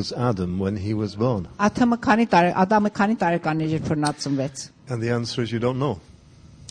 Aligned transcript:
was 0.00 0.11
Adam 0.13 0.57
when 0.59 0.77
he 0.77 0.93
was 0.93 1.15
born? 1.15 1.47
Աթամը 1.59 1.97
քանի 2.05 2.25
տարի 2.31 2.51
Ադամը 2.63 2.89
քանի 2.99 3.15
տարեկան 3.23 3.59
էր 3.65 3.73
երբ 3.75 3.89
որ 3.91 3.99
նա 4.03 4.11
ծնվեց։ 4.23 4.63
And 4.89 5.03
the 5.03 5.11
answer 5.17 5.43
is 5.43 5.51
you 5.51 5.59
don't 5.59 5.77
know. 5.79 5.99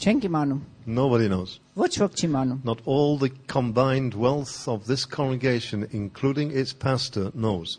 Չենք 0.00 0.26
իմանում։ 0.28 0.60
Nobody 0.86 1.28
knows. 1.28 1.60
Ոչ 1.76 1.90
ոք 2.02 2.16
չի 2.18 2.26
իմանում։ 2.30 2.58
Not 2.64 2.80
all 2.86 3.18
the 3.18 3.30
combined 3.46 4.14
wealth 4.14 4.66
of 4.66 4.86
this 4.86 5.04
congregation, 5.04 5.86
including 5.92 6.50
its 6.50 6.72
pastor, 6.72 7.30
knows. 7.34 7.78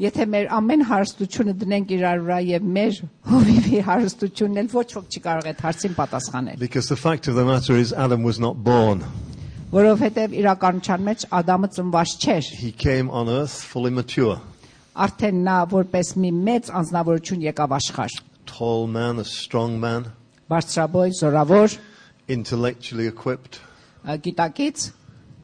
Եթե 0.00 0.24
մեր 0.34 0.46
ամեն 0.60 0.86
հարստությունը 0.88 1.52
դնենք 1.62 1.90
իրար 1.98 2.22
վրա 2.26 2.38
եւ 2.52 2.62
մեր 2.76 3.00
հովիվի 3.32 3.82
հարստությունն 3.88 4.62
էլ 4.62 4.70
ոչ 4.78 4.86
ոք 4.98 5.10
չի 5.16 5.20
կարող 5.26 5.50
այդ 5.50 5.60
հարցին 5.66 5.98
պատասխանել, 5.98 6.58
Because 6.58 6.88
the 6.88 6.96
fact 6.96 7.26
of 7.28 7.34
the 7.34 7.44
matter 7.44 7.74
is, 7.76 7.92
Adam 7.92 8.22
was 8.22 8.38
not 8.38 8.62
born. 8.62 9.02
որովհետեւ 9.72 10.32
իրականության 10.42 11.04
մեջ 11.08 11.26
Ադամը 11.32 11.68
ծնված 11.76 12.10
չէր։ 12.22 12.44
He 12.62 12.72
came 12.72 13.10
on 13.10 13.28
earth 13.28 13.62
fully 13.62 13.90
mature, 13.90 14.40
Արդեն 14.97 15.43
նա 15.45 15.57
որպես 15.69 16.15
մի 16.17 16.31
մեծ 16.47 16.71
անznավորություն 16.79 17.43
եկավ 17.51 17.75
աշխարհ։ 17.77 18.15
tall 18.47 18.87
man, 18.87 19.19
a 19.19 19.25
strong 19.25 19.79
man, 19.79 20.05
Բարձրաբոյ, 20.49 21.11
զորավոր, 21.19 21.77
intellectually 22.27 23.07
equipped. 23.07 23.59
ը, 24.05 24.17
գիտակից 24.23 24.91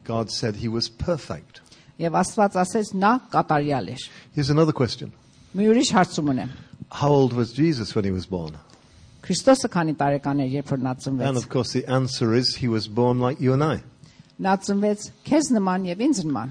God 0.04 0.30
said 0.30 0.56
he 0.56 0.68
was 0.68 0.88
perfect. 0.88 1.60
եւ 1.98 2.16
Աստված 2.18 2.56
ասեց 2.58 2.94
նա 2.98 3.12
կատարյալ 3.30 3.88
էր։ 3.94 4.08
Here's 4.34 4.50
another 4.50 4.72
question 4.72 5.12
Մի 5.54 5.68
ուրիշ 5.70 5.92
հարցում 5.94 6.30
ունեմ։ 6.34 6.50
How 6.90 7.10
old 7.12 7.32
was 7.32 7.52
Jesus 7.52 7.94
when 7.94 8.04
he 8.04 8.10
was 8.10 8.26
born? 8.26 8.56
Քրիստոսը 9.22 9.68
քանի 9.72 9.94
տարեկան 10.00 10.40
էր, 10.44 10.50
երբ 10.58 10.72
որ 10.72 10.80
նա 10.84 10.90
And 10.96 11.00
ծնվեց։ 11.04 11.36
of 11.36 11.48
course, 11.48 11.72
the 11.72 11.84
answer 11.86 12.34
is 12.34 12.56
he 12.56 12.68
was 12.68 12.88
born 12.88 13.20
like 13.20 13.40
you 13.40 13.52
and 13.52 13.62
I. 13.64 13.82
Նա 14.40 14.56
ծնվեց 14.66 15.10
քեզ 15.24 15.52
նման 15.54 15.86
եւ 15.92 16.02
ինձ 16.08 16.24
նման։ 16.26 16.50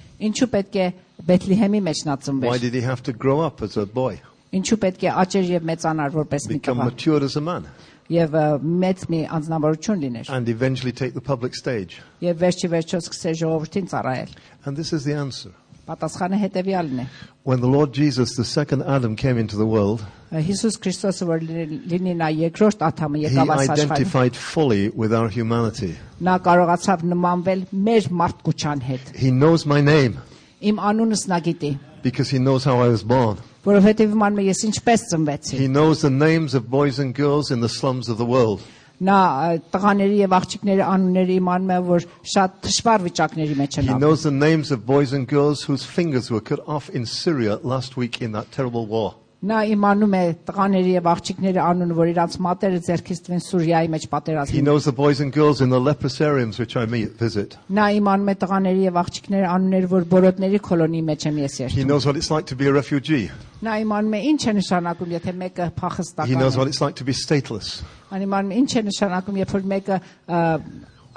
Ինչու 0.26 0.48
պետք 0.54 0.76
է 0.80 0.86
Բեթլեհեմի 1.26 1.80
մեջ 1.86 2.00
նա 2.06 2.14
Why 2.16 2.24
ծնվեր։ 2.26 2.60
did 2.60 2.74
he 2.74 2.82
have 2.84 3.02
to 3.02 3.12
grow 3.12 3.40
up 3.40 3.62
as 3.62 3.76
a 3.76 3.86
boy, 3.86 4.20
Ինչու 4.52 4.78
պետք 4.84 5.02
է 5.04 5.10
աճեր 5.22 5.50
եւ 5.56 5.66
մեծանար 5.70 6.10
որպես 6.16 6.48
մի 6.48 6.56
become 6.56 6.78
տղա 6.80 6.88
matured 6.90 7.22
as 7.26 7.36
a 7.36 7.40
man, 7.40 7.66
եւ 8.08 8.36
ա, 8.38 8.44
մեծ 8.62 9.06
մի 9.12 9.20
անznավորություն 9.36 10.02
լիներ։ 10.06 10.30
and 10.30 10.48
eventually 10.48 10.92
take 10.92 11.12
the 11.14 11.20
public 11.20 11.54
stage? 11.54 12.00
Եվ 12.22 12.36
վերջի 12.44 12.68
վերջո 12.76 13.00
սկսեր 13.02 13.38
ժողովրդին 13.42 13.90
ծառայել։ 13.92 14.30
And 14.64 14.76
this 14.76 14.92
is 14.92 15.04
the 15.04 15.14
answer. 15.14 15.50
Պատասխանը 15.90 16.38
հետեւյալն 16.42 17.00
է։ 17.00 17.06
When 17.44 17.60
the 17.60 17.68
Lord 17.70 17.92
Jesus, 17.94 18.34
the 18.34 18.44
second 18.44 18.82
Adam, 18.82 19.14
came 19.14 19.38
into 19.38 19.56
the 19.56 19.66
world, 19.66 20.02
Հիսուս 20.34 20.78
Քրիստոսը 20.82 21.26
որ 21.28 21.44
լինի 21.46 21.76
լինի 21.92 22.14
նա 22.18 22.30
երկրորդ 22.34 22.80
աթամը 22.88 23.20
he 23.20 23.28
եկավ 23.28 23.52
այս 23.54 23.60
աշխարհին։ 23.62 23.92
identified 23.92 24.34
fully 24.36 24.88
with 24.90 25.14
our 25.14 25.28
humanity. 25.30 25.92
Նա 26.20 26.34
կարողացավ 26.42 27.04
նմանվել 27.12 27.62
մեր 27.86 28.08
մարդկության 28.22 28.82
հետ։ 28.88 29.12
He 29.14 29.30
knows 29.30 29.66
my 29.66 29.80
name 29.80 30.18
Իմ 30.66 30.80
անունս 30.90 31.28
նա 31.30 31.38
գիտի, 31.46 31.70
because 32.02 32.30
he 32.30 32.38
knows 32.40 32.64
how 32.64 32.80
I 32.82 32.88
was 32.88 33.04
born. 33.04 33.38
որովհետև 33.66 34.12
իմանում 34.14 34.42
է 34.42 34.44
ես 34.50 34.60
ինչպես 34.70 35.00
ծնվեցի։ 35.12 35.58
He 35.62 35.68
knows 35.68 36.00
the 36.02 36.10
names 36.10 36.54
of 36.54 36.68
boys 36.70 36.98
and 36.98 37.14
girls 37.14 37.50
in 37.50 37.60
the 37.60 37.68
slums 37.68 38.08
of 38.08 38.18
the 38.18 38.26
world. 38.26 38.60
Նա 39.00 39.16
ա, 39.28 39.48
տղաների 39.74 40.22
եւ 40.22 40.34
աղջիկների 40.38 40.82
անունները 40.86 41.34
իմանում 41.36 41.72
է, 41.74 41.78
որ 41.90 42.06
շատ 42.32 42.54
դժվար 42.64 43.02
վիճակների 43.06 43.56
մեջ 43.60 43.76
են 43.76 43.84
He 43.84 43.90
ապրում։ 43.92 44.00
knows 44.00 44.22
the 44.22 44.32
names 44.32 44.70
of 44.72 44.86
boys 44.86 45.12
and 45.12 45.28
girls 45.28 45.64
whose 45.68 45.84
fingers 45.84 46.30
were 46.30 46.40
cut 46.40 46.62
off 46.66 46.88
in 46.88 47.04
Syria 47.04 47.58
last 47.62 47.98
week 47.98 48.22
in 48.22 48.32
that 48.32 48.50
terrible 48.52 48.86
war. 48.86 49.14
Նա 49.46 49.58
իմանում 49.68 50.14
է 50.16 50.20
տղաների 50.48 50.92
եւ 50.96 51.08
աղջիկների 51.12 51.60
անունը, 51.60 51.94
որ 51.94 52.08
իրանց 52.10 52.36
մատերը 52.46 52.78
ձերքից 52.86 53.18
տվեն 53.26 53.42
Սուրիայի 53.46 53.90
մեջ 53.92 54.02
He 54.06 54.08
պատերազմին։ 54.14 54.64
knows 54.66 54.84
the 54.88 54.92
boys 54.96 55.20
and 55.20 55.30
girls 55.30 55.60
in 55.60 55.68
the 55.70 55.78
leprosariums 55.78 56.58
which 56.58 56.74
I 56.74 56.86
meet, 56.86 57.12
visit. 57.20 57.54
Նա 57.70 57.84
իմանում 58.00 58.30
է 58.32 58.34
տղաների 58.42 58.82
եւ 58.88 58.96
աղջիկների 59.02 59.46
անունները, 59.52 59.90
որ 59.92 60.06
բորոտների 60.14 60.60
կոլոնի 60.66 61.02
մեջ 61.10 61.26
եմ 61.30 61.38
ես 61.44 61.52
He 61.58 61.62
երթում։ 61.66 61.86
knows 61.92 62.06
what 62.08 62.16
it's 62.16 62.30
like 62.32 62.46
to 62.46 62.56
be 62.56 62.66
a 62.66 62.72
refugee. 62.72 63.30
Նա 63.62 63.76
իմանում 63.84 64.16
է 64.16 64.20
ինչ 64.32 64.40
է 64.40 64.52
նշանակում, 64.56 65.10
եթե 65.20 65.36
մեկը 65.44 65.64
He 65.68 65.74
փախստական 65.84 66.38
knows 66.40 66.56
է։ 66.56 66.58
what 66.58 66.68
it's 66.72 66.80
like 66.80 66.96
to 66.96 67.04
be 67.04 67.12
stateless. 67.12 67.84
Ան 68.10 68.24
իմանում 68.26 68.50
է 68.50 68.56
ինչ 68.64 68.70
է 68.72 68.82
նշանակում, 68.88 69.36
երբ 69.44 69.52
որ 69.52 69.68
մեկը 69.76 70.00
ա, 70.26 70.40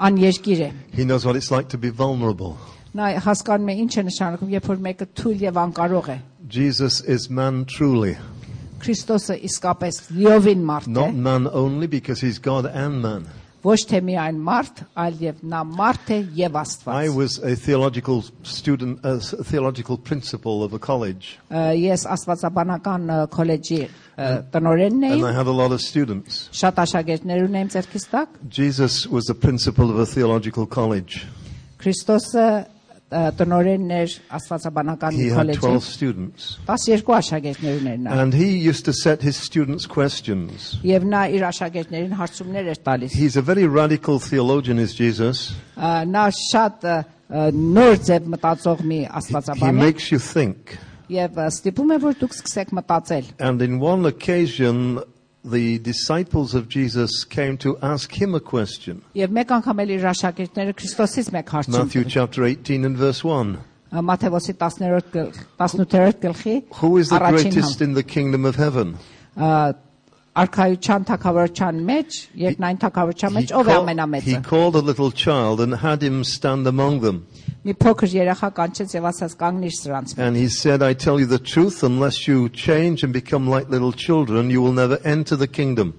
աներկիր 0.06 0.60
է։ 0.68 0.70
He 0.92 1.04
knows 1.08 1.24
what 1.26 1.34
it's 1.40 1.50
like 1.50 1.68
to 1.72 1.78
be 1.78 1.90
vulnerable. 1.90 2.56
Նա 2.94 3.08
հասկանում 3.22 3.70
է 3.70 3.74
ինչ 3.84 3.92
է 3.98 4.02
նշանակում, 4.10 4.50
երբ 4.56 4.70
որ 4.70 4.80
մեկը 4.86 5.06
թույլ 5.20 5.42
եւ 5.46 5.60
անկարող 5.66 6.08
է։ 6.10 6.18
Jesus 6.48 7.00
is 7.06 7.28
man 7.30 7.64
truly. 7.64 8.16
Քրիստոսը 8.80 9.36
իսկապես 9.46 9.98
լիովին 10.16 10.62
մարդ 10.64 10.88
է, 10.88 10.94
Not 10.96 11.14
man 11.14 11.46
only 11.52 11.86
because 11.86 12.20
he's 12.20 12.38
God 12.38 12.66
and 12.66 13.02
man. 13.02 13.26
ոչ 13.62 13.76
թե 13.84 13.98
միայն 14.00 14.38
մարդ, 14.40 14.78
այլ 14.96 15.16
եւ 15.20 15.40
նա 15.44 15.58
մարդ 15.68 16.10
է 16.16 16.18
եւ 16.32 16.54
I 16.56 16.60
Աստված։ 16.62 17.14
was 17.14 17.38
a 17.44 17.54
theological 17.54 18.24
student, 18.42 19.00
a 19.04 19.16
s- 19.20 19.34
theological 19.44 19.98
principal 19.98 20.62
of 20.64 20.72
a 20.72 20.78
college, 20.78 21.36
Ա, 21.50 21.76
Ես 21.76 22.06
Աստվածաբանական 22.08 23.04
ա, 23.12 23.18
քոլեջի 23.28 23.80
ա, 24.16 24.50
տնօրենն 24.50 25.04
and 25.04 25.26
I 25.26 25.28
էի, 25.28 25.34
had 25.34 25.46
a 25.46 25.52
lot 25.52 25.72
of 25.72 25.82
students. 25.82 26.48
շատ 26.56 26.74
աշակերտներ 26.86 27.44
ունեմ 27.50 27.68
ձերքից 27.76 28.08
տակ։ 28.10 28.28
Jesus 28.48 29.06
was 29.06 29.26
the 29.26 29.34
principal 29.34 29.90
of 29.90 29.98
a 29.98 30.06
theological 30.06 30.64
college. 30.66 31.26
Քրիստոսը 31.80 32.46
ա, 33.10 33.20
տնօրենն 33.38 33.90
էր 33.96 34.12
Աստվածաբանական 34.38 35.16
He 35.18 35.28
had 35.34 35.50
12 35.50 35.60
քոլեջի։ 35.64 35.86
students. 35.86 36.44
12 36.68 37.14
աշակերտներ 37.20 37.78
ուներ 37.80 37.96
նա։ 38.04 38.18
And 38.22 38.34
he 38.34 38.48
used 38.70 38.84
to 38.86 38.92
set 38.92 39.22
his 39.22 39.36
students 39.36 39.86
questions. 39.86 40.76
Եվ 40.86 41.06
նա 41.10 41.22
իր 41.34 41.46
աշակերտներին 41.50 42.14
հարցումներ 42.20 42.70
էր 42.74 42.82
տալիս։ 42.86 43.16
He's 43.18 43.36
a 43.36 43.42
very 43.42 43.66
radical 43.66 44.18
theologian, 44.20 44.78
is 44.78 44.94
Jesus. 44.94 45.50
Ա, 45.76 46.04
Նա 46.06 46.28
շատ 46.38 46.86
ա, 46.86 46.98
ա, 47.30 47.50
նոր 47.54 47.98
ձև 48.08 48.30
մտածող 48.36 48.84
մի 48.86 49.00
He 49.02 49.10
Աստվածաբան 49.20 49.74
է 49.74 49.82
makes 49.82 50.10
you 50.12 50.18
think. 50.22 50.78
եւ 51.10 51.34
ա, 51.42 51.48
ստիպում 51.50 51.90
է 51.90 51.96
որ 52.06 52.14
դուք 52.22 52.34
սկսեք 52.38 52.68
մտածել։ 52.78 53.24
And 53.40 53.62
in 53.62 53.80
one 53.82 54.06
occasion, 54.06 55.00
the 55.44 55.78
disciples 55.78 56.54
of 56.54 56.68
Jesus 56.68 57.24
came 57.24 57.56
to 57.58 57.78
ask 57.80 58.12
him 58.20 58.34
a 58.34 58.40
question. 58.40 59.02
Եվ 59.16 59.30
մեկ 59.38 59.54
անգամ 59.60 59.78
էլ 59.84 59.92
իր 59.96 60.04
աշակերտները 60.12 60.74
Քրիստոսից 60.80 61.30
մեկ 61.36 61.52
հարցում 61.56 61.76
Matthew 61.78 62.02
տվին։ 62.04 62.10
chapter 62.16 62.44
18 62.44 62.84
and 62.84 62.96
verse 62.98 63.24
1. 63.24 63.56
Ա, 63.90 64.02
Մատթեոսի 64.06 64.54
10-րդ 64.60 65.06
գլխ 65.14 65.38
18-րդ 65.58 66.20
գլխի 66.26 66.56
Who 66.82 66.90
is 66.98 67.08
the 67.08 67.16
առաջին 67.18 67.50
greatest 67.50 67.78
համ- 67.80 67.88
in 67.88 67.94
the 67.94 68.02
kingdom 68.04 68.44
of 68.44 68.56
heaven? 68.56 68.98
ա, 69.36 69.74
արքայության 70.40 71.04
թակավորության 71.08 71.80
մեջ, 71.88 72.18
երկնային 72.38 72.78
թակավորության 72.84 73.32
He, 73.34 73.36
մեջ 73.40 73.50
ով 73.58 73.66
է 73.66 73.72
call- 73.72 73.80
he 73.80 73.80
ամենամեծը։ 73.94 74.42
called 74.46 74.76
a 74.76 74.84
little 74.90 75.10
child 75.10 75.60
and 75.60 75.74
had 75.82 76.02
him 76.02 76.22
stand 76.22 76.66
among 76.68 77.00
them. 77.00 77.26
Մի 77.64 77.74
փոքր 77.76 78.14
երեխա 78.16 78.48
կանչեց 78.56 78.94
եւ 78.96 79.08
ասաց 79.10 79.34
կանգնիր 79.40 79.74
սրանց։ 79.78 80.14
մեջ»։ 80.16 80.26
And 80.26 80.36
he 80.36 80.48
said, 80.48 80.82
I 80.82 80.94
tell 80.94 81.20
you 81.20 81.26
the 81.26 81.38
truth, 81.38 81.82
unless 81.82 82.26
you 82.26 82.48
change 82.48 83.04
and 83.04 83.12
become 83.12 83.48
like 83.48 83.68
little 83.68 83.92
children, 83.92 84.50
you 84.50 84.62
will 84.62 84.72
never 84.72 84.98
enter 85.04 85.36
the 85.36 85.48
kingdom. 85.48 85.92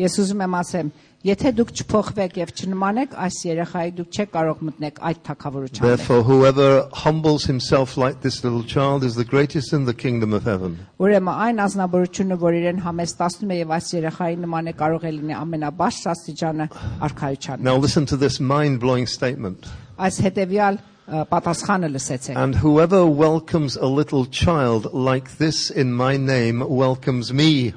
Ես 0.00 0.16
ուզում 0.22 0.40
եմ 0.40 0.54
ասեմ, 0.56 0.90
եթե 1.22 1.50
դուք 1.58 1.70
չփոխվեք 1.78 2.36
եւ 2.40 2.50
չնմանեք 2.58 3.12
այս 3.24 3.36
երեխայի, 3.44 3.90
դուք 3.98 4.16
չեք 4.16 4.30
կարող 4.32 4.62
մտնեք 4.68 5.00
այդ 5.08 5.18
թակավորության 5.28 5.84
մեջ։ 5.84 5.90
Therefore, 5.92 6.22
whoever 6.24 6.68
humbles 7.02 7.44
himself 7.44 7.98
like 8.00 8.22
this 8.24 8.42
little 8.42 8.64
child 8.64 9.04
is 9.04 9.14
the 9.20 9.26
greatest 9.28 9.76
in 9.76 9.84
the 9.84 9.92
kingdom 9.92 10.32
of 10.32 10.48
heaven. 10.48 10.78
Ուրեմն 10.96 11.36
այն 11.44 11.60
ազնաբորությունը, 11.66 12.38
որ 12.40 12.56
իրեն 12.62 12.80
համեստացնում 12.88 13.52
է 13.52 13.58
եւ 13.60 13.74
այս 13.76 13.92
երեխայի 14.00 14.40
նման 14.46 14.72
է 14.72 14.74
կարող 14.80 15.04
է 15.04 15.12
լինի 15.18 15.36
ամենաբարձր 15.42 16.10
աստիճանը 16.16 16.66
արքայության։ 17.06 17.60
Now, 17.68 17.76
listen 17.76 18.06
to 18.06 18.16
this 18.16 18.40
mind 18.40 18.80
blowing 18.80 19.06
statement. 19.06 19.68
Այս 20.00 20.18
հետեւյալ 20.24 20.80
ը, 20.80 20.95
պատասխանը 21.08 21.88
լսեցեք։ 21.92 22.36
And 22.36 22.56
whoever 22.56 23.06
welcomes 23.06 23.76
a 23.76 23.86
little 23.86 24.26
child 24.26 24.92
like 24.92 25.38
this 25.38 25.70
in 25.70 25.92
my 25.92 26.16
name 26.16 26.64
welcomes 26.68 27.32
me. 27.32 27.74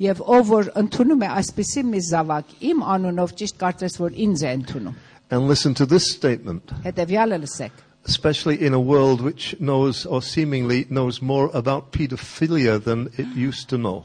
Եվ 0.00 0.20
ով 0.24 0.50
որ 0.50 0.72
ընդունում 0.80 1.22
է 1.26 1.28
այսպիսի 1.40 1.84
մի 1.90 2.00
զավակ 2.08 2.56
իմ 2.70 2.82
անունով 2.94 3.34
ճիշտ 3.40 3.60
կարծես 3.60 4.00
որ 4.00 4.18
ինձ 4.26 4.44
է 4.44 4.52
ընդունում։ 4.60 4.98
And 5.30 5.46
listen 5.46 5.74
to 5.74 5.86
this 5.86 6.10
statement, 6.10 6.72
Հետևյալը 6.84 7.44
լսեք։ 7.44 7.86
especially 8.06 8.56
in 8.66 8.72
a 8.74 8.80
world 8.80 9.20
which 9.20 9.54
knows 9.60 10.06
or 10.06 10.22
seemingly 10.22 10.86
knows 10.88 11.20
more 11.20 11.50
about 11.52 11.92
pedophilia 11.92 12.82
than 12.82 13.10
it 13.16 13.26
used 13.36 13.68
to 13.68 13.78
know. 13.78 14.04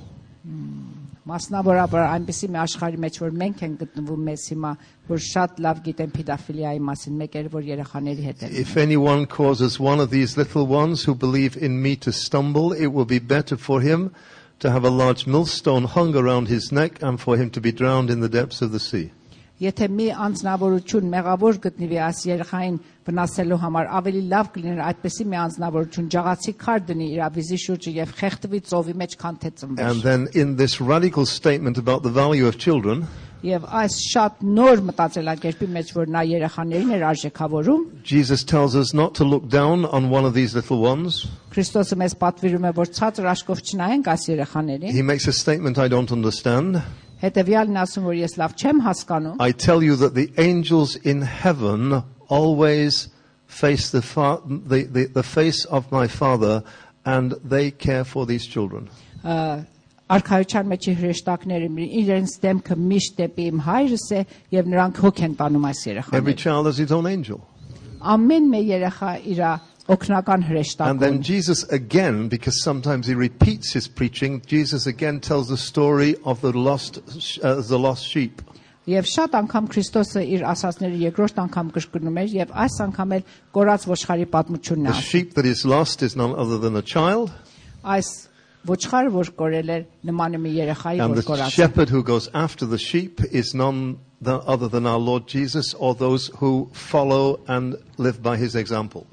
Մասնավորաբար 1.29 2.03
այնպիսի 2.05 2.47
մի 2.53 2.59
աշխարհի 2.61 2.99
մեջ 3.05 3.19
որ 3.23 3.33
մենք 3.41 3.63
ենք 3.65 3.79
գտնվում 3.81 4.23
մեզ 4.29 4.45
հիմա 4.53 4.71
որ 5.09 5.23
շատ 5.25 5.61
լավ 5.65 5.81
գիտեն 5.87 6.13
պեդոֆիլիայի 6.15 6.81
մասին, 6.89 7.17
մեկ 7.21 7.37
էր 7.41 7.49
որ 7.55 7.67
երեխաների 7.71 8.25
հետ 8.29 8.45
են։ 8.45 8.55
If 8.61 8.77
anyone 8.77 9.25
causes 9.25 9.79
one 9.79 9.99
of 9.99 10.09
these 10.11 10.37
little 10.37 10.65
ones 10.67 11.05
who 11.05 11.15
believe 11.15 11.57
in 11.57 11.81
me 11.81 11.95
to 12.05 12.11
stumble, 12.11 12.73
it 12.73 12.93
will 12.93 13.09
be 13.09 13.19
better 13.19 13.57
for 13.57 13.81
him 13.81 14.11
to 14.59 14.71
have 14.71 14.85
a 14.85 14.89
large 14.89 15.27
millstone 15.27 15.85
hung 15.85 16.15
around 16.15 16.47
his 16.47 16.71
neck 16.71 17.01
and 17.01 17.19
for 17.19 17.37
him 17.37 17.49
to 17.51 17.61
be 17.61 17.71
drowned 17.71 18.09
in 18.09 18.21
the 18.21 18.29
depths 18.29 18.61
of 18.61 18.71
the 18.71 18.79
sea. 18.79 19.11
Եթե 19.60 19.86
մի 19.92 20.04
անձնավորություն 20.24 21.08
մեղավոր 21.12 21.56
գտնվի 21.66 21.98
այս 22.00 22.20
երեխային 22.30 22.76
վնասելու 23.04 23.58
համար, 23.60 23.88
ավելի 23.98 24.22
լավ 24.30 24.46
կլիներ 24.54 24.78
այդպեսի 24.88 25.26
մի 25.28 25.38
անձնավորություն 25.40 26.06
ջաղացի 26.14 26.54
քար 26.64 26.84
դնի 26.90 27.08
իր 27.16 27.20
ավիզի 27.26 27.58
շուրջը 27.64 27.92
եւ 27.98 28.14
խեղդվի 28.20 28.60
ծովի 28.70 28.94
մեջ 29.02 29.16
քան 29.20 29.40
թե 29.42 29.50
And 29.50 29.58
ծնվեր։ 29.60 30.00
then 30.06 30.28
in 30.32 30.56
this 30.56 30.80
radical 30.80 31.26
statement 31.26 31.76
about 31.76 32.00
the 32.02 32.08
value 32.08 32.46
of 32.48 32.56
children, 32.56 33.04
Եվ 33.40 33.62
այս 33.72 33.94
շատ 34.12 34.40
նոր 34.44 34.80
մտածելակերպի 34.84 35.68
մեջ, 35.76 35.92
որ 35.96 36.10
նա 36.12 36.22
երեխաներին 36.28 36.90
էր 36.96 37.04
արժեքավորում, 37.10 37.84
Jesus 38.04 38.44
tells 38.44 38.76
us 38.76 38.92
not 38.92 39.14
to 39.16 39.24
look 39.24 39.48
down 39.48 39.86
on 39.88 40.10
one 40.12 40.26
of 40.28 40.34
these 40.34 40.52
little 40.54 40.80
ones. 40.84 41.24
Քրիստոսը 41.54 41.96
մեզ 42.04 42.16
պատվիրում 42.20 42.66
է, 42.68 42.72
որ 42.80 42.92
ցածր 43.00 43.30
աշկով 43.32 43.62
չնայենք 43.64 44.10
այս 44.12 44.28
երեխաներին։ 44.34 44.92
He 44.92 45.00
makes 45.00 45.26
a 45.26 45.32
statement 45.32 45.78
I 45.80 45.88
don't 45.88 46.12
understand. 46.12 46.82
Հետևյալն 47.21 47.77
ասում, 47.81 48.03
որ 48.09 48.15
ես 48.21 48.33
լավ 48.41 48.55
չեմ 48.61 48.79
հասկանում, 48.85 49.35
I 49.39 49.51
tell 49.51 49.81
you 49.83 49.95
that 49.95 50.13
the 50.15 50.29
angels 50.37 50.95
in 50.97 51.21
heaven 51.21 52.03
always 52.29 53.07
face 53.47 53.89
the, 53.91 54.01
fa- 54.01 54.41
the, 54.45 54.83
the, 54.83 55.05
the 55.05 55.23
face 55.23 55.63
of 55.65 55.91
my 55.91 56.07
Father 56.07 56.63
and 57.05 57.33
they 57.43 57.71
care 57.71 58.03
for 58.03 58.25
these 58.25 58.45
children. 58.45 58.89
ը, 59.23 59.65
արքայության 60.09 60.67
մեջ 60.69 60.87
հրեշտակները 60.99 61.67
իրենց 62.01 62.33
դեմքը 62.43 62.75
միշտ 62.77 63.15
դեպի 63.21 63.45
իմ 63.51 63.61
հայրս 63.65 64.05
է 64.13 64.21
եւ 64.53 64.67
նրանք 64.73 64.99
հոգ 65.05 65.21
են 65.25 65.35
տանում 65.39 65.65
այս 65.71 65.79
Every 65.85 65.93
երեխաներին։ 65.95 66.37
child 66.43 66.65
has 66.69 66.77
his 66.77 66.91
own 66.91 67.07
angel. 67.07 67.39
Ամեն 68.05 68.49
մի 68.53 68.61
երեխա 68.69 69.11
իր 69.33 69.39
օկնական 69.89 70.43
հրեշտակ 70.49 70.87
And 70.89 70.99
then 70.99 71.19
ունի։ 71.19 71.21
Jesus 71.23 71.63
again, 71.69 72.27
because 72.27 72.63
sometimes 72.63 73.05
he 73.07 73.13
repeats 73.15 73.71
his 73.73 73.87
preaching, 73.87 74.41
Jesus 74.47 74.87
again 74.87 75.19
tells 75.19 75.47
the 75.47 75.57
story 75.57 76.15
of 76.25 76.41
the 76.41 76.51
lost, 76.57 76.99
uh, 77.43 77.61
the 77.61 77.77
lost 77.79 78.03
sheep. 78.07 78.41
Եվ 78.87 79.05
շատ 79.09 79.33
անգամ 79.41 79.67
Քրիստոսը 79.73 80.21
իր 80.35 80.41
ասածները 80.45 80.97
երկրորդ 81.09 81.39
անգամ 81.45 81.69
կրկնում 81.73 82.17
էր 82.21 82.33
եւ 82.37 82.51
այս 82.65 82.75
անգամ 82.85 83.13
էլ 83.17 83.23
կորած 83.57 83.85
ոչխարի 83.89 84.27
պատմությունն 84.35 84.85
է 84.85 84.89
The 84.89 84.93
ասում։ 84.97 85.09
sheep 85.09 85.33
that 85.33 85.45
is 85.45 85.65
lost 85.65 86.03
is 86.03 86.15
none 86.15 86.33
other 86.37 86.57
than 86.61 86.75
a 86.77 86.83
child, 86.85 87.31
Այս 87.85 88.09
ոչխարը 88.65 89.09
որ 89.13 89.29
կորել 89.41 89.69
էր 89.77 89.83
նման 90.09 90.37
է 90.37 90.41
մի 90.41 90.51
երեխայի 90.57 91.01
and 91.01 91.13
որ 91.13 91.21
the 91.21 91.25
կորած։ 91.31 91.49
է։ 91.49 91.55
shepherd 91.57 91.89
who 91.89 92.03
goes 92.03 92.29
after 92.33 92.65
the 92.65 92.77
sheep 92.77 93.21
is 93.31 93.53
none 93.53 93.97
tha- 94.21 94.41
other 94.45 94.67
than 94.67 94.85
our 94.85 94.99
Lord 95.01 95.25
Jesus 95.27 95.73
or 95.75 95.93
those 95.95 96.27
who 96.37 96.69
follow 96.73 97.39
and 97.47 97.75
live 97.97 98.21
by 98.21 98.37
his 98.37 98.55
example. 98.55 99.05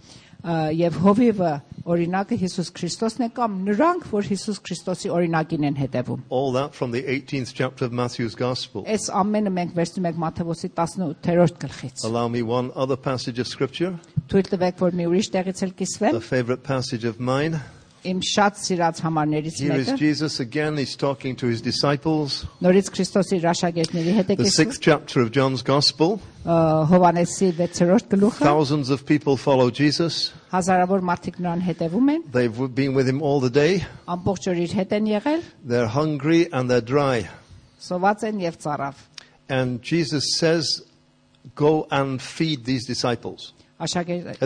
Ա, 0.43 0.73
Եվ 0.75 0.97
հովիվը 1.05 1.50
օրինակը 1.87 2.37
Հիսուս 2.41 2.71
Քրիստոսն 2.75 3.25
է 3.25 3.29
կամ 3.37 3.53
նրանք, 3.69 4.06
որ 4.11 4.27
Հիսուս 4.31 4.59
Քրիստոսի 4.67 5.11
օրինակին 5.15 5.67
են 5.69 5.77
հետևում։ 5.79 6.25
All 6.31 6.50
that 6.56 6.75
from 6.75 6.91
the 6.91 7.03
18th 7.03 7.53
chapter 7.55 7.87
of 7.87 7.93
Matthew's 7.94 8.35
Gospel. 8.39 8.83
Այս 8.87 9.06
ամենը 9.23 9.53
մենք 9.59 9.77
վերցնում 9.79 10.09
ենք 10.11 10.19
Մատթեոսի 10.25 10.73
18-րդ 10.75 11.61
գլխից։ 11.62 12.05
Allow 12.11 12.27
me 12.29 12.43
one 12.43 12.73
other 12.75 12.99
passage 12.99 13.39
of 13.39 13.47
scripture, 13.47 13.94
Թույլ 14.31 14.50
տվեք, 14.50 14.83
որ 14.83 14.99
մի 14.99 15.06
ուրիշ 15.12 15.31
տեղից 15.37 15.62
էլ 15.67 15.77
կիսվեմ։ 15.79 16.19
the 16.19 16.27
favorite 16.27 16.67
passage 16.67 17.05
of 17.06 17.21
mine. 17.21 17.62
Իմ 18.03 18.19
շատ 18.27 18.56
սիրած 18.59 18.99
համարներից 19.05 19.59
Here 19.62 19.77
is 19.79 19.87
մեկը 19.89 19.99
Jesus 19.99 20.41
again. 20.41 20.77
He's 20.77 20.97
talking 20.97 21.37
to 21.37 21.47
his 21.47 21.61
disciples. 21.62 22.44
նորից 22.61 22.89
Քրիստոսի 22.91 23.37
իր 23.39 23.44
աշակերտների 23.53 24.15
հետ 24.17 24.31
է 24.33 24.37
The 24.37 24.43
կիսվում։ 24.43 24.56
sixth 24.56 24.81
chapter 24.83 25.21
of 25.23 25.31
John's 25.31 25.62
Gospel. 25.62 26.19
Ա, 26.44 26.56
Հովանեսի 26.91 27.53
6-րդ 27.61 28.09
գլուխը 28.11 28.43
Thousands 28.43 28.91
of 28.91 29.06
people 29.06 29.37
follow 29.37 29.71
Jesus. 29.71 30.33
հազարավոր 30.50 31.00
մարդիկ 31.12 31.39
նրան 31.39 31.62
հետևում 31.69 32.11
են, 32.17 32.23
They've 32.33 32.75
been 32.75 32.94
with 32.94 33.06
him 33.09 33.23
all 33.23 33.39
the 33.39 33.50
day. 33.50 33.87
ամբողջ 34.09 34.50
օր 34.50 34.59
իր 34.67 34.73
հետ 34.83 34.93
են 34.99 35.06
եղել, 35.06 35.43
They're 35.65 35.87
hungry 35.94 36.49
and 36.53 36.69
they're 36.69 36.83
dry. 36.83 37.29
սոված 37.81 38.25
են 38.27 38.41
եւ 38.43 38.59
ծարավ։ 38.67 38.94
And 39.49 39.81
Jesus 39.81 40.25
says, 40.39 40.83
Go 41.55 41.87
and 41.91 42.21
feed 42.21 42.65
these 42.65 42.85
disciples, 42.87 43.53
Աշակերտ 43.53 43.56
uh, 43.56 43.56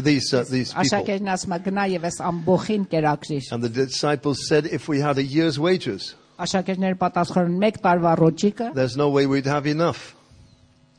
these, 0.02 0.32
uh, 0.34 0.44
these 0.48 0.72
people. 0.72 0.82
Աշակերտն 0.82 1.28
ասում 1.34 1.52
է 1.52 1.58
գնա 1.66 1.84
եւ 1.93 2.04
այս 2.08 2.19
ամբողին 2.31 2.87
կերակրիր։ 2.93 3.48
And 3.52 3.62
the 3.62 3.69
disciples 3.69 4.46
said, 4.48 4.66
If 4.66 4.88
we 4.88 5.00
had 5.00 5.19
a 5.19 5.22
year's 5.22 5.58
wages, 5.58 6.14
Աշակերտները 6.38 6.96
պատասխանում 7.00 7.58
1 7.64 7.81
տարվա 7.84 8.12
ռոճիկը 8.20 8.75
there's 8.75 8.96
no 8.96 9.08
way 9.10 9.26
we'd 9.26 9.46
have 9.46 9.66
enough. 9.66 10.14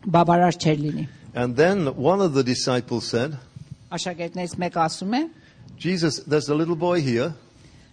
բավարար 0.06 0.58
չէր 0.62 0.78
լինի։ 0.86 1.08
And 1.34 1.56
then 1.56 1.86
one 1.96 2.22
of 2.22 2.34
the 2.34 2.44
disciples 2.44 3.08
said, 3.08 3.38
Աշակերտներից 3.92 4.56
մեկը 4.58 4.82
ասում 4.86 5.14
է. 5.18 5.30
Jesus, 5.78 6.20
there's 6.26 6.50
a 6.50 6.56
little 6.56 6.76
boy 6.76 7.02
here. 7.02 7.34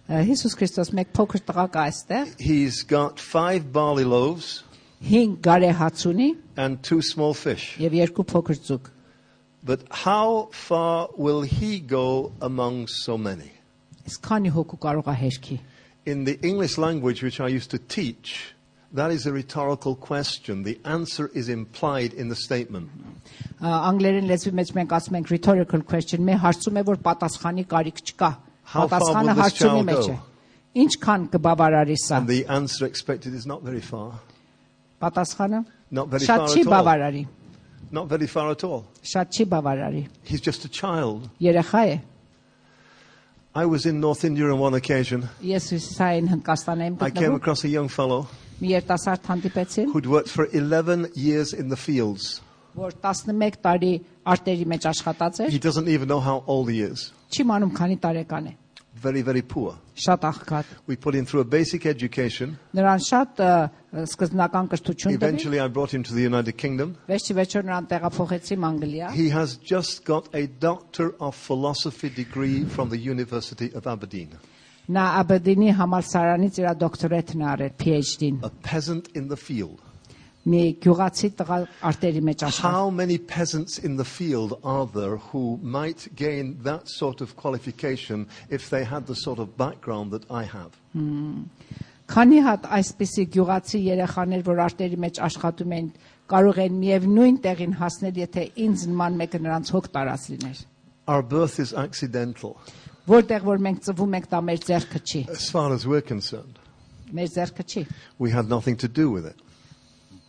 «Ա, 0.09 0.21
Հիսուս 0.21 0.53
Քրիստոս 0.59 0.89
մեկ 0.93 1.07
փոքր 1.17 1.41
տղա 1.49 1.65
կա 1.73 1.83
այստեղ, 1.89 2.33
He's 2.37 2.83
got 2.83 3.19
five 3.19 3.71
barley 3.73 4.03
loaves 4.05 4.61
5 5.01 5.39
գարե 5.41 5.71
հաց 5.79 6.03
ունի 6.11 6.27
and 6.57 6.81
two 6.83 7.01
small 7.01 7.33
fish. 7.33 7.75
եւ 7.81 7.93
երկու 8.05 8.25
փոքր 8.29 8.59
ձուկ։ 8.67 8.91
But 9.63 9.81
how 9.89 10.49
far 10.51 11.09
will 11.17 11.41
he 11.41 11.79
go 11.79 12.31
among 12.41 12.87
so 12.87 13.17
many? 13.17 13.51
Իսկ 14.05 14.21
քանի 14.21 14.51
հոգու 14.53 14.77
կարող 14.83 15.07
է 15.09 15.15
հերքի։ 15.21 15.59
In 16.05 16.23
the 16.25 16.39
English 16.43 16.77
language, 16.77 17.23
which 17.23 17.39
I 17.41 17.47
used 17.47 17.71
to 17.71 17.79
teach, 17.79 18.53
that 18.93 19.09
is 19.09 19.25
a 19.25 19.33
rhetorical 19.33 19.95
question. 19.95 20.61
The 20.61 20.79
answer 20.85 21.31
is 21.33 21.49
implied 21.49 22.13
in 22.13 22.29
the 22.29 22.35
statement. 22.35 22.89
Ա, 23.59 23.89
Անգլերեն 23.89 24.29
լեզվի 24.29 24.53
մեջ 24.59 24.73
մենք 24.77 24.93
ասում 24.99 25.17
ենք 25.19 25.31
rhetorical 25.33 25.81
question, 25.81 26.21
մե 26.29 26.37
հարցում 26.45 26.77
է 26.77 26.83
որ 26.91 27.01
պատասխանի 27.07 27.65
կարիք 27.73 28.03
չկա։ 28.05 28.29
How 28.75 28.87
far 28.87 28.99
Պատասխանը 28.99 29.25
will 29.25 29.33
this 29.33 29.43
հարցումի 29.43 29.81
child 29.81 29.89
մեջ 29.89 30.05
է։ 30.05 30.13
go? 30.13 30.19
Ինչքան 30.85 31.25
կբավարարի 31.33 31.97
սա։ 32.05 32.17
And 32.21 32.27
the 32.27 32.45
answer 32.45 32.85
expected 32.85 33.33
is 33.33 33.45
not 33.47 33.63
very 33.63 33.81
far. 33.81 34.19
Պատասխանը 35.01 35.65
Not 35.91 36.09
very 36.09 36.25
շատ 36.25 36.37
far 36.37 36.47
չի 36.53 36.61
at 36.61 36.67
all. 36.67 36.73
բավարարի։ 36.75 37.25
Not 37.91 38.07
very 38.09 38.27
far 38.27 38.49
at 38.51 38.63
all. 38.63 38.85
Շատ 39.03 39.31
չի 39.37 39.45
բավարարի։ 39.53 40.07
He's 40.23 40.41
just 40.41 40.65
a 40.65 40.69
child. 40.69 41.29
Երեխա 41.39 41.81
է։ 41.93 41.99
I 43.57 43.65
was 43.65 43.85
in 43.85 43.99
North 44.01 44.25
India 44.25 44.45
on 44.51 44.59
one 44.59 44.73
occasion. 44.73 45.29
Ես 45.41 45.69
Հյուսիսային 45.71 46.27
Հնդկաստանում 46.33 46.87
եմ 46.87 46.97
I 47.01 47.09
came 47.11 47.31
գտնվում։ 47.31 47.35
across 47.35 47.63
a 47.63 47.69
young 47.69 47.87
fellow 47.87 48.27
Մի 48.61 48.69
երիտասարդ 48.71 49.29
հանդիպեցին, 49.29 49.87
who'd 49.93 50.05
worked 50.07 50.29
for 50.29 50.47
11 50.51 51.09
years 51.15 51.53
in 51.53 51.69
the 51.69 51.75
fields. 51.77 52.41
որ 52.75 52.91
11 53.03 53.61
տարի 53.63 53.93
արտերի 54.25 54.65
մեջ 54.67 54.85
աշխատած 54.91 55.37
He 55.49 55.55
էր, 55.57 55.61
doesn't 55.61 55.87
even 55.87 56.07
know 56.09 56.19
how 56.19 56.43
old 56.47 56.69
he 56.69 56.81
is. 56.81 57.13
չի 57.31 57.43
մանում 57.47 57.71
քանի 57.75 57.97
տարեկան 58.03 58.47
է։ 58.51 58.53
Very, 58.99 59.21
very 59.21 59.41
poor. 59.41 59.75
Շատ 59.95 60.23
աղքատ։ 60.23 60.65
We 60.87 60.95
put 60.95 61.15
him 61.15 61.25
through 61.25 61.41
a 61.41 61.43
basic 61.43 61.85
education. 61.85 62.57
Նրան 62.73 63.01
շատ 63.03 63.41
ը, 63.43 63.49
սկզբնական 64.07 64.69
կրթություն 64.71 65.11
տվի։ 65.11 65.19
Eventually, 65.19 65.59
I 65.59 65.67
brought 65.67 65.93
him 65.93 66.03
to 66.03 66.13
the 66.13 66.21
United 66.23 66.55
Kingdom. 66.57 66.95
Վերջի 67.09 67.35
վերջո 67.39 67.63
նրան 67.67 67.87
տեղափոխեցի 67.91 68.57
Անգլիա։ 68.69 69.11
He 69.11 69.29
has 69.29 69.57
just 69.57 70.05
got 70.05 70.29
a 70.33 70.47
Doctor 70.47 71.13
of 71.19 71.35
Philosophy 71.35 72.09
degree 72.09 72.63
from 72.63 72.89
the 72.89 72.97
University 72.97 73.69
of 73.75 73.85
Aberdeen. 73.85 74.29
Նա 74.87 75.05
Աբերդինի 75.25 75.71
համալսարանից 75.75 76.59
իր 76.61 76.71
դոկտորետն 76.85 77.41
է 77.43 77.45
արել, 77.51 77.71
PhD-ն։ 77.83 78.39
A 78.45 78.51
peasant 78.63 79.09
in 79.13 79.27
the 79.27 79.35
field. 79.37 79.81
How 82.61 82.89
many 82.91 83.17
peasants 83.17 83.79
in 83.79 83.95
the 83.97 84.05
field 84.05 84.59
are 84.63 84.85
there 84.85 85.17
who 85.17 85.59
might 85.63 86.07
gain 86.15 86.59
that 86.61 86.87
sort 86.87 87.21
of 87.21 87.35
qualification 87.35 88.27
if 88.51 88.69
they 88.69 88.83
had 88.83 89.07
the 89.07 89.15
sort 89.15 89.39
of 89.39 89.57
background 89.57 90.11
that 90.11 90.29
I 90.29 90.43
have? 90.43 90.71
Քանի 92.05 92.39
հատ 92.45 92.67
այսպիսի 92.69 93.23
գյուղացի 93.33 93.79
երեխաներ, 93.81 94.41
որ 94.45 94.59
արտերի 94.67 94.97
մեջ 95.01 95.19
աշխատում 95.25 95.71
են, 95.73 95.87
կարող 96.29 96.59
են 96.61 96.75
միևնույն 96.83 97.39
տեղին 97.41 97.73
հասնել, 97.79 98.19
եթե 98.21 98.43
ինձ 98.61 98.83
նման 98.91 99.17
մեկը 99.21 99.39
նրանց 99.41 99.71
հոգ 99.73 99.89
տարած 99.95 100.27
լիներ։ 100.35 100.59
Our 101.07 101.23
birth 101.23 101.57
is 101.59 101.73
accidental 101.73 102.59
Որտեղ 103.05 103.43
որ 103.45 103.59
մենք 103.61 103.81
ծվում 103.85 104.15
ենք, 104.17 104.29
դա 104.31 104.37
մեր 104.45 104.61
ձեռքը 104.65 104.99
չի։ 105.05 105.19
as 105.29 105.49
far 105.53 105.73
as 105.73 105.85
we're 105.85 106.01
concerned. 106.01 106.57
Մեր 107.13 107.27
ձեռքը 107.35 107.65
չի։ 107.69 107.83
We 108.17 108.31
had 108.31 108.49
nothing 108.49 108.77
to 108.77 108.87
do 108.87 109.11
with 109.11 109.25
it. 109.25 109.37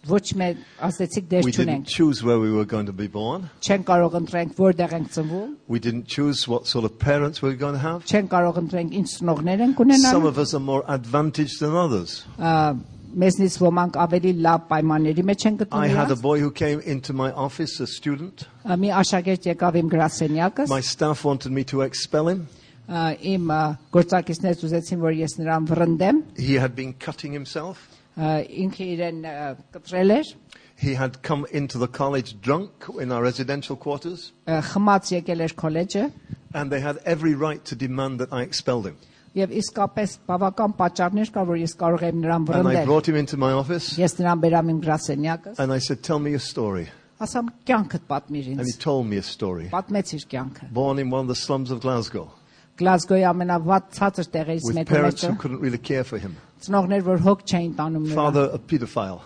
Ոչ 0.07 0.23
մեր 0.39 0.57
ասեցիք 0.87 1.25
դեր 1.31 1.43
We 1.45 1.51
didn't 1.51 1.67
չունենք։ 1.67 1.87
choose 1.91 2.23
where 2.23 2.39
we 2.39 2.53
were 2.53 2.65
going 2.65 2.87
to 2.87 2.93
be 2.93 3.09
born. 3.09 3.51
Չեն 3.61 3.83
կարող 3.89 4.13
ընտրենք 4.21 4.53
որտեղ 4.55 4.93
ենք 5.01 5.09
ծնվում, 5.17 5.55
We 5.67 5.81
didn't 5.81 6.07
choose 6.07 6.47
what 6.47 6.67
sort 6.69 6.85
of 6.85 6.97
parents 6.99 7.43
we 7.43 7.49
were 7.51 7.57
going 7.57 7.75
to 7.75 7.81
have. 7.81 8.05
չեն 8.07 8.29
կարող 8.29 8.61
ընտրենք 8.63 8.93
ինչ 9.01 9.07
ծնողներ 9.19 9.65
ենք 9.67 9.75
Some 9.77 9.87
ունենալ։ 9.89 10.29
of 10.29 10.39
us 10.39 10.55
are 10.55 10.61
more 10.61 10.85
advantaged 10.87 11.59
than 11.59 11.75
others. 11.75 12.25
Ա, 12.39 12.79
Մեզնից 13.17 13.57
ոմանք 13.59 13.97
ավելի 13.97 14.33
լավ 14.45 14.61
պայմանների 14.71 15.23
մեջ 15.25 15.47
են 15.47 15.59
I 15.73 15.89
had 15.89 16.11
a 16.11 16.15
գտնվում։ 16.15 16.23
boy 16.23 16.39
who 16.41 16.51
came 16.53 16.81
into 16.81 17.13
my 17.13 17.33
office, 17.33 17.81
a 17.81 17.87
student. 17.89 18.47
Ա, 18.65 18.77
Մի 18.79 18.93
աշակերտ 19.03 19.57
եկավ 19.57 19.75
իմ 19.83 19.91
գրասենյակս, 19.91 20.69
My 20.69 20.81
staff 20.83 21.25
wanted 21.25 21.51
me 21.51 21.65
to 21.65 21.81
expel 21.83 22.29
him. 22.29 22.47
ա, 22.89 23.19
իմ 23.19 23.47
ա, 23.51 23.79
գործակիցներից 23.91 24.63
ուզեցին, 24.63 25.01
որ 25.03 25.13
ես 25.19 25.39
նրան 25.41 25.67
վրընդեմ։ 25.67 26.23
He 26.39 26.55
had 26.63 26.77
been 26.77 26.93
cutting 26.95 27.33
himself. 27.33 27.89
Ա, 28.17 28.47
Ինքը 28.49 28.87
իրեն 28.97 29.19
ա, 29.29 29.57
կտրել 29.77 30.15
էր, 30.21 30.35
He 30.79 30.93
had 30.95 31.23
come 31.23 31.47
into 31.53 31.79
the 31.79 31.89
college 31.89 32.39
drunk 32.43 32.71
in 33.01 33.11
our 33.13 33.23
residential 33.23 33.77
quarters, 33.77 34.33
ա, 34.47 34.61
խմած 34.73 35.13
եկել 35.21 35.41
էր 35.47 35.55
քոլեջը, 35.57 36.11
and 36.55 36.71
they 36.71 36.81
had 36.81 36.99
every 37.05 37.35
right 37.35 37.65
to 37.65 37.75
demand 37.75 38.19
that 38.21 38.33
I 38.33 38.43
expelled 38.43 38.87
him. 38.87 38.97
Եվ 39.37 39.51
իսկապես 39.53 40.13
բավական 40.29 40.75
պատճառներ 40.79 41.31
կար, 41.33 41.49
որ 41.51 41.59
ես 41.61 41.75
կարող 41.77 42.05
եմ 42.09 42.21
նրան 42.25 42.45
And 42.45 42.49
I 42.49 42.53
վրընդել։ 42.53 42.87
brought 42.87 43.09
him 43.09 43.17
into 43.17 43.37
my 43.37 43.53
office 43.53 43.99
Ես 44.01 44.17
նրան 44.21 44.41
բերամ 44.45 44.71
իմ 44.73 44.79
գրասենյակը, 44.87 45.55
and 45.59 45.73
I 45.73 45.79
said, 45.79 46.03
Tell 46.03 46.19
me 46.19 46.33
a 46.35 46.39
story. 46.41 46.89
ասամ 47.21 47.49
կյանքդ 47.69 48.03
պատմիր 48.09 48.47
And 48.57 48.61
he 48.65 48.73
ինձ։ 48.73 48.79
told 48.81 49.07
me 49.07 49.17
a 49.19 49.23
story. 49.23 49.69
Պատմեց 49.73 50.15
իր 50.17 50.25
կյանքը։ 50.33 50.73
Born 50.73 50.99
in 50.99 51.11
one 51.11 51.21
of 51.23 51.29
the 51.29 51.35
slums 51.35 51.71
of 51.71 51.81
Glasgow, 51.81 52.31
Գլազգոյի 52.77 53.25
ամենավատ 53.25 53.87
ցածր 53.97 54.27
տեղերից 54.33 54.65
with 54.69 54.77
մեկը 54.77 54.89
parents 54.93 55.23
who 55.23 55.29
մեջը 55.33 55.39
couldn't 55.41 55.61
really 55.61 55.79
care 55.79 56.05
for 56.05 56.19
him. 56.19 56.37
ծնողներ, 56.67 57.03
որ 57.07 57.23
հոգ 57.27 57.45
չէին 57.47 57.73
տանում 57.79 58.05
նրան։ 58.11 58.17
Father, 58.17 58.45
a 58.53 58.59
pedophile. 58.59 59.21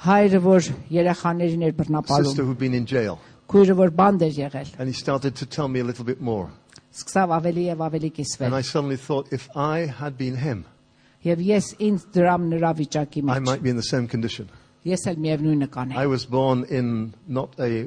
Հայրը, 0.00 0.40
որ 0.40 0.70
երեխաներին 0.90 1.62
էր 1.66 1.72
Sister 1.72 1.78
բռնապալում։ 1.84 2.46
who'd 2.46 2.58
been 2.58 2.74
in 2.74 2.86
jail. 2.86 3.18
Քույրը, 3.50 3.74
որ 3.76 3.90
բանդ 4.00 4.22
էր 4.28 4.34
եղել։ 4.40 4.68
And 4.78 4.88
he 4.88 4.94
started 4.94 5.34
to 5.36 5.46
tell 5.46 5.68
me 5.68 5.80
a 5.80 5.84
little 5.84 6.04
bit 6.04 6.20
more. 6.20 6.50
Սկսավ 6.94 7.32
ավելի 7.38 7.64
եւ 7.70 7.82
ավելի 7.86 8.10
And 8.10 8.16
կիսվել։ 8.18 8.54
I 8.54 8.62
suddenly 8.62 8.96
thought, 8.96 9.32
if 9.32 9.48
I 9.54 9.86
had 9.86 10.16
been 10.16 10.36
him, 10.36 10.64
Եվ 11.20 11.40
ես 11.44 11.66
ինձ 11.84 12.04
դրամ 12.16 12.44
նրա 12.48 12.70
վիճակի 12.78 13.20
I 13.20 13.24
մեջ։ 13.28 13.44
might 13.44 13.62
be 13.62 13.68
in 13.68 13.76
the 13.76 13.84
same 13.84 14.06
condition. 14.08 14.48
Ես 14.88 15.02
էլ 15.10 15.18
միևնույնը 15.20 15.66
I 15.68 15.72
կանեի։ 15.74 16.08
was 16.08 16.24
born 16.24 16.64
in 16.64 17.12
not 17.28 17.52
a 17.58 17.82
uh, 17.82 17.86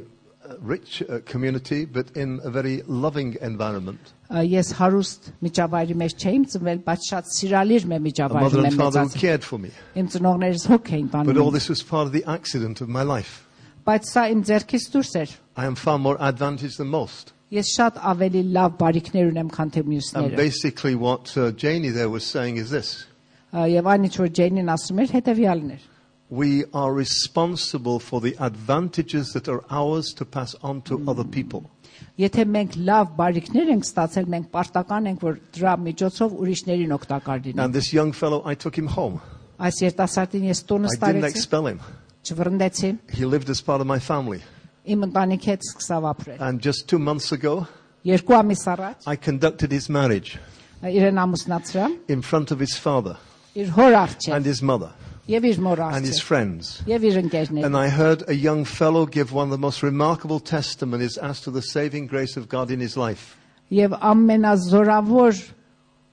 rich 0.62 1.02
uh, 1.08 1.20
community, 1.26 1.86
but 1.86 2.08
in 2.18 2.40
a 2.44 2.50
very 2.50 2.82
loving 2.88 3.38
environment. 3.42 4.00
Ա, 4.30 4.42
Ես 4.44 4.74
հարուստ 4.80 5.30
միջավայրի 5.46 5.96
մեջ 6.02 6.16
չէի 6.24 6.40
ծնվել, 6.54 6.82
բայց 6.88 7.06
շատ 7.12 7.30
սիրալիր 7.38 7.86
մե 7.88 7.96
A 7.96 8.00
mother 8.00 8.08
միջավայրում 8.08 8.66
and 8.66 8.74
եմ 8.74 8.78
father 8.82 9.00
who 9.00 9.06
մեծացել։ 9.08 9.22
cared 9.22 9.44
for 9.44 9.58
me. 9.60 9.72
Իմ 9.96 10.08
ծնողներս 10.16 10.66
հոգ 10.74 10.92
էին 10.98 11.08
But 11.12 11.38
all 11.38 11.52
տանում։ 11.52 11.54
this 11.54 11.70
was 11.70 11.84
part 11.84 12.08
of 12.08 12.12
the 12.14 12.24
accident 12.26 12.82
of 12.82 12.90
my 12.90 13.04
life. 13.04 13.48
Բայց 13.88 14.04
սա 14.14 14.26
իմ 14.34 14.44
ձեռքից 14.50 14.84
դուրս 14.94 15.16
էր։ 15.24 15.32
I 15.58 15.66
am 15.66 15.76
far 15.76 15.98
more 16.00 16.18
advantaged 16.20 16.78
than 16.78 16.88
most. 16.90 17.32
Ես 17.54 17.68
շատ 17.78 17.98
ավելի 18.02 18.44
լավ 18.52 18.78
բարիքներ 18.82 19.32
ունեմ, 19.32 19.50
քան 19.54 19.70
թե 19.72 19.80
And 19.84 19.90
մյուսները։ 19.94 20.36
basically, 20.36 20.96
what 20.96 21.38
uh, 21.38 21.52
Janie 21.52 21.90
there 21.90 22.10
was 22.10 22.24
saying 22.26 22.58
is 22.58 22.70
this 22.72 23.06
Ա, 23.54 23.68
Եվ 23.70 23.86
այն 23.86 24.04
ինչ 24.10 24.16
որ 24.18 24.30
Ջեյնին 24.40 24.72
ասում 24.74 25.00
էր, 25.04 25.10
հետեւյալն 25.14 25.72
էր։ 25.78 25.84
We 26.30 26.64
are 26.74 26.92
responsible 26.94 28.00
for 28.00 28.20
the 28.22 28.36
advantages 28.40 29.34
that 29.34 29.48
are 29.48 29.64
ours 29.70 30.14
to 30.18 30.26
pass 30.26 30.56
on 30.64 30.82
to 30.84 30.98
other 31.08 31.24
people. 31.24 31.70
Եթե 32.18 32.46
մենք 32.50 32.78
լավ 32.88 33.12
բարիքներ 33.18 33.70
ենք 33.74 33.86
ստացել, 33.86 34.26
մենք 34.34 34.48
պարտական 34.54 35.10
ենք, 35.12 35.22
որ 35.24 35.38
դրա 35.58 35.74
միջոցով 35.88 36.34
ուրիշներին 36.44 36.96
օգտակար 36.98 37.44
լինենք։ 37.46 37.64
And 37.66 37.74
this 37.74 37.94
young 37.94 38.12
fellow, 38.12 38.42
I 38.46 38.56
took 38.56 38.76
him 38.78 38.88
home. 38.88 39.22
Այս 39.60 39.82
երիտասարդին 39.84 40.48
ես 40.50 40.64
տունս 40.72 40.90
I 40.90 40.98
didn't 40.98 41.22
տարեցի, 41.22 41.30
expel 41.38 41.68
him. 41.68 41.80
չվրընդեցի, 42.26 42.90
He 43.14 43.26
lived 43.26 43.50
as 43.50 43.62
part 43.62 43.82
of 43.82 43.88
my 43.88 44.00
family. 44.00 44.42
իմ 44.88 45.06
ընտանիքի 45.12 45.48
հետ 45.54 45.62
սկսավ 45.70 46.10
ապրել։ 46.14 46.40
And 46.42 46.60
just 46.62 46.88
two 46.88 47.00
months 47.00 47.32
ago, 47.32 47.68
Երկու 48.06 48.36
ամիս 48.42 48.64
առաջ 48.74 49.08
I 49.08 49.16
conducted 49.16 49.72
his 49.72 49.88
marriage 49.90 50.40
իրեն 50.84 51.16
ամուսնացրամ 51.24 51.94
in 52.10 52.22
front 52.22 52.52
of 52.52 52.60
his 52.60 52.76
father 52.76 53.16
իր 53.56 53.70
հոր 53.78 53.94
առջև 54.02 54.34
and 54.36 54.46
his 54.46 54.62
mother 54.62 54.90
եւ 54.92 54.92
իր 54.92 54.98
մոր 54.98 55.07
and 55.28 56.06
his 56.06 56.20
առջև 56.20 56.22
friends. 56.24 56.82
եւ 56.88 57.02
իր 57.10 57.18
ընկերներին։ 57.24 57.66
And 57.66 57.78
I 57.78 57.88
heard 57.90 58.24
a 58.28 58.34
young 58.36 58.66
fellow 58.66 59.06
give 59.06 59.32
one 59.34 59.46
of 59.48 59.52
the 59.52 59.58
most 59.62 59.82
remarkable 59.84 60.40
testimonies 60.40 61.18
as 61.18 61.40
to 61.42 61.52
the 61.52 61.62
saving 61.62 62.08
grace 62.08 62.36
of 62.38 62.50
God 62.50 62.72
in 62.72 62.80
his 62.80 62.98
life. 62.98 63.36
Եվ 63.72 63.96
ամենազորավոր 64.02 65.36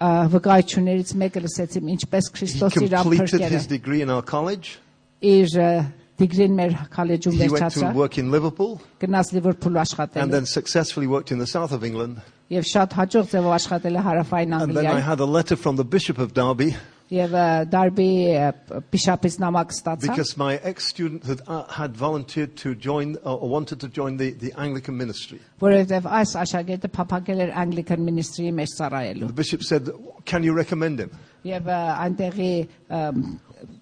ա, 0.01 0.11
վկայություններից 0.33 1.11
մեկը 1.21 1.43
լսեցիմ 1.45 1.89
ինչպես 1.97 2.29
He 2.31 2.35
Քրիստոս 2.39 2.77
իր 2.81 2.95
completed 2.95 3.41
ամփրկերը 3.41 3.51
his 3.51 3.67
degree 3.67 4.03
in 4.03 4.11
our 4.11 4.23
college. 4.23 4.79
իր 5.21 5.49
ա, 5.61 5.71
դիգրին 6.21 6.55
մեր 6.57 6.73
քոլեջում 6.95 7.35
He 7.35 7.49
went 7.49 7.51
to 7.51 7.57
վերջացրավ 7.57 7.95
work 7.95 8.19
in 8.19 8.31
Liverpool 8.31 8.81
գնաց 9.01 9.33
Լիվերփուլ 9.35 9.75
and 9.75 9.83
աշխատել 9.85 10.31
then 10.31 10.47
successfully 10.47 11.07
worked 11.07 11.33
in 11.33 11.39
the 11.39 11.47
south 11.47 11.73
of 11.73 11.83
England. 11.85 12.21
եւ 12.51 12.65
շատ 12.67 12.95
հաջող 12.99 13.27
ձևով 13.31 13.53
աշխատել 13.59 13.95
է 13.97 14.03
հարավային 14.07 14.53
And 14.61 14.75
then 14.77 14.87
I 14.87 14.91
Անգլիայում 14.97 15.03
had 15.03 15.21
a 15.21 15.25
letter 15.27 15.57
from 15.57 15.77
the 15.77 15.85
Bishop 15.85 16.19
of 16.19 16.33
Derby 16.35 16.77
եւ 17.11 17.33
ա, 17.35 17.45
Դարբի 17.67 18.09
ա, 18.39 18.51
բիշապից 18.93 19.37
նամակ 19.43 19.73
ստացա 19.75 20.07
because 20.13 20.37
my 20.39 20.53
ex-student 20.63 21.25
had, 21.27 21.41
uh, 21.49 21.65
had 21.67 21.97
volunteered 21.97 22.55
to 22.57 22.75
join 22.77 23.17
uh, 23.25 23.35
or 23.35 23.49
wanted 23.49 23.81
to 23.81 23.89
join 23.89 24.17
the, 24.17 24.31
the 24.45 24.53
Anglican 24.57 24.97
ministry. 24.97 25.41
որովհետեւ 25.61 26.07
այս 26.21 26.37
աշակերտը 26.45 26.91
փափակել 26.99 27.43
էր 27.47 27.53
Anglican 27.65 28.05
ministry-ի 28.07 28.53
մեջ 28.61 28.77
ծառայելու 28.79 29.27
The 29.33 29.39
bishop 29.43 29.63
said, 29.65 29.91
can 30.25 30.43
you 30.45 30.55
recommend 30.55 31.01
him? 31.01 31.11
եւ 31.45 31.67
ա, 31.73 31.81
այնտեղի 32.07 32.53
ա, 32.95 33.01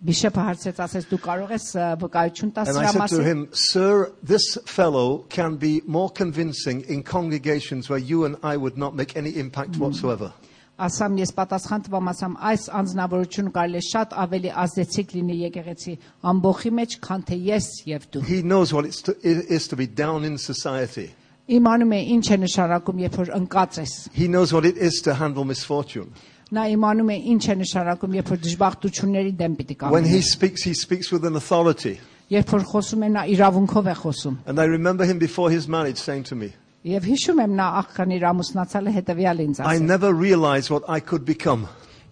բիշապը 0.09 0.43
հարցեց 0.49 0.81
ասեց 0.85 1.07
դու 1.13 1.19
կարող 1.29 1.53
ես 1.55 1.67
ա, 1.77 1.87
վկայություն 2.01 2.53
տաս 2.57 2.69
And 2.73 2.79
I 2.79 2.81
սրա 2.81 2.93
said 2.93 2.99
to 2.99 3.01
մասին 3.05 3.25
him, 3.29 3.41
Sir, 3.53 4.13
this 4.23 4.47
fellow 4.65 5.19
can 5.29 5.57
be 5.57 5.83
more 5.87 6.09
convincing 6.11 6.81
in 6.89 7.03
congregations 7.03 7.91
where 7.91 7.99
you 7.99 8.25
and 8.25 8.37
I 8.43 8.57
would 8.57 8.79
not 8.79 8.95
make 8.97 9.17
any 9.17 9.37
impact 9.37 9.77
whatsoever. 9.77 10.33
Ասամ 10.82 11.18
ես 11.22 11.32
պատասխան 11.38 11.84
տվամ 11.86 12.08
ասամ 12.10 12.34
այս 12.50 12.64
անձնավորությունը 12.80 13.52
կարելի 13.54 13.78
է 13.78 13.84
շատ 13.94 14.14
ավելի 14.24 14.52
ազդեցիկ 14.64 15.12
լինի 15.18 15.36
եկեղեցի 15.44 15.94
ամբողջի 16.32 16.72
մեջ 16.80 16.96
քան 17.06 17.26
թե 17.30 17.38
ես 17.54 17.68
եւ 17.92 18.08
դու 18.16 18.24
He 18.26 18.42
knows 18.42 18.74
what 18.74 18.86
it's 18.90 19.02
to, 19.06 19.14
is 19.24 19.68
to 19.68 19.76
be 19.78 19.86
down 19.86 20.26
in 20.26 20.38
society. 20.38 21.12
իմանում 21.48 21.92
է 21.94 22.00
ինչ 22.16 22.26
է 22.32 22.38
նշանակում 22.48 23.00
երբ 23.06 23.16
որ 23.22 23.30
ընկած 23.38 23.72
ես 23.84 23.94
He 24.18 24.26
knows 24.28 24.54
what 24.54 24.66
it 24.66 24.78
is 24.78 25.02
to 25.06 25.14
handle 25.14 25.46
misfortune. 25.46 26.10
նա 26.54 26.64
իմանում 26.74 27.10
է 27.14 27.18
ինչ 27.34 27.44
է 27.50 27.56
նշանակում 27.62 28.14
երբ 28.18 28.28
որ 28.34 28.40
դժբախտությունների 28.48 29.34
դեմ 29.38 29.54
պիտի 29.62 29.76
When 29.94 30.06
he 30.06 30.18
կանգնես 30.18 30.32
speaks, 30.34 30.64
he 30.64 30.74
speaks 30.74 31.12
with 31.12 31.24
an 31.26 31.36
authority. 31.36 32.00
երբ 32.34 32.50
որ 32.50 32.64
խոսում 32.66 33.04
է 33.06 33.10
նա 33.14 33.24
իրավունքով 33.36 33.86
է 33.94 33.96
խոսում 34.02 34.38
And 34.48 34.58
I 34.60 34.66
remember 34.66 35.06
him 35.06 35.20
before 35.20 35.52
his 35.52 35.68
marriage 35.68 35.98
saying 36.02 36.24
to 36.32 36.36
me, 36.36 36.54
եւ 36.89 37.03
հիշում 37.11 37.43
եմ 37.45 37.55
նա 37.59 37.67
աղքան 37.83 38.13
իր 38.19 38.25
ամուսնացալը 38.31 38.93
հետեւյալ 38.99 39.43
ինձ 39.45 39.61
I 39.61 39.65
ասել 39.67 39.87
never 39.89 40.11
realized 40.15 40.71
what 40.71 40.85
I 40.89 41.01
could 41.01 41.25
become 41.27 41.67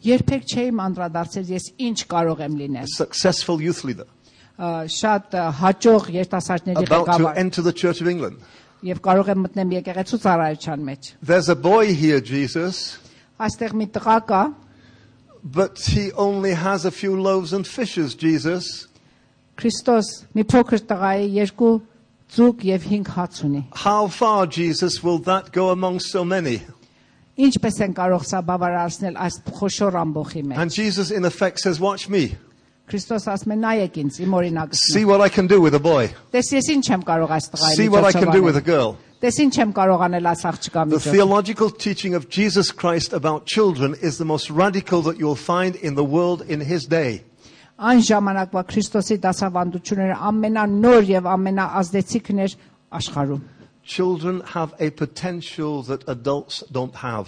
երբեք 0.07 0.45
չէի 0.53 0.71
անդրադարձել 0.87 1.49
ես 1.57 1.69
ինչ 1.87 1.99
կարող 2.13 2.43
եմ 2.47 2.55
a 2.55 2.61
լինել 2.63 2.91
successful 2.97 3.63
youth 3.63 3.85
leader, 3.85 4.07
Ա, 4.57 4.87
շատ 4.89 5.35
ա, 5.37 5.47
հաջող 5.61 6.07
երիտասարդների 6.17 6.87
about 6.87 7.07
to 7.07 7.13
ղեկավար 7.13 7.37
enter 7.43 7.63
the 7.63 7.73
Church 7.73 8.01
of 8.01 8.09
England. 8.09 8.37
եւ 8.85 9.01
կարող 9.05 9.29
եմ 9.33 9.41
մտնեմ 9.47 9.73
եկեղեցու 9.81 10.19
ծառայության 10.27 10.85
մեջ 10.91 11.11
There's 11.23 11.49
a 11.49 11.57
boy 11.57 11.93
here, 11.95 12.21
Jesus, 12.21 12.99
այստեղ 13.41 13.73
մի 13.81 13.87
տղա 13.97 14.19
կա 14.29 14.43
but 15.47 15.79
he 15.95 16.11
only 16.13 16.55
has 16.55 16.85
a 16.85 16.91
few 16.91 17.15
loaves 17.21 17.53
and 17.53 17.65
fishes, 17.67 18.15
Jesus. 18.17 18.89
Քրիստոս 19.57 20.09
մի 20.35 20.43
փոքր 20.51 20.83
տղա 20.91 21.11
է, 21.23 21.27
երկու 21.39 21.75
ձուկ 22.37 22.65
եւ 22.67 22.87
5 22.91 23.13
հաց 23.17 23.43
ունի։ 23.47 23.63
How 23.85 24.09
far, 24.09 24.47
Jesus, 24.47 25.03
will 25.05 25.19
that 25.31 25.53
go 25.53 25.71
among 25.71 26.01
so 26.01 26.25
many? 26.25 26.61
Ինչպես 27.37 27.79
են 27.85 27.95
կարող 27.95 28.23
սա 28.25 28.41
բավարարեցնել 28.49 29.17
այս 29.27 29.35
խոշոր 29.59 29.97
ամբողջի 30.03 30.43
մեջ։ 30.51 30.59
And 30.59 30.71
Jesus, 30.73 31.11
in 31.11 31.25
effect, 31.25 31.61
says, 31.61 31.79
Watch 31.81 32.09
me. 32.09 32.35
Քրիստոս 32.87 33.25
ասում 33.33 33.53
է 33.53 33.57
նայեք 33.61 33.97
ինձ, 34.03 34.19
իմ 34.25 34.35
օրինակը։ 34.39 34.79
See 34.79 35.05
what 35.05 35.21
I 35.21 35.29
can 35.29 35.47
do 35.51 35.61
with 35.61 35.75
a 35.75 35.81
boy. 35.83 36.07
Տես 36.33 36.53
ես 36.55 36.69
ինչ 36.77 36.85
եմ 36.95 37.03
կարող 37.09 37.33
այս 37.37 37.49
տղայի 37.53 37.77
See 37.77 37.89
what 37.91 38.05
I 38.07 38.13
can 38.15 38.31
do 38.31 38.43
with 38.47 38.57
a 38.57 38.63
միջոցով։ 38.63 38.65
girl. 38.65 38.97
Տես 39.21 39.39
ինչ 39.43 39.55
եմ 39.59 39.73
կարող 39.75 40.05
անել 40.07 40.29
այս 40.31 40.43
աղջկա 40.53 40.85
The 40.87 40.97
միջոցով։ 40.97 41.13
theological 41.17 41.71
teaching 41.71 42.15
of 42.15 42.29
Jesus 42.31 42.71
Christ 42.71 43.13
about 43.13 43.45
children 43.47 43.97
is 44.01 44.19
the 44.19 44.25
most 44.25 44.51
radical 44.51 45.03
that 45.03 45.19
you'll 45.19 45.35
find 45.35 45.75
in 45.77 45.97
the 45.97 46.05
world 46.05 46.43
in 46.49 46.61
his 46.61 46.87
day. 46.87 47.25
Այն 47.82 48.02
ժամանակվա 48.06 48.62
Քրիստոսի 48.72 49.16
դասավանդությունները 49.24 50.18
ամենանոր 50.30 51.08
եւ 51.12 51.30
ամենաազդեցիկն 51.36 52.42
էր 52.46 52.54
աշխարհում։ 53.00 53.42
Children 53.84 54.42
have 54.54 54.76
a 54.80 54.90
potential 54.92 55.82
that 55.90 56.04
adults 56.08 56.64
don't 56.72 56.96
have. 57.02 57.28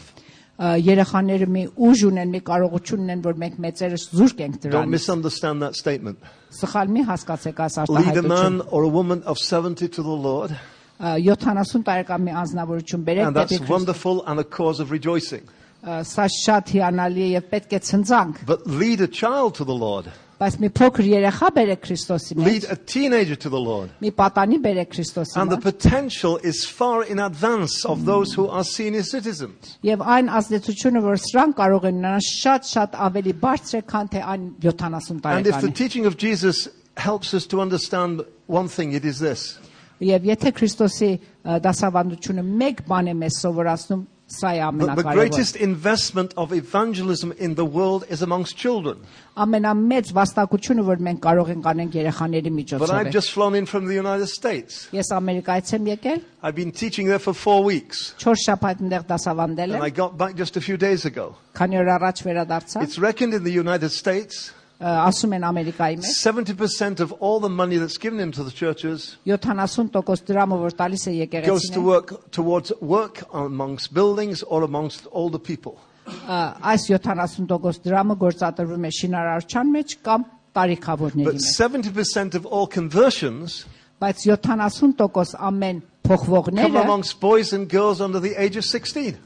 Երեխաները 0.62 1.48
մի 1.50 1.64
ուժ 1.82 2.04
ունեն, 2.12 2.30
մի 2.36 2.40
կարողություն 2.46 3.02
ունեն, 3.08 3.22
որ 3.26 3.40
մենք 3.42 3.56
մեծերս 3.66 4.04
զուրկ 4.14 4.44
ենք 4.46 4.60
Don't 4.62 4.70
դրանից։ 4.70 4.92
misunderstand 4.94 5.62
that 5.66 5.76
statement. 5.76 6.20
Սխալ 6.54 6.94
մի 6.94 7.02
հասկացեք 7.10 7.58
այս 7.66 7.78
Lead 7.80 7.90
a 7.90 8.22
արտահայտությունը։ 8.22 8.28
man 8.30 8.62
or 8.70 8.84
a 8.84 8.88
woman 8.88 9.24
of 9.24 9.40
70 9.40 9.88
to 9.90 10.04
the 10.04 10.18
Lord, 10.28 10.54
Ա, 11.02 11.18
70 11.18 11.82
տարեկան 11.90 12.22
մի 12.30 12.34
անձնավորություն 12.44 13.04
բերեք 13.10 13.28
and 13.28 13.36
that's 13.36 13.52
դեպի 13.52 13.66
Քրիստոս։ 13.66 13.70
wonderful 13.74 14.24
and 14.28 14.40
a 14.40 14.44
cause 14.44 14.80
of 14.80 14.92
rejoicing. 14.92 15.42
Սա 15.84 16.30
շատ 16.32 16.70
հիանալի 16.78 17.24
է 17.26 17.30
եւ 17.42 17.50
պետք 17.50 17.74
է 17.74 17.80
ցնցանք, 17.90 18.46
But 18.46 18.68
lead 18.68 19.02
a 19.02 19.08
child 19.08 19.56
to 19.56 19.66
the 19.66 19.74
Lord, 19.74 20.06
բայց 20.43 20.55
մի 20.63 20.69
փոքր 20.79 21.07
երեխա 21.11 21.49
բերեք 21.57 21.81
Քրիստոսի 21.83 22.35
lead 22.39 22.47
մեջ, 22.47 22.67
a 22.71 22.77
teenager 22.87 23.35
to 23.35 23.49
the 23.51 23.59
Lord. 23.59 23.91
մի 24.01 24.11
պատանի 24.15 24.59
բերեք 24.63 24.91
Քրիստոսի 24.95 25.35
And 25.43 25.51
the 25.51 25.57
մեջ, 25.57 25.63
potential 25.67 26.37
is 26.47 26.65
far 26.65 27.03
in 27.03 27.19
advance 27.19 27.85
of 27.85 28.05
those 28.07 28.35
who 28.35 28.47
are 28.47 28.63
senior 28.63 29.03
citizens. 29.03 29.79
եւ 29.83 29.99
այն 29.99 30.31
ազդեցությունը, 30.39 31.03
որ 31.03 31.19
սրան 31.27 31.55
կարող 31.59 31.89
են 31.91 31.97
ունենալ, 31.99 32.23
շատ-շատ 32.39 32.95
ավելի 33.09 33.33
բարձր 33.43 33.75
է, 33.79 33.83
քան 33.91 34.07
թե 34.15 34.21
այն 34.23 34.45
70 34.63 35.27
And 35.27 35.47
if 35.47 35.55
the 35.59 35.67
տարեկանի։ 35.67 35.75
teaching 35.75 36.07
of 36.07 36.17
Jesus 36.17 36.69
helps 36.97 37.35
us 37.35 37.45
to 37.47 37.61
understand 37.61 38.23
one 38.47 38.69
thing, 38.69 38.93
it 38.93 39.05
is 39.05 39.19
this 39.19 39.59
Եվ 39.99 40.23
եթե 40.23 40.53
Քրիստոսի 40.55 41.11
ա, 41.43 41.59
դասավանդությունը 41.67 42.43
մեկ 42.63 42.87
բան 42.87 43.09
է 43.11 43.15
մեզ 43.19 43.35
սովորացնում, 43.43 44.03
Սա 44.33 44.51
է 44.53 44.59
The, 44.61 44.61
the 44.61 44.67
ամենակարևորը։ 44.69 45.15
greatest 45.17 45.57
investment 45.57 46.35
of 46.37 46.53
evangelism 46.53 47.33
in 47.39 47.55
the 47.55 47.65
world 47.65 48.05
is 48.11 48.21
amongst 48.21 48.59
children. 48.59 48.99
Ամենամեծ 49.41 50.11
վաստակությունը, 50.13 50.83
որ 50.85 51.01
մենք 51.07 51.21
կարող 51.25 51.49
ենք 51.55 51.69
անենք 51.73 51.97
երեխաների 51.97 52.51
But 52.53 52.59
միջոցով 52.59 52.93
I've 52.93 53.07
է։ 53.09 53.11
just 53.11 53.33
flown 53.33 53.55
in 53.55 53.65
from 53.65 53.87
the 53.87 53.95
United 53.95 54.27
States. 54.29 54.89
Ես 54.93 55.09
Ամերիկայից 55.17 55.73
եմ 55.79 55.89
եկել, 55.97 56.21
I've 56.43 56.55
been 56.55 56.73
teaching 56.73 57.09
there 57.09 57.19
for 57.19 57.33
four 57.33 57.65
weeks. 57.65 58.13
4 58.21 58.35
շաբաթ 58.45 58.83
այնտեղ 58.85 59.07
դասավանդել 59.09 59.75
And 59.75 59.83
I 59.83 59.89
եմ, 59.91 59.95
got 59.97 60.19
back 60.19 60.35
just 60.37 60.57
a 60.59 60.61
few 60.61 60.77
days 60.77 61.07
ago. 61.07 61.35
քանի 61.57 61.81
օր 61.81 61.89
առաջ 61.97 62.23
վերադարձա։ 62.29 62.83
It's 62.85 62.99
reckoned 62.99 63.33
in 63.33 63.45
the 63.45 63.53
United 63.65 63.91
States 63.93 64.53
Ա, 64.83 65.09
Ասում 65.09 65.33
են 65.35 65.43
Ամերիկայի 65.49 65.97
մեջ 65.99 66.11
70% 66.23 67.01
of 67.01 67.13
all 67.19 67.41
the 67.41 67.49
money 67.51 67.79
that's 67.79 67.99
given 67.99 68.21
into 68.21 68.45
the 68.45 68.53
churches 68.55 69.17
70% 69.27 69.91
դրամը, 70.29 70.59
որ 70.63 70.77
տալիս 70.79 71.07
է 71.11 71.15
goes 71.49 71.69
to 71.69 71.81
եկեղեցին, 71.81 71.83
work 71.83 72.31
towards 72.31 72.73
work 72.81 73.25
amongst 73.33 73.93
buildings 73.93 74.43
or 74.45 74.63
amongst 74.63 75.09
older 75.11 75.39
people. 75.39 75.79
ա, 76.07 76.55
այս 76.63 76.87
70% 76.95 77.83
դրամը 77.83 78.17
գործադրվում 78.23 78.87
է 78.87 78.93
շինարարչան 79.01 79.73
մեջ 79.75 79.97
կամ 80.07 80.25
տարիքավորների 80.55 81.25
But 81.27 81.43
մեջ։ 81.43 81.51
70% 81.59 82.35
of 82.39 82.47
all 82.47 82.67
conversions 82.67 83.65
Բայց 83.99 84.29
70% 84.31 85.35
ամեն 85.35 85.81
come 85.83 85.89
փոխվողները 86.07 86.85
amongst 86.85 87.19
boys 87.21 87.53
and 87.53 87.69
girls 87.69 88.01
under 88.01 88.21
the 88.21 88.35
age 88.39 88.57
of 88.57 88.65
16. 88.65 89.19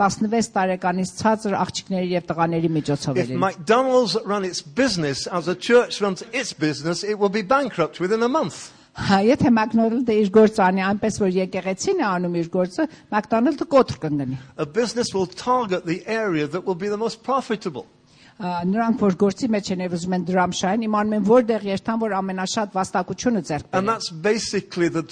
16 0.00 0.50
տարեկանից 0.52 1.12
ցածր 1.16 1.54
աղջիկների 1.56 2.08
եւ 2.12 2.24
տղաների 2.28 2.70
միջոցով 2.76 3.20
If 3.20 3.30
են։ 3.32 3.38
McDonald's 3.40 4.16
ran 4.28 4.44
its 4.44 4.60
business 4.60 5.26
as 5.26 5.48
a 5.48 5.54
church 5.54 6.02
runs 6.04 6.24
its 6.32 6.52
business, 6.52 7.02
it 7.02 7.18
will 7.18 7.32
be 7.32 7.42
bankrupt 7.42 8.00
within 8.00 8.22
a 8.22 8.28
month. 8.28 8.72
Հա, 8.96 9.20
եթե 9.28 9.50
McDonald-ը 9.52 10.14
իր 10.22 10.30
գործը 10.32 10.62
անի 10.66 10.82
այնպես 10.90 11.18
որ 11.20 11.32
եկեղեցին 11.36 11.98
է 12.00 12.06
անում 12.08 12.36
իր 12.40 12.46
գործը, 12.54 12.86
McDonald-ը 13.12 13.66
կոտրկ 13.72 14.06
կընկնի։ 14.06 14.38
A 14.56 14.64
business 14.64 15.12
will 15.12 15.28
target 15.28 15.84
the 15.84 16.00
area 16.06 16.46
that 16.46 16.64
will 16.64 16.78
be 16.80 16.88
the 16.88 16.96
most 16.96 17.22
profitable. 17.22 17.84
Ա, 18.40 18.64
Նրանք 18.68 19.00
որ 19.00 19.14
գործի 19.16 19.48
մեջ 19.54 19.68
են 19.72 19.82
եւ 19.86 19.94
ուզում 19.96 20.14
են 20.16 20.24
դրամ 20.28 20.54
շահեն, 20.58 20.82
իմանում 20.86 21.14
են 21.16 21.26
որտեղ 21.30 21.62
երթան 21.70 22.00
որ 22.02 22.14
ամենաշատ 22.18 22.74
վաստակությունը 22.76 23.42
ձեռք 23.48 23.64
And 23.72 23.72
բերեն։ 23.72 23.86
that's 23.92 24.10
basically 24.10 24.88
the, 24.88 25.02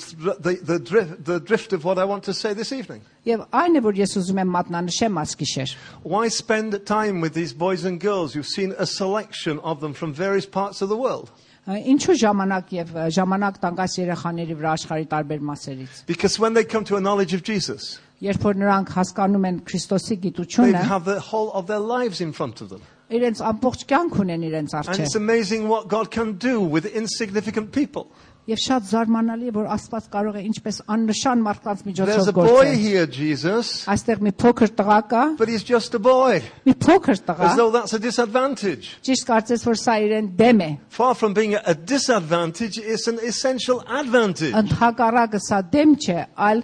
the, 0.44 0.54
the, 0.60 0.78
drift, 0.78 1.24
the 1.24 1.38
drift 1.40 1.72
of 1.72 1.84
what 1.84 1.98
I 1.98 2.04
want 2.04 2.24
to 2.24 2.34
say 2.34 2.52
this 2.52 2.72
evening. 2.72 3.00
Եվ 3.24 3.46
այն 3.48 3.80
է 3.80 3.84
որ 3.86 3.96
ես 4.02 4.18
ուզում 4.20 4.42
եմ 4.44 4.52
մատնանշեմ 4.58 5.16
ասկիշեր։ 5.24 5.74
Why 6.04 6.28
spend 6.28 6.76
time 6.84 7.22
with 7.24 7.32
these 7.32 7.54
boys 7.54 7.84
and 7.88 7.98
girls? 7.98 8.34
You've 8.36 8.46
seen 8.52 8.74
a 8.78 8.84
selection 8.84 9.58
of 9.60 9.80
them 9.80 9.94
from 9.94 10.12
various 10.12 10.44
parts 10.44 10.82
of 10.82 10.90
the 10.92 10.96
world. 11.00 11.32
Ա, 11.64 11.78
Ինչու 11.80 12.12
ժամանակ 12.20 12.72
եւ 12.76 12.90
ա, 12.92 13.04
ժամանակ 13.16 13.56
տանք 13.62 13.78
այս 13.86 13.94
երեխաների 14.04 14.56
վրա 14.60 14.72
աշխարհի 14.76 15.06
տարբեր 15.14 15.44
մասերից։ 15.48 16.02
Because 16.04 16.36
when 16.38 16.52
they 16.52 16.62
come 16.62 16.84
to 16.84 16.96
a 16.96 17.00
knowledge 17.00 17.32
of 17.32 17.42
Jesus, 17.42 18.00
Երբ 18.24 18.44
որ 18.44 18.58
նրանք 18.60 18.90
հասկանում 18.94 19.46
են 19.48 19.56
Քրիստոսի 19.68 20.14
they 20.14 20.20
գիտությունը, 20.28 20.82
have 20.92 21.04
the 21.04 21.20
whole 21.20 21.50
of 21.52 21.66
their 21.66 21.80
lives 21.80 22.20
in 22.20 22.32
front 22.32 22.60
of 22.60 22.68
them. 22.68 22.82
իրենց 23.14 23.40
ամբողջ 23.50 23.82
կյանք 23.90 24.14
ունեն 24.24 24.44
իրենց 24.50 24.74
And 24.74 24.86
առջև։ 24.88 25.00
it's 25.04 25.14
amazing 25.14 25.68
what 25.68 25.88
God 25.88 26.10
can 26.10 26.32
do 26.38 26.60
with 26.60 26.86
insignificant 26.86 27.70
people. 27.72 28.08
Եվ 28.44 28.58
շատ 28.60 28.82
զարմանալի 28.90 29.46
է 29.48 29.52
որ 29.56 29.68
Աստված 29.72 30.08
կարող 30.12 30.34
է 30.36 30.40
ինչպես 30.44 30.78
աննշան 30.92 31.44
մարդկանց 31.46 31.78
There's 31.80 31.86
միջոցով 31.88 32.28
a 32.28 32.32
boy 32.32 32.48
գործել։ 32.48 32.74
here, 32.76 33.06
Jesus, 33.06 33.70
Այստեղ 33.88 34.18
մի 34.20 34.32
փոքր 34.36 34.72
տղա 34.80 34.98
կա, 35.08 35.22
but 35.38 35.48
he's 35.48 35.64
just 35.64 35.94
a 35.94 35.98
boy, 35.98 36.42
մի 36.66 36.74
փոքր 36.76 37.22
տղա, 37.24 37.46
as 37.48 37.56
though 37.56 37.70
that's 37.72 37.94
a 37.94 37.98
disadvantage. 37.98 38.98
ճիշտ 39.00 39.24
կարծես 39.30 39.64
որ 39.64 39.78
սա 39.80 39.94
իրեն 40.04 40.28
դեմ 40.36 40.60
է։ 40.60 40.78
Far 40.90 41.14
from 41.14 41.32
being 41.32 41.54
a 41.56 41.72
disadvantage, 41.74 42.76
it's 42.76 43.06
an 43.08 43.18
essential 43.24 43.80
advantage. 43.88 44.52
Ընդհակառակը 44.52 45.40
սա 45.40 45.62
դեմ 45.72 45.96
չէ, 46.04 46.26
այլ 46.36 46.62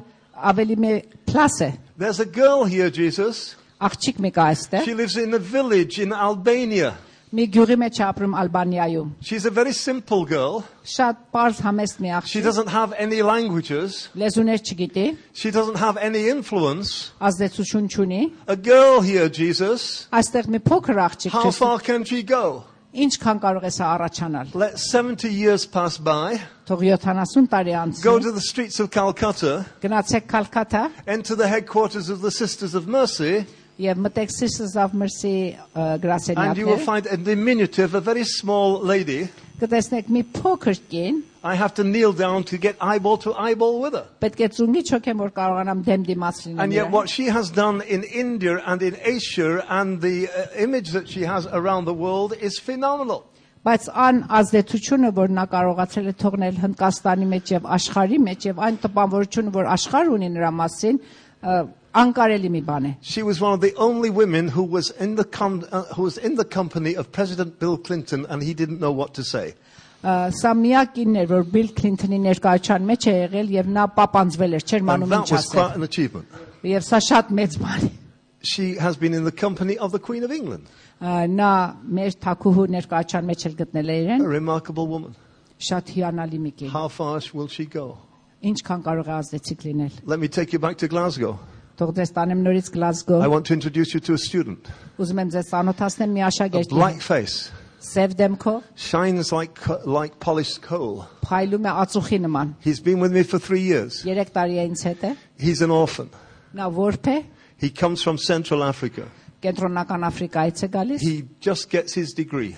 ավելի 0.52 0.76
մի 0.84 0.92
պլաս 1.32 1.56
է։ 1.64 1.70
There's 1.96 2.20
a 2.20 2.26
girl 2.26 2.64
here, 2.64 2.90
Jesus. 2.90 3.56
Աղջիկ 3.85 4.21
մեկ 4.25 4.83
She 4.85 4.93
lives 4.93 5.17
in 5.17 5.33
a 5.33 5.39
village 5.39 5.99
in 5.99 6.13
Albania. 6.13 6.93
Մի 7.35 7.45
գյուղի 7.51 7.75
մեջ 7.81 7.97
ապրում 8.05 8.33
Ալբանիայում։ 8.39 9.07
She's 9.19 9.45
a 9.45 9.51
very 9.51 9.73
simple 9.73 10.23
girl. 10.25 10.63
Շատ 10.87 11.15
բարձ 11.33 11.57
համեստ 11.65 11.97
մի 12.03 12.11
աղջիկ։ 12.19 12.31
She 12.31 12.41
doesn't 12.41 12.69
have 12.69 12.93
any 12.97 13.21
languages. 13.21 14.07
Լեզուներ 14.15 14.61
չգիտի։ 14.63 15.05
She 15.33 15.51
doesn't 15.51 15.75
have 15.75 15.97
any 15.97 16.29
influence. 16.29 17.11
Ազդեցություն 17.19 17.89
չունի։ 17.91 18.21
A 18.47 18.55
girl 18.55 19.01
here 19.01 19.27
Jesus. 19.27 20.07
Այստեղ 20.15 20.47
մի 20.53 20.61
փոքր 20.69 21.01
աղջիկ։ 21.07 21.35
How 21.35 21.51
far 21.51 21.79
can 21.79 22.05
she 22.05 22.23
go? 22.23 22.63
Ինչքան 22.95 23.43
կարող 23.43 23.67
ես 23.67 23.81
առաջանալ։ 23.83 24.55
Let 24.55 24.79
70 24.79 25.27
years 25.27 25.65
pass 25.67 25.97
by. 25.97 26.39
Թող 26.69 26.85
70 26.95 27.49
տարի 27.51 27.75
անցնի։ 27.81 28.05
Go 28.05 28.15
to 28.19 28.31
the 28.31 28.39
streets 28.39 28.79
of 28.79 28.87
Calcutta. 28.95 29.65
Գնացեք 29.83 30.31
Կալկատա. 30.31 30.85
Enter 31.05 31.35
the 31.35 31.49
headquarters 31.51 32.07
of 32.07 32.21
the 32.21 32.31
Sisters 32.31 32.73
of 32.75 32.87
Mercy. 32.87 33.43
եւ 33.80 33.96
մտեք 34.04 34.30
Sisters 34.30 34.76
of 34.76 34.92
Mercy 34.94 35.56
And 35.74 36.02
you 36.58 36.66
will 36.66 36.76
գրասենյակներ։ 36.76 36.84
find 36.84 37.06
a 37.06 37.16
diminutive, 37.16 37.94
a 37.94 38.00
very 38.00 38.24
small 38.24 38.78
lady. 38.80 39.28
Կտեսնեք 39.60 40.08
մի 40.08 40.22
փոքր 40.36 40.78
կին, 40.90 41.22
I 41.42 41.54
have 41.54 41.72
to 41.74 41.84
kneel 41.84 42.12
down 42.12 42.44
to 42.44 42.58
get 42.58 42.76
eyeball 42.80 43.16
to 43.18 43.32
eyeball 43.34 43.80
with 43.80 43.94
her. 43.94 44.06
պետք 44.20 44.40
է 44.40 44.48
ծունգի 44.56 44.82
չոքեմ 44.90 45.18
որ 45.24 45.30
կարողանամ 45.36 45.82
դեմ 45.88 46.02
դիմաց 46.08 46.36
լինեմ։ 46.44 46.60
And 46.60 46.72
yet, 46.72 46.86
իրեն։ 46.86 46.92
what 46.92 47.08
she 47.08 47.26
has 47.28 47.50
done 47.50 47.80
in 47.82 48.02
India 48.04 48.62
and 48.66 48.82
in 48.82 48.96
Asia 49.04 49.64
and 49.68 50.00
the 50.00 50.28
uh, 50.28 50.46
image 50.56 50.90
that 50.92 51.08
she 51.08 51.22
has 51.22 51.46
around 51.46 51.84
the 51.84 51.94
world 51.94 52.34
is 52.40 52.58
phenomenal. 52.58 53.24
Բայց 53.64 53.88
ան 53.92 54.22
ազդեցությունը, 54.40 55.08
որ 55.16 55.32
նա 55.36 55.44
կարողացել 55.52 56.06
է 56.08 56.14
թողնել 56.20 56.60
Հնդկաստանի 56.64 57.26
մեջ 57.32 57.50
եւ 57.52 57.66
աշխարհի 57.76 58.18
մեջ 58.28 58.46
եւ 58.48 58.62
այն 58.66 58.78
տպավորությունը, 58.84 59.50
որ 59.56 59.66
աշխարհ 59.76 60.12
ունի 60.16 60.28
նրա 60.36 60.50
մասին, 60.60 61.00
ը, 61.94 61.94
անկարելի 62.02 62.50
մի 62.56 62.62
բան 62.66 62.86
է։ 62.90 62.94
She 63.00 63.22
was 63.22 63.40
one 63.40 63.52
of 63.54 63.60
the 63.60 63.74
only 63.76 64.10
women 64.10 64.48
who 64.48 64.62
was 64.62 64.90
in 65.00 65.16
the, 65.16 65.24
com- 65.24 65.64
uh, 65.72 65.82
who 65.96 66.02
was 66.02 66.18
in 66.18 66.36
the 66.36 66.44
company 66.44 66.94
of 66.94 67.10
President 67.12 67.58
Bill 67.58 67.76
Clinton 67.78 68.26
and 68.28 68.42
he 68.42 68.54
didn't 68.54 68.80
know 68.80 68.92
what 68.92 69.14
to 69.14 69.24
say. 69.24 69.54
Ը, 70.02 70.30
Սա 70.32 70.54
միակինն 70.56 71.16
էր, 71.20 71.26
որ 71.28 71.42
Բիլ 71.52 71.72
Քլինթոնի 71.76 72.18
ներկայության 72.26 72.86
մեջ 72.88 73.06
է 73.10 73.14
եղել 73.16 73.50
եւ 73.56 73.66
նա 73.74 73.82
պապանձվել 73.96 74.54
էր, 74.56 74.62
չէր 74.70 74.78
And 74.80 74.88
մանում 74.90 75.10
that 75.10 75.18
ինչ 75.20 75.32
was 75.32 75.46
quite 75.50 75.60
ասել։ 75.60 75.74
an 75.76 75.82
achievement. 75.82 76.38
Եվ 76.64 76.86
սա 76.86 77.00
շատ 77.08 77.34
մեծ 77.40 77.58
բան 77.64 77.82
է։ 77.88 77.90
She 78.42 78.76
has 78.80 78.96
been 78.96 79.12
in 79.12 79.24
the 79.24 79.32
company 79.32 79.76
of 79.76 79.92
the 79.92 79.98
Queen 79.98 80.24
of 80.24 80.30
England, 80.32 80.64
Ը, 81.02 81.26
Նա 81.28 81.50
մեր 81.84 82.16
թակուհու 82.24 82.64
ներկայության 82.76 83.26
մեջ 83.28 83.44
էլ 83.50 83.54
գտնել 83.58 83.90
է 83.90 83.96
a 83.98 84.04
իրեն, 84.06 84.24
remarkable 84.30 84.86
woman. 84.88 85.14
շատ 85.60 85.92
հիանալի 85.92 86.38
մի 86.46 86.52
կին։ 86.56 86.70
How 86.72 86.88
far 86.88 87.20
will 87.34 87.48
she 87.48 87.66
go? 87.66 87.98
Ինչքան 88.42 88.80
կարող 88.86 89.04
է 89.04 89.12
ազդեցիկ 89.20 89.64
լինել։ 89.68 89.92
Let 90.06 90.18
me 90.18 90.28
take 90.28 90.54
you 90.54 90.58
back 90.58 90.78
to 90.78 90.88
Glasgow. 90.88 91.38
Թող 91.80 91.94
ձեզ 91.96 92.10
տանեմ 92.12 92.40
նորից 92.44 92.66
Գլազգո։ 92.74 93.22
I 93.24 93.28
want 93.28 93.46
to 93.46 93.54
introduce 93.54 93.94
you 93.94 94.00
to 94.00 94.12
a 94.14 94.18
student. 94.18 94.68
Ուզում 94.98 95.20
եմ 95.24 95.30
ձեզ 95.32 95.46
ծանոթացնեմ 95.52 96.10
մի 96.16 96.20
A 96.20 96.28
աշակերտի։ 96.28 96.74
black 96.76 97.00
face, 97.00 97.50
Սև 97.80 98.12
դեմքով, 98.18 98.62
shines 98.76 99.32
like, 99.32 99.54
co- 99.54 99.80
like 99.86 100.18
polished 100.20 100.60
coal. 100.60 101.06
փայլում 101.24 101.64
է 101.64 101.72
ածուխի 101.84 102.18
նման։ 102.26 102.54
He's 102.60 102.80
been 102.80 103.00
with 103.00 103.12
me 103.12 103.22
for 103.22 103.38
three 103.38 103.62
years. 103.62 104.02
3 104.04 104.28
տարի 104.34 104.58
է 104.60 104.66
ինձ 104.68 104.82
հետ 104.84 105.00
է։ 105.08 105.16
He's 105.38 105.62
an 105.62 105.70
orphan. 105.70 106.10
Նա 106.54 106.68
որբ 106.74 107.08
է, 107.08 107.24
He 107.58 107.70
comes 107.70 108.02
from 108.02 108.18
Central 108.18 108.62
Africa. 108.62 109.08
կենտրոնական 109.40 110.04
Աֆրիկայից 110.10 110.62
է 110.64 110.68
գալիս։ 110.68 111.00
He 111.00 111.24
just 111.40 111.70
gets 111.70 111.94
his 111.94 112.12
degree. 112.12 112.56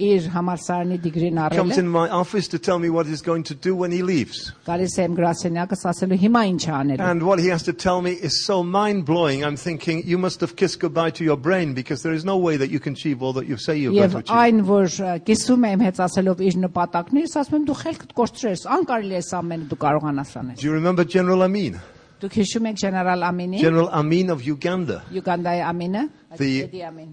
Իր 0.00 0.26
համալսարանի 0.28 0.96
դիգրին 1.00 1.38
առել 1.40 1.56
Comes 1.56 1.76
է։ 1.78 1.80
in 1.80 1.86
my 1.88 2.10
office 2.10 2.46
to 2.48 2.58
tell 2.58 2.78
me 2.78 2.90
what 2.90 3.06
he's 3.06 3.22
going 3.22 3.42
to 3.44 3.54
do 3.54 3.74
when 3.74 3.90
he 3.90 4.02
leaves. 4.02 4.52
Գալիս 4.66 4.92
է 5.00 5.04
իմ 5.08 5.14
գրասենյակս 5.16 5.84
ասելու 5.88 6.18
հիմա 6.20 6.42
ինչ 6.52 6.60
է 6.68 6.72
անելու։ 6.78 7.00
And 7.12 7.22
what 7.24 7.38
he 7.40 7.46
has 7.48 7.62
to 7.62 7.72
tell 7.72 8.02
me 8.02 8.12
is 8.12 8.44
so 8.44 8.62
mind 8.62 9.06
blowing. 9.06 9.42
I'm 9.42 9.56
thinking, 9.56 10.02
you 10.04 10.18
must 10.18 10.42
have 10.42 10.54
kissed 10.54 10.80
goodbye 10.80 11.08
to 11.16 11.24
your 11.24 11.38
brain 11.38 11.72
because 11.72 12.02
there 12.02 12.12
is 12.12 12.26
no 12.26 12.36
way 12.36 12.58
that 12.58 12.68
you 12.68 12.78
can 12.78 12.92
achieve 12.92 13.22
all 13.22 13.32
that 13.40 13.46
you 13.48 13.56
say 13.56 13.78
you're 13.78 13.94
going 13.94 14.04
Եվ 14.04 14.12
to 14.12 14.18
achieve. 14.18 14.36
այն 14.36 14.60
որ 14.68 14.84
ը, 15.00 15.12
կիսում 15.30 15.64
եմ 15.72 15.80
հետ 15.88 15.96
ասելով 16.04 16.42
իր 16.44 16.58
նպատակներս, 16.66 17.36
ասում 17.40 17.56
եմ 17.56 17.64
դու 17.72 17.78
խելքդ 17.80 18.12
կորցրես, 18.20 18.66
անկարելի 18.76 19.16
է 19.16 19.22
սա 19.32 19.40
ամենը 19.40 19.68
դու 19.72 19.80
կարողանաս 19.86 20.34
անել։ 20.42 20.56
Do 20.60 20.66
you 20.68 20.72
remember 20.76 21.04
General 21.04 21.40
Amin? 21.48 21.80
Դուք 22.20 22.36
հիշում 22.42 22.68
եք 22.68 22.76
General 22.84 23.24
Ամինի, 23.30 23.58
General 23.64 23.88
Amin 23.96 24.28
of 24.30 24.44
Uganda. 24.44 25.02
Յուգանդայի 25.12 25.64
Ամինը, 25.72 26.04
The- 26.36 26.68
Էդի 26.68 26.84
Ամին։ 26.90 27.10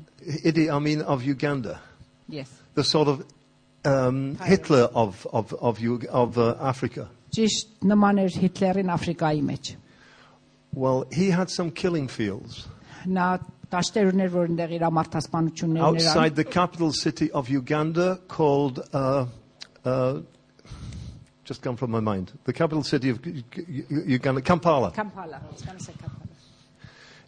Idi 0.51 0.67
Amin 0.69 1.01
of 1.01 1.23
Uganda. 1.23 1.79
Yes։ 2.27 2.51
The 2.77 2.83
sort 2.83 3.07
of 3.07 3.23
um, 3.85 4.35
Hitler 4.43 4.89
of, 4.93 5.27
of, 5.31 5.53
of, 5.61 5.79
Ug- 5.83 6.07
of 6.09 6.37
uh, 6.37 6.55
Africa. 6.59 7.07
Ճիշտ 7.35 7.83
նման 7.89 8.19
էր 8.23 8.37
Հիտլերին 8.43 8.91
Աֆրիկայի 8.93 9.41
մեջ։ 9.49 9.75
Well, 10.73 11.05
he 11.11 11.29
had 11.29 11.49
some 11.51 11.69
killing 11.71 12.07
fields 12.07 12.67
Նա 13.05 13.27
տաշտեր 13.73 14.09
ուներ, 14.13 14.29
որ 14.33 14.47
այնտեղ 14.49 14.71
իր 14.77 14.83
ամարտասպանություններն 14.87 15.81
էր 15.81 15.87
outside 16.07 16.35
the 16.39 16.43
capital 16.45 16.93
city 16.93 17.29
of 17.31 17.49
Uganda 17.49 18.19
called, 18.27 18.79
uh, 18.93 19.25
uh, 19.83 20.21
just 21.43 21.61
gone 21.61 21.75
from 21.75 21.91
my 21.91 21.99
mind, 21.99 22.31
the 22.45 22.53
capital 22.53 22.83
city 22.83 23.09
of 23.09 23.19
U- 23.25 23.43
U- 23.67 24.03
Uganda, 24.17 24.41
Kampala. 24.41 24.91
Կամփալա, 24.95 25.41
հասկանաս 25.49 25.89
է 25.89 25.95
Կամփալա։ 25.99 26.26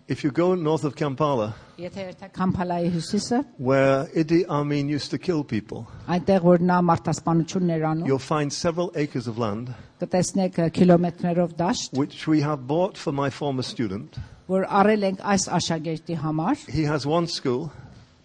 If 0.09 0.23
you 0.23 0.29
go 0.29 0.53
north 0.53 0.83
of 0.83 0.95
Kampala, 0.95 1.55
Եթե 1.81 2.03
երթա 2.11 2.27
Կամփալայի 2.35 2.89
հյուսիսը, 2.93 3.39
where 3.57 4.05
Idi 4.13 4.45
Amin 4.47 4.87
used 4.87 5.09
to 5.11 5.17
kill 5.17 5.43
people, 5.43 5.87
այնտեղ 6.07 6.43
որ 6.45 6.61
նա 6.61 6.75
ամարտասպանություններ 6.83 7.85
անում, 7.89 8.05
you'll 8.07 8.19
find 8.21 8.53
several 8.53 8.91
acres 8.95 9.25
of 9.27 9.39
land 9.39 9.73
կտեսնեք 10.03 10.59
ը, 10.61 10.67
կիլոմետրերով 10.77 11.55
դաշտ, 11.57 11.97
which 11.97 12.27
we 12.27 12.41
have 12.41 12.67
bought 12.67 12.97
for 12.97 13.11
my 13.11 13.31
former 13.31 13.63
student, 13.63 14.19
որ 14.47 14.67
առել 14.69 15.07
ենք 15.09 15.23
այս 15.25 15.47
աշակերտի 15.57 16.19
համար, 16.21 16.67
He 16.69 16.83
has 16.85 17.07
one 17.09 17.25
school, 17.27 17.71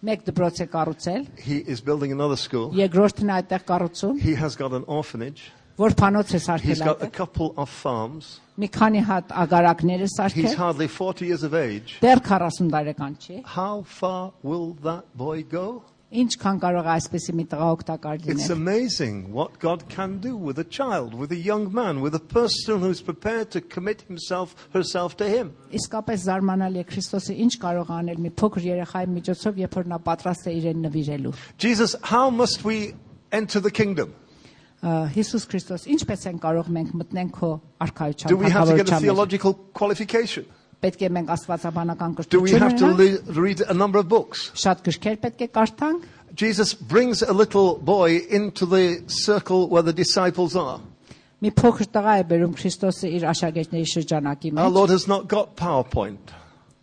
մեկ 0.05 0.23
դպրոց 0.29 0.61
է 0.61 0.67
կառուցել, 0.75 1.25
he 1.41 1.57
is 1.65 1.81
building 1.81 2.11
another 2.13 2.37
school, 2.37 2.69
երկրորդն 2.77 3.25
է 3.33 3.35
այդտեղ 3.41 3.65
կառուցում, 3.73 4.21
he 4.21 4.35
has 4.35 4.55
got 4.55 4.71
an 4.77 4.85
orphanage, 4.85 5.49
որ 5.81 5.97
փանոց 5.97 6.29
է 6.29 6.37
he's 6.37 6.45
սարքել 6.45 6.85
got 6.85 7.01
a 7.01 7.07
այդտեղ, 7.09 7.13
couple 7.17 7.53
of 7.57 7.69
farms, 7.69 8.39
մի 8.59 8.67
քանի 8.75 9.01
հատ 9.07 9.31
ագարակներ 9.43 10.01
է 10.01 10.07
he's 10.07 10.17
սարքել, 10.19 10.55
hardly 10.57 10.87
40 10.87 11.25
years 11.25 11.43
of 11.43 11.53
age. 11.53 11.97
դեռ 12.01 12.19
40 12.27 12.69
տարեկան 12.75 13.15
չի։ 13.23 13.41
How 13.55 13.81
far 13.83 14.33
will 14.43 14.73
that 14.83 15.03
boy 15.15 15.43
go? 15.43 15.83
Ինչքան 16.11 16.57
կարող 16.59 16.87
է 16.87 16.91
այսպեսի 16.91 17.33
մի 17.39 17.43
տղա 17.47 17.67
օգտակար 17.71 18.15
It's 18.27 18.49
լինել։ 18.49 18.51
amazing 18.51 19.31
what 19.31 19.51
God 19.59 19.87
can 19.87 20.17
do 20.19 20.35
with 20.35 20.59
a 20.59 20.65
child, 20.65 21.13
with 21.15 21.31
a 21.31 21.37
young 21.39 21.71
man, 21.73 22.01
with 22.01 22.13
a 22.13 22.19
person 22.19 22.81
who's 22.81 23.01
prepared 23.01 23.49
to 23.51 23.61
commit 23.61 24.03
himself, 24.09 24.53
herself 24.73 25.15
to 25.21 25.29
Him. 25.29 25.53
Իսկապես 25.71 26.25
զարմանալի 26.27 26.83
է 26.83 26.85
Քրիստոսը 26.91 27.37
ինչ 27.45 27.53
կարող 27.63 27.87
է 27.87 27.95
անել 28.01 28.19
մի 28.27 28.31
փոքր 28.41 28.67
երեխայի 28.67 29.07
միջոցով, 29.15 29.61
երբ 29.63 29.77
որ 29.79 29.87
նա 29.87 29.99
պատրաստ 30.11 30.51
է 30.51 30.55
իրեն 30.59 30.83
նվիրելու։ 30.91 31.33
Jesus, 31.57 31.95
how 32.03 32.29
must 32.29 32.65
we 32.67 32.93
enter 33.31 33.61
the 33.61 33.71
kingdom? 33.71 34.11
Ա, 34.81 34.93
Հիսուս 35.13 35.43
Քրիստոս, 35.51 35.83
ինչպես 35.93 36.23
են 36.31 36.39
կարող 36.41 36.69
մենք 36.73 36.93
մտնենք 36.97 37.31
քո 37.37 37.49
արքայության 37.85 38.31
Do 38.33 38.37
we 38.41 38.49
have 38.49 38.65
to 38.67 38.75
get 38.75 38.87
a 38.87 38.91
թագավորության 38.91 38.97
մեջ։ 38.97 39.05
theological 39.05 39.53
qualification? 39.77 40.45
Պետք 40.81 41.03
է 41.05 41.09
մենք 41.13 41.27
աստվածաբանական 41.35 42.15
Do 42.33 42.39
we 42.41 42.49
կրթություն 42.49 42.63
have 42.65 42.75
to 42.79 42.85
ունենանք, 42.89 43.27
le- 43.27 43.41
read 43.41 43.61
a 43.61 43.73
number 43.75 43.99
of 43.99 44.07
books? 44.09 44.49
շատ 44.57 44.81
գրքեր 44.87 45.19
պետք 45.21 45.41
է 45.45 45.47
կարդանք։ 45.59 46.07
Jesus 46.33 46.73
brings 46.73 47.21
a 47.21 47.33
little 47.33 47.77
boy 47.77 48.21
into 48.29 48.65
the 48.65 49.03
circle 49.07 49.67
where 49.69 49.83
the 49.83 49.93
disciples 49.93 50.55
are. 50.55 50.79
Մի 51.41 51.51
փոքր 51.57 51.87
տղա 51.93 52.15
է 52.21 52.25
բերում 52.31 52.51
Քրիստոսը 52.57 53.09
իր 53.17 53.23
աշակերտների 53.35 53.87
շրջանակի 53.93 54.51
Our 54.57 54.69
մեջ։ 54.69 54.73
Lord 54.73 54.89
has 54.89 55.07
not 55.07 55.27
got 55.27 55.55
PowerPoint. 55.57 56.33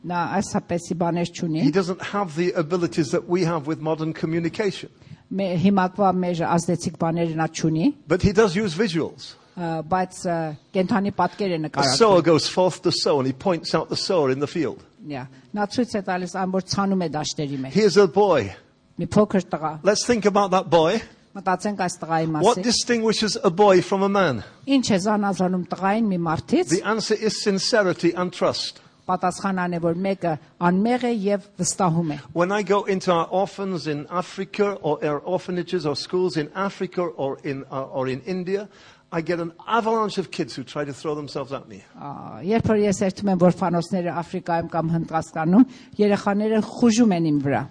Նա 0.07 0.23
այսպեսի 0.39 0.95
բաներ 1.03 1.31
չունի։ 1.35 1.63
He 1.67 1.71
doesn't 1.75 2.03
have 2.15 2.37
the 2.37 2.53
abilities 2.53 3.11
that 3.11 3.27
we 3.29 3.43
have 3.45 3.67
with 3.67 3.81
modern 3.81 4.13
communication. 4.13 4.91
Մե- 5.33 5.57
Հիմակվա 5.61 6.11
մեր 6.17 6.39
ազդեցիկ 6.49 6.97
բաները 6.99 7.35
նա 7.37 7.49
չունի, 7.53 7.95
But 8.09 8.23
he 8.23 8.33
does 8.33 8.57
use 8.57 8.75
visuals. 8.75 9.35
ա, 9.59 9.83
բայց 9.85 10.15
ա, 10.25 10.57
կենթանի 10.73 11.13
պատկեր 11.13 11.51
է 11.53 11.55
A 11.55 11.59
նկարագրում։ 11.69 11.97
sower 11.99 12.23
goes 12.23 12.49
forth 12.49 12.81
to 12.83 12.91
sow 12.93 13.19
and 13.19 13.27
he 13.27 13.33
points 13.33 13.75
out 13.75 13.89
the 13.91 13.97
sower 13.97 14.31
in 14.31 14.39
the 14.41 14.47
field. 14.47 14.83
Նյա, 15.07 15.27
Նա 15.55 15.67
ցույց 15.69 15.95
է 15.99 16.03
տալիս 16.07 16.33
այն 16.37 16.51
որ 16.53 16.63
ցանում 16.73 17.03
է 17.05 17.09
դաշտերի 17.11 17.59
մեջ։ 17.65 17.73
Here's 17.73 17.97
a 17.97 18.07
boy. 18.07 18.55
Մի 18.99 19.07
փոքր 19.09 19.45
տղա։ 19.51 19.81
Let's 19.83 20.05
think 20.07 20.25
about 20.27 20.51
that 20.53 20.71
boy. 20.71 21.01
Մտածենք 21.37 21.77
այս 21.79 21.99
տղայի 22.03 22.29
What 22.41 22.57
մասին։ 22.59 22.63
distinguishes 22.65 23.37
a 23.45 23.51
boy 23.51 23.81
from 23.83 24.03
a 24.03 24.09
man? 24.09 24.43
Ինչ 24.67 24.91
է 24.91 24.99
զանազանում 25.07 25.69
տղային 25.69 26.07
մի 26.09 26.19
մարդից։ 26.19 26.69
The 26.71 26.83
answer 26.83 27.15
is 27.15 27.43
sincerity 27.43 28.13
and 28.15 28.33
trust. 28.33 28.81
Պատասխանան 29.09 29.73
է 29.73 29.79
որ 29.81 29.95
մեկը 30.05 30.33
անմեղ 30.69 31.05
է 31.09 31.13
եւ 31.25 31.45
վստահում 31.57 32.11
է։ 32.13 32.19
When 32.35 32.53
I 32.53 32.63
go 32.63 32.85
into 32.85 33.11
our 33.13 33.27
orphans 33.31 33.87
in 33.87 34.07
Africa 34.11 34.73
or 34.83 35.03
our 35.03 35.21
orphanages 35.21 35.87
or 35.87 35.97
schools 35.97 36.37
in 36.37 36.51
Africa 36.55 37.03
or 37.03 37.39
in, 37.43 37.65
uh, 37.71 37.85
or 37.85 38.09
in 38.09 38.21
India, 38.23 38.69
I 39.11 39.23
get 39.23 39.41
an 39.41 39.53
avalanche 39.67 40.19
of 40.19 40.31
kids 40.31 40.55
who 40.55 40.63
try 40.63 40.85
to 40.85 40.93
throw 40.93 41.15
themselves 41.15 41.55
at 41.55 41.67
me. 41.69 41.83
Ա, 41.97 42.43
Երբ 42.45 42.69
որ 42.69 42.83
ես 42.83 43.01
երթում 43.07 43.31
եմ 43.33 43.41
որֆանոսները 43.41 44.17
Աֆրիկայում 44.21 44.69
կամ 44.75 44.91
Հնդկաստանում, 44.99 45.65
երեխաները 45.97 46.61
խուժում 46.69 47.15
են 47.17 47.29
իմ 47.33 47.39
վրա։ 47.49 47.63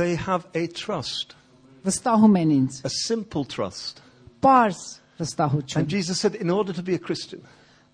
They 0.00 0.14
have 0.16 0.46
a 0.54 0.66
trust, 0.68 1.36
Վստահում 1.84 2.38
են 2.40 2.50
ինձ։ 2.56 2.80
a 2.84 2.88
simple 2.88 3.44
trust. 3.44 4.00
Պարզ 4.40 4.80
And 5.18 5.28
վստահություն։ 5.28 5.86
Jesus 5.86 6.18
said, 6.18 6.34
in 6.36 6.48
order 6.48 6.72
to 6.72 6.82
be 6.82 6.94
a 6.94 6.98
Christian, 6.98 7.42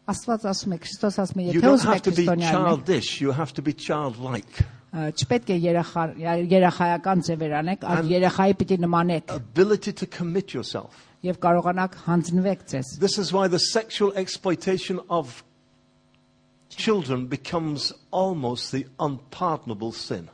Աստված 0.08 0.44
ասում 0.48 0.72
է, 0.72 0.78
Քրիստոս 0.84 1.18
ասում 1.22 1.40
է, 1.40 1.44
you 1.48 1.60
եթե 1.60 1.64
don't 1.66 1.76
ուզում 1.78 1.88
have 1.92 1.98
եք 1.98 2.04
to 2.08 2.10
be 2.10 2.24
քրիստոնյա 2.24 2.52
լինել, 2.52 2.68
childish, 2.68 3.10
you 3.20 3.32
have 3.36 3.52
to 3.58 3.62
be 3.62 3.72
childlike. 3.76 4.62
ա, 4.88 5.10
չպետք 5.12 5.50
է 5.52 5.56
երախա 5.68 6.04
երախայական 6.48 7.24
ձևեր 7.28 7.52
անեք, 7.60 7.82
այլ 7.92 8.08
երախայի 8.14 8.54
պիտի 8.62 8.78
նմանեք 8.86 9.34
Ability 9.36 9.92
to 9.92 10.06
commit 10.06 10.54
yourself. 10.56 11.04
եւ 11.22 11.36
կարողանաք 11.44 11.94
հանձնվեք 12.06 12.60
ձեզ։ 12.72 12.94
This 13.04 13.18
is 13.18 13.32
why 13.36 13.48
the 13.48 13.58
sexual 13.58 14.12
exploitation 14.16 15.00
of 15.10 15.42
children 16.70 17.26
becomes 17.26 17.92
almost 18.10 18.72
the 18.72 18.86
unpardonable 18.98 19.92
sin. 19.92 20.28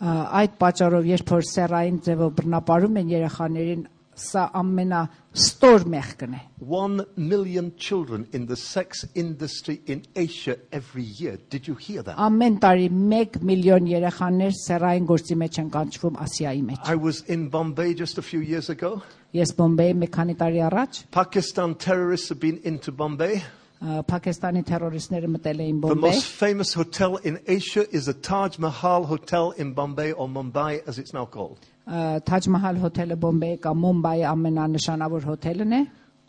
Ա, 0.00 0.30
Այդ 0.40 0.54
պատճառով 0.60 1.04
երբ 1.10 1.30
որ 1.34 1.44
սերային 1.50 1.98
ձևով 2.06 2.30
բռնապարում 2.40 2.94
են 3.02 3.10
երեխաներին, 3.12 3.82
սա 4.20 4.42
ամենաստոր 4.60 5.84
մեղքն 5.94 6.34
է։ 6.36 6.40
One 6.60 7.04
million 7.16 7.70
children 7.76 8.26
in 8.32 8.46
the 8.46 8.56
sex 8.56 9.04
industry 9.14 9.80
in 9.86 10.02
Asia 10.14 10.56
every 10.72 11.04
year. 11.04 11.38
Did 11.48 11.66
you 11.68 11.74
hear 11.74 12.02
that? 12.02 12.18
Ամեն 12.18 12.58
տարի 12.60 12.90
1 12.90 13.38
միլիոն 13.50 13.88
երեխաներ 13.92 14.52
սերային 14.60 15.06
գործի 15.08 15.38
մեջ 15.44 15.60
են 15.62 15.70
կանչվում 15.76 16.20
Ասիայի 16.26 16.62
մեջ։ 16.72 16.82
I 16.84 16.96
was 16.96 17.22
in 17.28 17.48
Bombay 17.48 17.94
just 17.94 18.18
a 18.18 18.22
few 18.22 18.40
years 18.40 18.68
ago. 18.68 19.00
Ես 19.32 19.54
Բոմբեի 19.56 19.94
մի 20.02 20.10
քանի 20.10 20.34
տարի 20.36 20.60
առաջ 20.68 21.00
Pakistan 21.14 21.74
terrorists 21.76 22.28
have 22.28 22.40
been 22.40 22.58
into 22.64 22.92
Bombay. 22.92 23.40
ա, 23.80 24.02
Պակիստանի 24.04 24.60
terroristները 24.68 25.28
մտել 25.32 25.60
էին 25.64 25.76
The 25.80 25.88
Բոմբեի։ 25.88 26.00
most 26.02 26.26
famous 26.26 26.74
hotel 26.74 27.16
in 27.24 27.38
Asia 27.46 27.86
is 27.96 28.04
the 28.06 28.12
Taj 28.12 28.58
Mahal 28.58 29.04
Hotel 29.06 29.52
in 29.52 29.72
Bombay 29.72 30.12
or 30.12 30.28
Mumbai 30.28 30.82
as 30.86 30.98
it's 30.98 31.14
now 31.14 31.24
called. 31.24 31.58
Ա, 31.90 32.20
Taj 32.24 32.46
Mahal 32.52 32.76
հոթելը 32.82 33.16
Բոմբեի 33.22 33.56
կամ 33.64 33.80
Մումբայի 33.84 34.24
ամենանշանավոր 34.30 35.24
հոթելն 35.30 35.72
է։ 35.74 35.80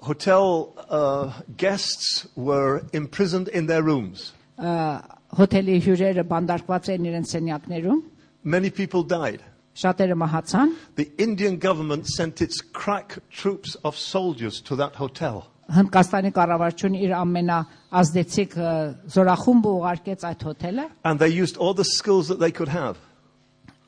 Hotel 0.01 0.73
uh, 0.89 1.29
guests 1.57 2.25
were 2.35 2.81
imprisoned 2.93 3.47
in 3.49 3.67
their 3.67 3.83
rooms. 3.83 4.31
Ա, 4.57 5.01
Հոթելի 5.37 5.77
հյուրերը 5.85 6.23
բանդարկված 6.27 6.89
են 6.95 7.05
իրենց 7.11 7.35
սենյակներում։ 7.35 7.99
Many 8.43 8.69
people 8.71 9.03
died. 9.03 9.39
Շատերը 9.77 10.17
մահացան։ 10.19 10.73
The 10.95 11.07
Indian 11.17 11.57
government 11.57 12.07
sent 12.07 12.41
its 12.41 12.59
crack 12.61 13.19
troops 13.29 13.75
of 13.85 13.95
soldiers 13.95 14.59
to 14.61 14.75
that 14.75 14.95
hotel. 14.95 15.45
Հնդկաստանի 15.71 16.31
կառավարությունը 16.35 16.99
իր 17.05 17.13
ամենաազդեցիկ 17.21 18.57
ա, 18.59 18.71
զորախումբը 19.13 19.71
ուղարկեց 19.77 20.25
այդ 20.31 20.43
հոթելը, 20.49 20.85
And 21.05 21.19
they 21.19 21.29
used 21.29 21.55
all 21.57 21.73
the 21.73 21.85
skills 21.85 22.27
that 22.27 22.39
they 22.39 22.51
could 22.51 22.67
have 22.67 22.97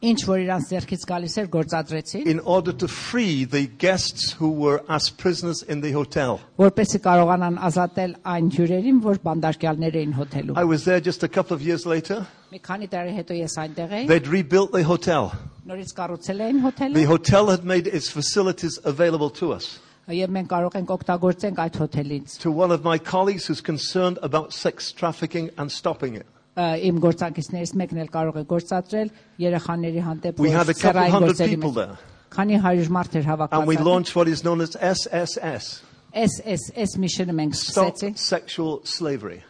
ինչ 0.04 0.20
որ 0.28 0.40
իրանց 0.44 0.66
ձեռքից 0.68 1.04
գալիս 1.08 1.36
էր 1.40 1.46
գործադրեցին, 1.48 2.26
in 2.28 2.40
order 2.44 2.74
to 2.74 2.88
free 2.90 3.46
the 3.46 3.68
guests 3.80 4.34
who 4.36 4.50
were 4.52 4.84
as 4.90 5.10
prisoners 5.10 5.64
in 5.64 5.80
the 5.80 5.92
hotel. 5.94 6.42
որպեսզի 6.60 7.00
կարողանան 7.06 7.58
ազատել 7.70 8.16
այն 8.34 8.50
հյուրերին, 8.52 9.00
որ 9.06 9.22
բանդարկյալներ 9.24 9.96
էին 10.02 10.14
հոթելում։ 10.20 10.58
I 10.60 10.66
was 10.66 10.84
there 10.84 11.00
just 11.00 11.24
a 11.24 11.30
couple 11.30 11.56
of 11.56 11.62
years 11.64 11.86
later. 11.86 12.28
Մի 12.52 12.60
քանի 12.68 12.88
տարի 12.92 13.16
հետո 13.22 13.34
ես 13.40 13.56
այնտեղ 13.64 13.90
էի, 14.02 14.08
They'd 14.12 14.28
rebuilt 14.28 14.74
the 14.74 14.84
hotel. 14.84 15.32
նորից 15.66 15.94
կառուցել 15.96 16.40
էին 16.50 16.60
The 16.60 16.68
հոթելը, 16.68 17.06
hotel 17.08 17.48
had 17.48 17.64
made 17.64 17.88
its 17.88 18.10
facilities 18.10 18.80
available 18.84 19.30
to 19.40 19.54
us. 19.54 19.80
եւ 20.10 20.28
մենք 20.36 20.48
կարող 20.52 20.74
ենք 20.84 20.90
օգտագործենք 21.00 21.56
այդ 21.64 21.76
հոթելից։ 21.80 22.38
To 22.44 22.52
one 22.52 22.72
of 22.76 22.84
my 22.84 22.98
colleagues 23.00 23.46
who's 23.48 23.62
concerned 23.62 24.20
about 24.22 24.52
sex 24.52 24.92
trafficking 24.92 25.50
and 25.58 25.72
stopping 25.72 26.16
it. 26.16 26.26
Ա, 26.58 26.66
Իմ 26.86 27.00
գործակիցներից 27.02 27.72
մեկն 27.82 28.02
էլ 28.04 28.10
կարող 28.14 28.36
է 28.38 28.44
գործադրել 28.52 29.08
երեխաների 29.42 30.02
հանդեպ 30.08 30.42
We 30.44 30.52
had 30.54 30.70
a 30.70 30.74
couple 30.74 31.02
սեռային 31.02 31.16
hundred 31.16 31.34
գործերի 31.34 31.56
people 31.56 31.72
մեջ։ 31.72 31.80
there. 31.80 31.98
Քանի 32.34 32.60
100 32.62 32.92
մարդ 32.94 33.16
էր 33.18 33.26
And 33.26 33.68
we 33.68 33.76
հավաքված։ 33.76 33.86
launched 33.86 34.16
what 34.16 34.28
is 34.28 34.44
known 34.44 34.62
as 34.62 34.76
SSS. 34.78 35.82
SSS 36.14 36.94
միշնը 37.02 37.34
մենք 37.34 37.56
Stop 37.58 37.96
սկսեցինք 37.96 38.18
Sexual 38.22 38.82
Slavery. 38.86 39.42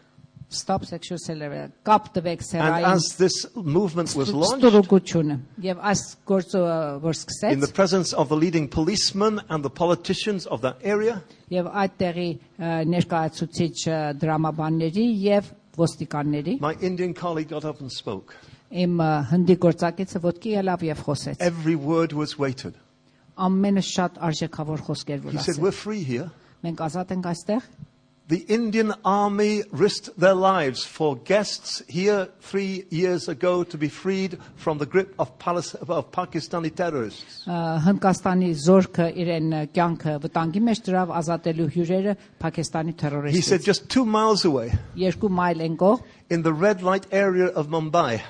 Stop 0.53 0.85
Sexual 0.85 1.17
Slavery, 1.17 1.71
կապ 1.83 2.09
տվեք 2.13 2.39
And 2.43 2.47
սեռային 2.47 2.85
as 2.93 3.07
this 3.17 3.35
movement 3.55 4.13
was 4.15 4.31
launched, 4.31 4.61
ստորոգությունը 4.63 5.37
եւ 5.65 5.79
այս 5.91 6.03
գործը 6.29 6.61
որ 7.03 7.17
in 7.51 7.59
the 7.59 7.67
սկսեց 7.67 7.73
presence 7.73 8.13
of 8.13 8.29
the 8.29 8.37
leading 8.37 8.67
policemen 8.69 9.41
and 9.49 9.63
the 9.65 9.69
politicians 9.69 10.45
of 10.45 10.61
that 10.61 10.77
area, 10.83 11.21
եւ 11.49 11.67
այդտեղի 11.73 12.29
ը, 12.59 12.85
ներկայացուցիչ 12.93 13.75
ը, 13.89 13.99
դրամաբանների 14.21 15.07
եւ 15.25 15.51
ոստիկանների 15.77 16.59
my 16.61 16.73
Indian 16.81 17.13
colleague 17.13 17.49
got 17.49 17.65
up 17.65 17.81
and 17.81 17.91
spoke. 17.91 18.33
իմ 18.71 18.97
ը, 19.01 19.09
հնդի 19.31 19.55
գործակիցը 19.65 20.19
ոդկի 20.23 20.53
ելավ 20.57 20.85
եւ 20.89 21.01
խոսեց 21.07 21.35
Every 21.39 21.75
word 21.75 22.13
was 22.13 22.37
weighted. 22.39 22.73
ամենը 23.37 23.81
շատ 23.89 24.17
արժեքավոր 24.29 24.79
խոսքեր 24.87 25.19
որ 25.27 25.31
He 25.31 25.37
said, 25.37 25.55
ասեց 25.55 25.59
We're 25.61 25.71
free 25.85 26.03
here. 26.03 26.29
մենք 26.63 26.77
ազատ 26.87 27.11
ենք 27.17 27.25
այստեղ 27.33 27.61
The 28.29 28.45
Indian 28.47 28.93
army 29.03 29.63
risked 29.71 30.17
their 30.17 30.33
lives 30.33 30.85
for 30.85 31.17
guests 31.17 31.83
here 31.89 32.29
three 32.39 32.85
years 32.89 33.27
ago 33.27 33.65
to 33.65 33.77
be 33.77 33.89
freed 33.89 34.39
from 34.55 34.77
the 34.77 34.85
grip 34.85 35.13
of, 35.19 35.37
Palis- 35.37 35.75
of 35.75 36.09
Pakistani 36.11 36.73
terrorists. 36.73 37.43
ը, 37.45 37.81
Հնդկաստանի 37.83 38.53
զորքը 38.63 39.07
իրեն 39.23 39.49
ը, 39.53 39.61
կյանքը 39.75 40.15
վտանգի 40.23 40.61
մեջ 40.69 40.81
դրավ 40.87 41.11
ազատելու 41.19 41.67
հյուրերը 41.75 42.15
Պակիստանի 42.41 42.93
He 43.33 43.41
said 43.41 43.59
terroristից 43.59 43.65
just 43.65 43.89
two 43.89 44.05
miles 44.05 44.45
away, 44.45 44.71
երկու 44.95 45.29
մայլ 45.29 45.61
են 45.67 45.75
կող 45.77 46.01
in 46.29 46.41
the 46.43 46.53
red 46.53 46.81
light 46.81 47.05
area 47.11 47.47
of 47.47 47.67
Mumbai, 47.67 48.21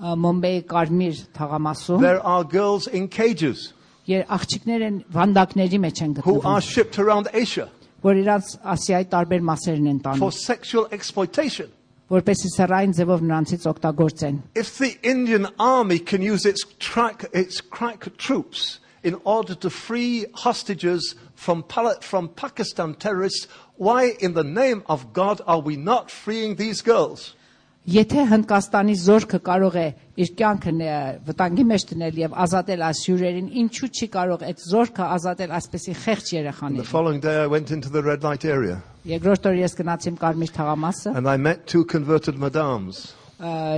ը, 0.00 0.14
Մոմբեի 0.16 0.62
Կարմիր 0.70 1.26
թաղամասում 1.36 2.00
there 2.00 2.22
are 2.24 2.44
girls 2.44 2.86
in 2.86 3.08
cages 3.08 3.72
եր 4.06 4.24
աղջիկներ 4.30 4.82
են 4.86 5.02
վանդակների 5.12 5.78
մեջ 5.90 6.02
են 6.06 6.14
who 6.22 6.40
are 6.40 6.60
գտնվում 6.62 6.62
shipped 6.62 6.98
around 7.00 7.28
Asia 7.34 7.68
որ 8.04 8.14
իրանց 8.22 8.46
Ասիայի 8.74 9.06
տարբեր 9.14 9.44
մասերն 9.50 9.86
են 9.90 10.00
for 10.00 10.16
տանում 10.16 10.32
sexual 10.32 10.84
exploitation. 10.90 11.68
որպեսի 12.10 12.48
սեռային 12.56 12.94
ձևով 12.98 13.20
նրանցից 13.22 13.66
օգտագործեն։ 13.70 14.38
If 14.58 14.78
the 14.78 14.98
Indian 15.02 15.46
army 15.58 15.98
can 16.00 16.22
use 16.22 16.44
its, 16.44 16.64
track, 16.80 17.26
its 17.32 17.60
crack 17.60 18.08
troops 18.18 18.80
in 19.04 19.14
order 19.24 19.54
to 19.54 19.70
free 19.70 20.26
hostages 20.34 21.14
from, 21.34 21.62
Pal- 21.62 22.00
from 22.00 22.28
Pakistan 22.28 22.94
terrorists, 22.94 23.46
why 23.76 24.16
in 24.18 24.34
the 24.34 24.42
name 24.44 24.82
of 24.86 25.12
God 25.12 25.40
are 25.46 25.60
we 25.60 25.76
not 25.76 26.10
freeing 26.10 26.56
these 26.56 26.82
girls? 26.82 27.34
Եթե 27.88 28.26
Հնդկաստանի 28.28 28.94
զորքը 29.06 29.38
կարող 29.46 29.76
է 29.80 29.86
իր 30.15 30.29
կյանքը 30.39 30.71
ն- 30.71 31.17
վտանգի 31.27 31.63
մեջ 31.71 31.83
դնել 31.91 32.19
եւ 32.23 32.35
ազատել 32.45 32.83
այս 32.87 32.99
հյուրերին, 33.09 33.47
ինչու 33.61 33.89
չի 33.99 34.07
կարող 34.15 34.45
այդ 34.47 34.61
զորքը 34.71 35.05
ազատել 35.15 35.51
այսպեսի 35.59 35.93
խեղճ 36.05 36.25
The 36.29 36.37
երեխաներին։ 36.39 36.87
following 36.87 37.19
day 37.19 37.35
I 37.43 37.47
went 37.51 37.71
into 37.71 37.89
the 37.89 38.01
red 38.01 38.23
light 38.23 38.45
area 38.45 38.81
Երկրորդ 39.05 39.43
օրը 39.51 39.59
ես 39.65 39.75
գնացի 39.81 40.15
կարմիր 40.23 40.51
թաղամասը, 40.55 41.15
and 41.17 41.27
I 41.29 41.35
met 41.37 41.67
two 41.67 41.83
converted 41.85 42.39
madams. 42.39 43.13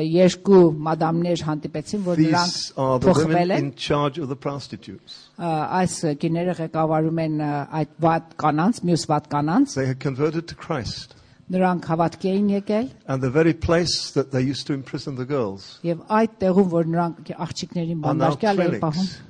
երկու 0.05 0.59
մադամներ 0.85 1.41
հանդիպեցին, 1.47 2.01
որ 2.05 2.19
նրանք 2.21 2.57
the 3.01 3.07
փոխվել 3.09 3.51
են։ 3.55 3.57
in 3.65 3.71
charge 3.73 4.19
of 4.21 4.29
the 4.29 4.35
prostitutes. 4.37 5.15
Ա, 5.41 5.81
Այս 5.81 5.95
գիները 6.21 6.53
ղեկավարում 6.61 7.21
են 7.25 7.35
այդ 7.81 7.89
վատ 8.05 8.35
կանանց, 8.37 8.81
մյուս 8.85 9.05
վատ 9.09 9.27
կանանց։ 9.33 9.73
They 9.73 9.87
had 9.89 9.99
converted 9.99 10.47
to 10.47 10.55
Christ. 10.55 11.16
Նրանք 11.52 11.84
հավատքի 11.90 12.28
էին 12.32 12.48
եկել 12.62 12.86
And 13.08 13.20
the 13.22 13.30
very 13.30 13.52
place 13.52 14.10
that 14.12 14.30
they 14.30 14.40
used 14.40 14.66
to 14.68 14.72
imprison 14.72 15.16
the 15.16 15.24
girls 15.26 15.78
եւ 15.84 16.00
այդ 16.08 16.36
տեղում, 16.40 16.68
որ 16.72 16.86
նրանք 16.92 17.32
աղջիկներին 17.36 18.04
are 18.04 18.14
now 18.14 18.30
բանտարկյալ 18.30 18.62
էին 18.66 18.80
պահում, 18.80 19.10
clinics. 19.10 19.20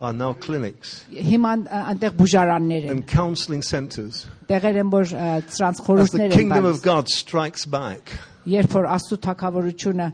Are 0.00 0.12
now 0.16 0.32
clinics 0.32 1.04
հիմա 1.12 1.48
ան- 1.54 1.66
այնտեղ 1.70 2.14
բուժարաններ 2.18 2.84
են, 2.84 2.90
and 2.90 3.06
counseling 3.06 3.62
centers. 3.62 4.26
տեղեր 4.48 4.76
են, 4.82 4.90
որ 4.90 5.04
ը, 5.12 5.30
սրանց 5.48 5.70
As 5.70 5.76
the 5.76 5.84
խորհուրդներ 5.86 6.30
են 6.32 6.36
kingdom 6.38 6.64
of 6.64 6.76
տալիս։ 6.76 6.82
God 6.82 7.08
strikes 7.08 7.64
back. 7.66 8.12
Երբ 8.46 8.68
որ 8.72 8.86
Աստծո 8.96 9.16
թակավորությունը 9.28 10.12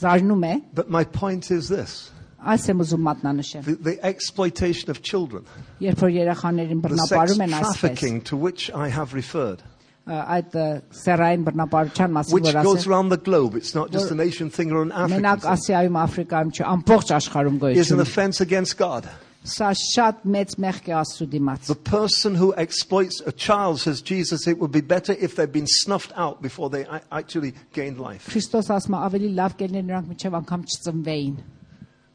զարնում 0.00 0.44
է, 0.46 0.62
But 0.74 0.90
my 0.90 1.04
point 1.04 1.50
is 1.50 1.68
this 1.68 2.10
այս 2.46 2.68
եմ 2.70 2.82
ուզում 2.84 3.02
մատնանշել։ 3.02 3.62
the, 3.64 3.74
the 3.74 3.96
exploitation 4.06 4.90
of 4.90 5.02
children, 5.02 5.44
Երբ 5.80 5.98
որ 5.98 6.10
երեխաներին 6.22 6.82
the 6.82 6.96
sex 6.96 7.10
բռնապարում 7.10 7.42
են 7.42 7.54
այսպես, 7.58 7.80
trafficking 7.80 8.20
to 8.22 8.36
which 8.36 8.70
I 8.72 8.88
have 8.88 9.14
referred, 9.14 9.58
ը, 9.58 9.69
այդ 10.06 10.52
ը, 10.54 10.64
սեռային 10.94 11.44
բռնապարության 11.48 12.12
մասին 12.16 12.36
which 12.36 12.46
որ 12.54 12.62
goes 12.62 12.80
ասել, 12.84 12.90
around 12.92 13.08
the 13.10 13.16
globe, 13.28 13.56
it's 13.56 13.74
not 13.74 13.90
just 13.90 14.10
an 14.14 14.20
Asian 14.20 14.50
thing 14.50 14.70
or 14.72 14.82
an 14.82 14.92
African 14.92 15.22
մենակ 15.24 15.40
thing, 15.42 15.50
Ասիայում, 15.56 15.96
Աֆրիկայում 16.06 16.52
չէ, 16.54 16.66
ամբողջ 16.76 17.08
աշխարհում 17.18 17.56
is 17.56 17.62
an 17.62 17.64
գոյություն։ 17.66 17.96
ունի։ 17.96 18.02
offense 18.06 18.40
against 18.40 18.76
God. 18.78 19.08
Սա 19.46 19.68
շատ 19.78 20.22
մեծ 20.26 20.54
մեղք 20.62 20.88
է 20.90 20.94
Աստծո 21.00 21.26
դիմաց։ 21.32 21.66
The 21.70 21.74
person 21.90 22.34
who 22.34 22.52
exploits 22.58 23.20
a 23.26 23.30
child, 23.32 23.78
says 23.80 24.00
Jesus, 24.02 24.46
it 24.46 24.58
would 24.58 24.72
be 24.72 24.80
better 24.80 25.14
if 25.18 25.36
they'd 25.36 25.52
been 25.52 25.68
snuffed 25.68 26.12
out 26.16 26.42
before 26.42 26.68
they 26.70 26.82
a- 26.82 27.02
actually 27.12 27.54
gained 27.72 27.98
life. 28.00 28.26
Քրիստոս 28.30 28.70
ասում 28.74 28.96
է 28.98 29.02
ավելի 29.06 29.30
լավ 29.38 29.54
կլիներ 29.60 29.86
նրանք 29.90 30.06
միջև 30.14 30.38
անգամ 30.42 30.64
չծնվեին։ 30.66 31.36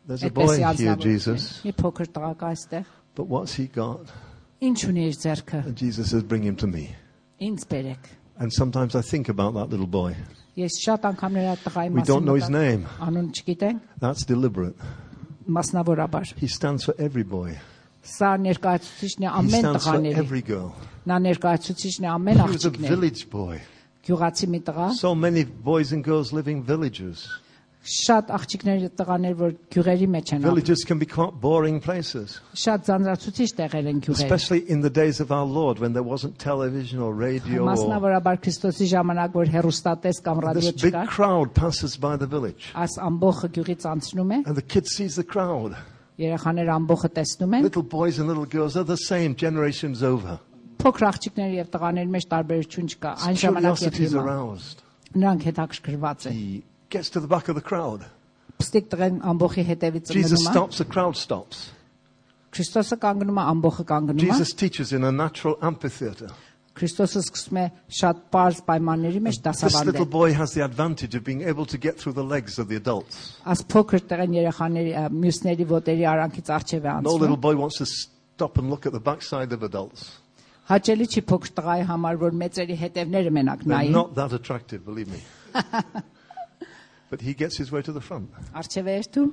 There's 0.08 0.24
a 0.24 0.30
boy 0.30 0.44
Այդպեսի 0.44 0.58
here, 0.60 0.68
անձնավորություն։ 0.72 1.04
Jesus, 1.08 1.62
Մի 1.64 1.74
փոքր 1.80 2.12
տղա 2.20 2.34
կա 2.42 2.52
այստեղ։ 2.52 2.86
but 3.16 3.28
what's 3.28 3.54
he 3.56 3.68
got? 3.68 4.12
Ինչ 4.62 4.80
ունի 4.92 5.08
իր 5.12 5.16
ձեռքը։ 5.24 5.66
And 5.68 5.76
Jesus 5.78 6.10
says, 6.12 6.24
Bring 6.24 6.44
him 6.44 6.56
to 6.58 6.68
me. 6.68 6.96
Ինձ 7.42 7.66
բերեք։ 7.68 8.10
And 8.40 8.52
sometimes 8.54 8.96
I 8.96 9.02
think 9.02 9.30
about 9.30 9.54
that 9.56 9.70
little 9.70 9.88
boy. 9.88 10.16
Ես 10.58 10.80
շատ 10.86 11.02
անգամ 11.14 11.32
նրա 11.38 11.58
տղայի 11.64 11.92
We 11.94 12.02
don't 12.02 12.24
մասին 12.24 12.26
know 12.26 12.36
his 12.36 12.50
մտա- 12.50 12.50
name. 12.52 12.86
Անուն 13.00 13.32
չգիտենք, 13.32 13.80
That's 14.00 14.26
deliberate. 14.26 14.76
մասնավորաբար։ 15.50 16.34
He 16.38 16.48
stands 16.48 16.84
for 16.86 16.94
every 16.98 17.24
boy, 17.24 17.58
Սա 18.04 18.32
ներկայացուցիչն 18.42 19.22
է 19.22 19.28
he 19.30 19.34
ամեն 19.42 19.60
stands 19.62 19.86
for 19.86 19.94
տղաների։ 19.94 20.18
every 20.18 20.42
girl. 20.42 20.74
Նա 21.06 21.20
ներկայացուցիչն 21.22 22.02
է 22.02 22.10
ամեն 22.18 22.38
He 22.38 22.42
was 22.52 22.66
a 22.66 22.70
աղջիկների։ 22.72 22.90
village 22.90 23.30
boy. 23.30 23.60
Գյուղացի 24.08 24.48
մի 24.50 24.62
տղա, 24.64 24.94
So 24.96 25.14
many 25.14 25.44
boys 25.44 25.92
and 25.92 26.04
girls 26.04 26.34
living 26.34 26.64
villages. 26.64 27.28
շատ 27.86 28.28
աղջիկների 28.30 28.90
տղաներ, 28.94 29.34
որ 29.40 29.54
գյուղերի 29.74 30.08
մեջ 30.16 30.32
են 30.36 30.44
ապրում։ 30.44 30.54
Villages 30.54 30.84
can 30.86 31.00
be 31.02 31.06
quite 31.10 31.34
boring 31.42 31.80
places, 31.82 32.36
Շատ 32.54 32.84
ձանձրացուցիչ 32.86 33.48
տեղեր 33.58 33.88
են 33.90 34.02
գյուղերը։ 34.06 34.22
especially 34.22 34.62
in 34.70 34.82
the 34.86 34.90
days 34.92 35.20
of 35.20 35.32
our 35.32 35.46
Lord 35.50 35.80
when 35.82 35.94
there 35.94 36.04
wasn't 36.06 36.38
television 36.38 37.00
or 37.02 37.12
radio. 37.16 37.64
Or 37.66 37.74
Մասնավորաբար 37.74 38.38
Քրիստոսի 38.46 38.86
ժամանակ, 38.94 39.34
որ 39.34 39.48
հերոստատես 39.56 40.22
կամ 40.28 40.38
this 40.38 40.46
ռադիո 40.46 40.74
big 40.84 40.94
չկար, 40.94 41.08
crowd 41.10 41.54
passes 41.58 41.98
by 41.98 42.16
the 42.18 42.28
village, 42.28 42.70
այս 42.78 43.00
ամբողջը 43.02 43.50
գյուղից 43.58 43.82
անցնում 43.96 44.30
է, 44.30 44.38
and 44.46 44.56
the 44.56 44.62
kid 44.62 44.86
sees 44.86 45.16
the 45.16 45.24
crowd. 45.26 45.74
երեխաները 46.22 46.70
ամբողջը 46.78 47.10
տեսնում 47.18 47.56
են, 47.58 47.64
Little 47.66 47.82
boys 47.98 48.20
and 48.20 48.28
little 48.30 48.46
girls 48.46 48.78
are 48.78 48.84
the 48.86 48.98
same 49.10 49.34
generations 49.34 50.04
over. 50.04 50.38
փոքր 50.78 51.04
աղջիկների 51.10 51.56
եւ 51.66 51.68
տղաների 51.74 52.10
մեջ 52.14 52.26
տարբերություն 52.30 52.88
չկա։ 52.94 53.10
Այն 53.26 53.36
ժամանակ 53.42 53.74
եւ 53.74 53.78
Curiosity 53.82 54.04
is 54.06 54.14
հիմա 54.14 54.22
aroused. 54.22 54.78
նրանք 55.18 55.42
հետաքրքրված 55.50 56.26
են։ 56.30 56.34
He 56.38 56.62
gets 56.91 57.11
to 57.11 57.21
the 57.21 57.27
back 57.27 57.49
of 57.49 57.55
the 57.55 57.61
crowd. 57.63 58.05
Jesus 60.15 60.41
stops, 60.53 60.79
the 60.79 60.85
crowd 60.85 61.17
stops. 61.17 61.71
Jesus 64.27 64.55
teaches 64.55 64.93
in 64.93 65.05
a 65.05 65.13
natural 65.13 65.59
amphitheater. 65.61 66.31
This 69.53 69.75
little 69.87 70.05
boy 70.11 70.33
has 70.35 70.53
the 70.53 70.63
advantage 70.63 71.15
of 71.15 71.25
being 71.25 71.43
able 71.43 71.65
to 71.67 71.79
get 71.79 71.97
through 71.99 72.13
the 72.15 72.23
legs 72.25 72.59
of 72.59 72.69
the 72.69 72.77
adults. 72.77 73.39
No 77.03 77.17
little 77.21 77.37
boy 77.37 77.55
wants 77.57 77.79
to 77.79 77.87
stop 77.87 78.59
and 78.59 78.69
look 78.71 78.87
at 78.87 78.93
the 78.93 79.01
backside 79.01 79.53
of 79.55 79.63
adults. 79.63 80.21
They're 83.65 83.93
Not 83.93 84.15
that 84.15 84.33
attractive, 84.33 84.85
believe 84.85 85.09
me. 85.09 85.21
but 87.10 87.22
he 87.22 87.34
gets 87.34 87.58
his 87.58 87.72
way 87.72 87.82
to 87.82 87.92
the 87.92 88.02
front. 88.02 88.30
Արջև 88.54 88.88
է 88.88 88.98
երթում։ 89.02 89.32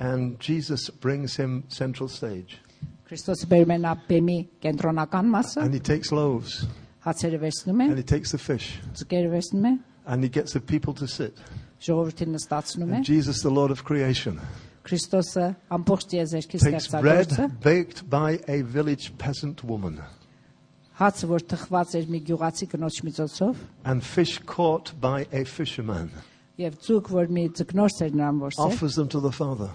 And 0.00 0.38
Jesus 0.40 0.90
brings 0.90 1.36
him 1.36 1.64
central 1.68 2.08
stage. 2.08 2.58
Քրիստոսը 3.08 3.46
բերում 3.48 3.72
է 3.72 3.78
նա 3.84 3.92
բեմի 4.08 4.38
կենտրոնական 4.62 5.30
մասը, 5.32 5.62
And 5.64 5.74
he 5.74 5.80
takes 5.80 6.12
loaves 6.12 6.66
հացերը 7.06 7.38
վերցնում 7.44 7.80
է, 7.80 7.86
and 7.88 7.96
he 7.96 8.04
takes 8.04 8.32
the 8.32 8.38
fish 8.38 8.80
ձկերը 8.98 9.30
վերցնում 9.32 9.66
է, 9.70 9.78
and 10.06 10.24
he 10.24 10.28
gets 10.28 10.52
the 10.52 10.60
people 10.60 10.92
to 10.94 11.06
sit. 11.08 11.34
ժողովրդին 11.80 12.34
նստացնում 12.36 12.92
է։ 12.92 12.96
And 12.96 13.04
Jesus, 13.04 13.40
the 13.42 13.50
Lord 13.50 13.70
of 13.70 13.84
creation, 13.84 14.40
Քրիստոսը 14.84 15.46
ամբողջ 15.76 16.14
եզերքի 16.18 16.60
takes 16.64 16.88
ստեղծագործը, 16.88 17.36
bread 17.36 17.60
baked 17.64 18.08
by 18.10 18.40
a 18.48 18.62
village 18.62 19.12
peasant 19.18 19.64
woman 19.64 20.00
հացը, 20.98 21.28
որ 21.30 21.44
թխված 21.46 21.92
էր 21.94 22.06
մի 22.10 22.20
գյուղացի 22.26 22.66
կնոջ 22.72 22.96
միջոցով, 23.06 23.58
and 23.84 24.02
fish 24.02 24.38
caught 24.44 24.92
by 25.00 25.26
a 25.32 25.44
fisherman, 25.44 26.10
եւ 26.58 26.78
ցուկ, 26.82 27.10
որ 27.14 27.30
մի 27.36 27.44
ձկնորս 27.58 28.00
էր 28.08 28.12
նրան 28.18 28.40
որսել, 28.42 28.72
offers 28.72 28.94
them 28.98 29.08
to 29.08 29.20
the 29.20 29.32
father, 29.32 29.70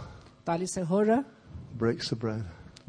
տալիս 0.45 0.77
է 0.81 0.85
հորը, 0.89 1.17
breaks 1.79 2.09
the 2.09 2.15
bread, 2.19 2.43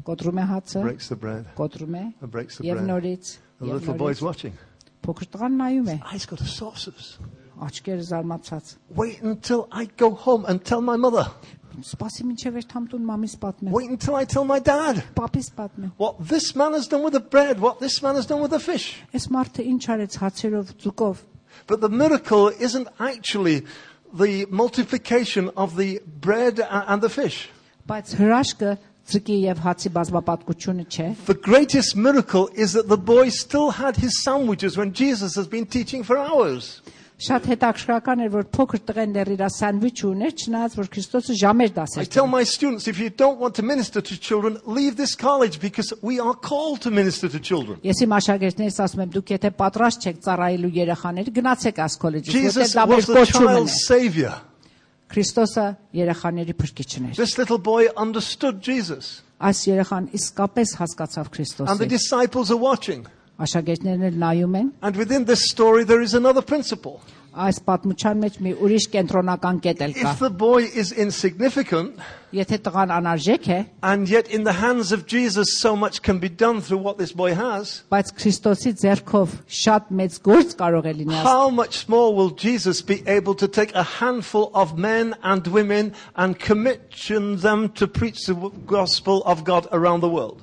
կոտրում 0.05 0.41
է 0.43 0.45
հացը, 0.51 0.81
breaks 0.83 1.07
the 1.09 1.15
bread, 1.15 1.45
կոտրում 1.57 1.95
է 1.95 2.03
and 2.21 2.31
breaks 2.31 2.57
the 2.57 2.63
եւ 2.67 2.81
bread. 2.81 2.89
նորից 2.91 3.37
The 3.59 3.65
եւ 3.65 3.73
little 3.79 3.93
boy's 3.95 4.19
նորից 4.19 4.25
watching. 4.27 4.53
փոքր 5.05 5.27
տղան 5.35 5.55
նայում 5.61 5.89
է 5.93 5.97
Eyes 6.11 6.25
got 6.25 6.41
a 6.41 6.45
saucers. 6.45 7.17
աչքերը 7.55 8.03
զարմացած 8.09 8.75
Wait 8.95 9.21
until 9.23 9.67
I 9.71 9.85
go 9.95 10.09
home 10.11 10.43
and 10.45 10.63
tell 10.65 10.81
my 10.81 10.97
mother. 10.97 11.25
սպասի 11.75 12.23
մինչև 12.27 12.55
էր 12.59 12.65
թամտուն 12.71 13.03
մամիս 13.07 13.33
պատմեմ 13.39 13.71
Wait 13.75 13.89
until 13.89 14.15
I 14.15 14.23
tell 14.25 14.45
my 14.45 14.59
dad 14.59 15.03
պապիս 15.15 15.49
պատմեմ 15.55 15.91
what 15.97 16.19
this 16.27 16.55
man 16.55 16.73
has 16.73 16.87
done 16.87 17.03
with 17.03 17.13
the 17.13 17.19
bread, 17.19 17.59
what 17.59 17.79
this 17.79 18.01
man 18.03 18.15
has 18.15 18.25
done 18.25 18.41
with 18.41 18.51
the 18.51 18.59
fish. 18.59 18.95
այս 19.13 19.27
մարդը 19.31 19.65
ինչ 19.71 19.81
արեց 19.95 20.15
հացերով 20.23 20.71
ձուկով 20.83 21.23
But 21.67 21.81
the 21.81 21.89
miracle 21.89 22.49
isn't 22.59 22.87
actually 22.99 23.63
the 24.13 24.45
multiplication 24.49 25.49
of 25.57 25.75
the 25.75 25.99
bread 26.21 26.59
a- 26.59 26.85
and 26.91 27.01
the 27.01 27.09
fish. 27.09 27.49
բայց 27.87 28.15
հրաշքը 28.19 28.77
ձկի 29.11 29.37
եւ 29.45 29.59
հացի 29.65 29.89
բազմապատկությունը 29.97 30.85
չէ 30.89 31.25
The 31.25 31.33
greatest 31.35 31.95
miracle 31.95 32.49
is 32.55 32.73
that 32.73 32.87
the 32.87 32.97
boy 32.97 33.29
still 33.29 33.71
had 33.71 33.97
his 33.97 34.23
sandwiches 34.23 34.77
when 34.77 34.93
Jesus 34.93 35.35
has 35.35 35.47
been 35.47 35.65
teaching 35.65 36.03
for 36.03 36.17
hours. 36.17 36.81
շատ 37.19 37.45
հետաքրքրական 37.47 38.21
էր 38.25 38.31
որ 38.33 38.45
փոքր 38.51 38.81
տղեն 38.89 39.13
դեռ 39.15 39.29
իր 39.35 39.43
սանդվիչ 39.55 39.97
ուներ 40.09 40.33
չնայած 40.35 40.73
որ 40.75 40.89
Քրիստոսը 40.95 41.35
ժամեր 41.41 41.69
I 41.69 41.75
դասեր 41.77 42.09
tell 42.11 42.27
my 42.27 42.43
students 42.43 42.87
if 42.91 42.99
you 42.99 43.09
don't 43.09 43.39
want 43.39 43.55
to 43.55 43.63
minister 43.63 44.01
to 44.01 44.17
children, 44.19 44.59
leave 44.65 44.97
this 44.97 45.15
college 45.15 45.59
because 45.61 45.93
we 46.01 46.19
are 46.19 46.35
called 46.35 46.81
to 46.81 46.91
minister 46.91 47.29
to 47.31 47.39
children. 47.39 47.79
Ես 47.87 48.03
իմ 48.03 48.15
աշակերտներս 48.19 48.79
ասում 48.83 49.05
եմ 49.05 49.13
դուք 49.15 49.31
եթե 49.35 49.51
պատրաստ 49.63 50.07
չեք 50.09 50.19
ծառայելու 50.27 50.73
երեխաների 50.75 51.35
գնացեք 51.39 51.81
այս 51.85 51.95
քոլեջից 52.03 52.35
Jesus 52.35 52.75
որտեղ 52.75 52.75
դա 52.75 52.85
մեր 52.91 52.99
was 52.99 53.07
the 53.07 53.15
կոչումն 53.15 53.55
child's 53.55 53.75
է 53.75 53.85
savior. 53.87 54.35
Քրիստոսը 55.15 55.65
երեխաների 55.95 56.53
փրկիչն 56.59 57.09
էր 57.11 57.19
This 57.21 57.37
little 57.39 57.61
boy 57.61 57.87
understood 57.95 58.59
Jesus. 58.59 59.21
այս 59.39 59.59
երեխան 59.71 60.09
իսկապես 60.15 60.75
հասկացավ 60.79 61.25
And 61.25 61.31
the 61.31 61.35
Քրիստոսին 61.37 61.89
disciples 61.89 62.51
are 62.51 62.59
watching. 62.59 63.07
աշակերտներն 63.41 64.07
էլ 64.09 64.17
նայում 64.23 64.57
են 64.61 64.71
And 64.81 64.95
within 64.95 65.25
this 65.25 65.49
story, 65.49 65.83
there 65.83 66.01
is 66.01 66.13
another 66.13 66.41
principle. 66.41 67.01
Այս 67.35 67.57
պատմության 67.67 68.19
մեջ 68.23 68.35
մի 68.39 68.51
ուրիշ 68.63 68.85
կենտրոնական 68.93 69.57
կետ 69.59 69.81
էլ 69.83 69.95
կա։ 69.97 70.11
If 70.13 70.19
the 70.23 70.29
boy 70.29 70.69
is 70.71 70.93
insignificant, 70.95 71.99
Եթե 72.35 72.59
տղան 72.63 72.93
անարժեք 72.95 73.49
է, 73.51 73.57
and 73.83 74.07
yet 74.07 74.29
in 74.31 74.45
the 74.47 74.53
hands 74.53 74.93
of 74.95 75.05
Jesus 75.05 75.59
so 75.59 75.75
much 75.75 76.01
can 76.01 76.19
be 76.19 76.29
done 76.29 76.61
through 76.61 76.79
what 76.79 76.97
this 76.97 77.11
boy 77.11 77.35
has, 77.35 77.83
բայց 77.91 78.13
Քրիստոսի 78.21 78.73
ձեռքով 78.79 79.35
շատ 79.51 79.91
մեծ 79.99 80.17
գործ 80.23 80.55
կարող 80.63 80.87
է 80.87 80.93
լինի։ 81.01 81.19
how 81.27 81.49
much 81.49 81.89
more 81.91 82.15
will 82.15 82.31
Jesus 82.31 82.81
be 82.81 83.03
able 83.05 83.35
to 83.35 83.47
take 83.47 83.75
a 83.75 83.83
handful 83.99 84.49
of 84.55 84.77
men 84.77 85.13
and 85.23 85.47
women 85.47 85.91
and 86.15 86.39
commission 86.39 87.35
them 87.43 87.67
to 87.75 87.87
preach 87.87 88.25
the 88.27 88.35
gospel 88.65 89.23
of 89.23 89.43
God 89.43 89.67
around 89.73 89.99
the 89.99 90.09
world? 90.09 90.39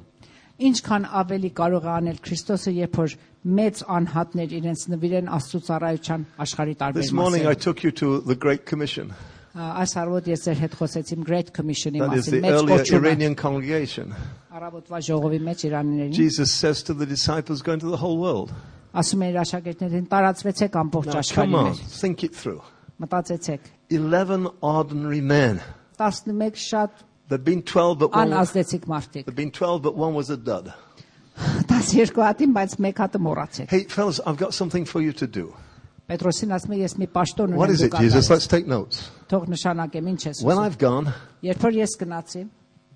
Ինչքան 0.62 1.04
ավելի 1.22 1.50
կարող 1.58 1.85
է 1.88 1.90
անել 1.98 2.18
Քրիստոսը, 2.22 2.72
երբ 2.76 2.96
որ 3.02 3.14
մեծ 3.58 3.80
անհատներ 3.96 4.52
իրենց 4.58 4.82
նվիրեն 4.92 5.30
Աստծո 5.37 5.61
ծառայության 5.68 6.26
աշխարհի 6.44 6.74
տարբեր 6.82 7.02
This 7.02 7.12
morning 7.12 7.46
I 7.46 7.54
մասերում։ 7.54 7.62
took 7.66 7.82
you 7.85 7.90
to 8.02 8.20
the 8.20 8.37
Great 8.37 8.64
Commission. 8.66 9.12
Ա, 9.52 9.82
Այս 9.82 9.92
արվոտ 10.00 10.28
ես 10.32 10.44
ձեր 10.46 10.61
հետ 10.62 10.76
խոսեցիմ 10.80 11.24
Great 11.28 11.50
Commission-ի 11.56 11.98
That 12.00 12.14
is 12.16 12.28
մասին, 12.28 12.30
the 12.30 12.40
մեծ 12.46 12.52
earlier 12.61 12.78
կոչումը։ 12.78 13.00
Iranian 13.02 13.35
congregation. 13.35 14.14
Առավոտվա 14.52 15.00
ժողովի 15.08 15.40
մեջ 15.48 15.64
Իրաներին 15.68 16.12
Jesus 16.16 16.52
says 16.54 16.82
to 16.85 16.94
the 16.94 17.04
disciples, 17.06 17.61
go 17.62 17.72
into 17.72 17.88
the 17.90 17.96
whole 18.00 18.16
world. 18.18 18.52
ասում 18.94 19.22
է 19.24 19.28
իր 19.32 19.37
աշակերտներին 19.42 20.06
տարածվեցեք 20.12 20.74
ամբողջ 20.85 21.06
Now, 21.12 21.20
աշխարհի 21.20 21.35
come 21.37 21.54
on, 21.56 21.72
մեջ։ 21.72 21.78
think 22.00 22.24
it 22.24 22.35
through. 22.37 22.61
Մտածեցեք 23.00 23.61
11 23.90 24.48
ordinary 24.61 25.20
men. 25.20 25.61
11 25.98 26.56
շատ 26.61 26.90
There'd 27.28 27.44
been 27.44 27.62
12, 27.62 27.98
but 27.98 28.12
one, 28.12 28.30
անազդեցիկ 28.30 28.87
մարդիկ։ 28.87 29.24
there'd 29.24 29.37
been 29.37 29.50
12, 29.50 29.82
but 29.82 29.96
one 29.96 30.14
was 30.14 30.28
a 30.30 30.37
dud. 30.37 30.72
12 31.37 32.12
հատին, 32.16 32.52
բայց 32.56 32.74
մեկ 32.85 32.98
հատը 33.02 33.20
մոռացեք։ 33.26 33.70
Hey, 33.70 33.85
fellas, 33.88 34.20
I've 34.26 34.37
got 34.37 34.52
something 34.54 34.85
for 34.85 35.00
you 35.00 35.12
to 35.12 35.26
do. 35.26 35.54
Պետրոսին 36.11 36.52
ասում 36.56 36.74
է 36.76 36.78
ես 36.82 36.94
մի 37.00 37.06
պաշտոն 37.14 37.54
What 37.56 37.70
ունեմ 37.70 37.74
is 37.74 37.82
it, 37.87 37.92
դուք 37.92 38.00
Jesus? 38.02 38.26
անտարես։ 38.28 38.30
Let's 38.35 38.46
take 38.52 38.66
notes. 38.66 39.11
Թող 39.30 39.46
նշանակեմ 39.48 40.08
ինչ 40.12 40.20
ես 40.28 40.42
When 40.44 40.56
ուզում։ 40.58 40.64
I've 40.66 40.78
gone, 40.78 41.12
Երբ 41.46 41.62
որ 41.64 41.78
ես 41.78 41.94
գնացի, 42.02 42.42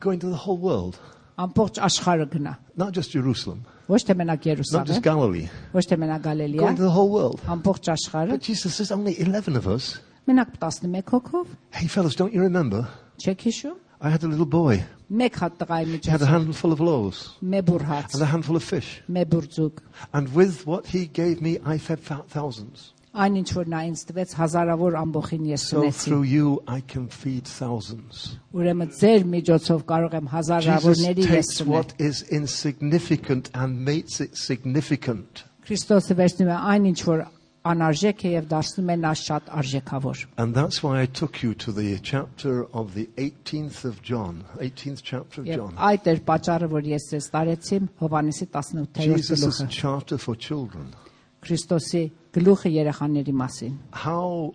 go 0.01 0.11
into 0.11 0.29
the 0.29 0.37
whole 0.45 0.59
world, 0.59 0.99
ամբողջ 1.39 1.81
աշխարհը 1.87 2.27
գնա։ 2.35 2.57
not 2.77 2.93
just 2.93 3.11
Jerusalem, 3.13 3.65
Ոչ 3.89 4.03
թե 4.05 4.17
մենակ 4.19 4.27
not 4.27 4.43
just 4.43 4.75
Երուսաղեմ, 4.75 5.03
Galilee. 5.03 5.49
ոչ 5.73 5.85
թե 5.87 5.97
մենակ 6.03 6.23
Go 6.23 6.29
Գալիլեա, 6.29 6.69
into 6.69 6.83
the 6.83 6.91
whole 6.91 7.09
world. 7.09 7.41
ամբողջ 7.47 7.89
աշխարհը։ 7.95 8.31
But 8.31 8.43
Jesus 8.43 8.75
says 8.75 8.91
only 8.93 9.19
11 9.21 9.57
of 9.57 9.67
us. 9.69 10.01
Մենակ 10.29 10.59
11 10.61 11.03
հոգով, 11.07 11.47
Hey, 11.71 11.87
fellas, 11.87 12.17
don't 12.17 12.35
you 12.35 12.43
remember? 12.43 12.87
չեք 13.23 13.39
հիշում։ 13.49 13.77
I 14.01 14.11
had 14.11 14.23
a 14.25 14.29
little 14.29 14.47
boy. 14.47 14.85
Մեկ 15.11 15.33
հատ 15.41 15.57
տղայի 15.59 15.87
He 16.05 16.11
had 16.11 16.21
a 16.23 16.27
միջոցով 16.27 16.29
handful 16.29 16.73
of 16.73 16.81
loaves 16.81 17.31
մի 17.43 17.63
բուր 17.63 17.83
հաց, 17.87 18.15
and 18.15 18.23
a 18.23 18.27
handful 18.27 18.57
of 18.57 18.63
fish. 18.65 19.03
մի 19.11 19.25
բուր 19.27 19.47
ձուկ։ 19.57 19.79
And 20.13 20.35
with 20.35 20.67
what 20.67 20.87
he 20.87 21.07
gave 21.07 21.41
me, 21.41 21.59
I 21.65 21.79
fed 21.79 22.05
thou- 22.05 22.25
thousands. 22.29 22.93
Այն 23.17 23.37
ինչ 23.41 23.49
որ 23.57 23.65
նա 23.73 23.79
ինձ 23.89 24.01
տվեց 24.13 24.35
հազարավոր 24.37 24.93
ամբողին 25.01 25.47
ես 25.49 25.63
So 25.71 25.81
ունեցի։ 25.81 26.05
through 26.05 26.23
you, 26.25 26.63
I 26.69 26.81
can 26.83 27.09
feed 27.09 27.45
thousands. 27.47 28.37
Ուրեմն 28.53 28.91
ձեր 29.01 29.25
միջոցով 29.25 29.85
կարող 29.89 30.13
եմ 30.21 30.29
Jesus 30.29 30.35
հազարավորների 30.37 31.25
ես 31.25 31.31
takes 31.31 31.61
ունել։ 31.63 31.69
what 31.73 31.95
is 31.99 32.23
insignificant 32.31 33.51
and 33.55 33.85
makes 33.85 34.21
it 34.21 34.37
significant. 34.37 35.45
Քրիստոսը 35.67 36.15
վերցնում 36.21 36.51
է 36.53 36.59
այն 36.75 36.87
ինչ 36.93 37.01
որ 37.09 37.27
անարժեք 37.67 38.21
է 38.23 38.31
եւ 38.37 38.45
դարձնում 38.51 38.91
է 38.93 38.97
նա 39.03 39.11
շատ 39.21 39.49
արժեքավոր։ 39.61 40.19
And 40.39 40.55
that's 40.55 40.83
why 40.85 41.01
I 41.03 41.07
took 41.07 41.43
you 41.43 41.53
to 41.55 41.73
the 41.73 41.99
chapter 41.99 42.67
of 42.73 42.95
the 42.95 43.09
18th 43.17 43.85
of 43.85 44.03
John, 44.03 44.45
18th 44.61 45.03
chapter 45.03 45.41
of 45.43 45.47
Եվ 45.49 45.57
John. 45.57 45.75
այդ 45.77 46.07
էր 46.13 46.21
պատճառը, 46.29 46.69
որ 46.71 46.83
ես 46.95 47.09
ձեզ 47.13 47.27
տարեցի 47.35 47.81
Հովանեսի 48.03 48.47
18-րդ 48.53 49.03
Jesus' 49.17 49.43
գլուխը։ 49.43 49.69
charter 49.81 50.19
for 50.19 50.37
children. 50.37 50.95
Քրիստոսի 51.43 52.05
գլուխը 52.39 52.71
երեխաների 52.77 53.35
մասին։ 53.43 53.75
How 54.07 54.55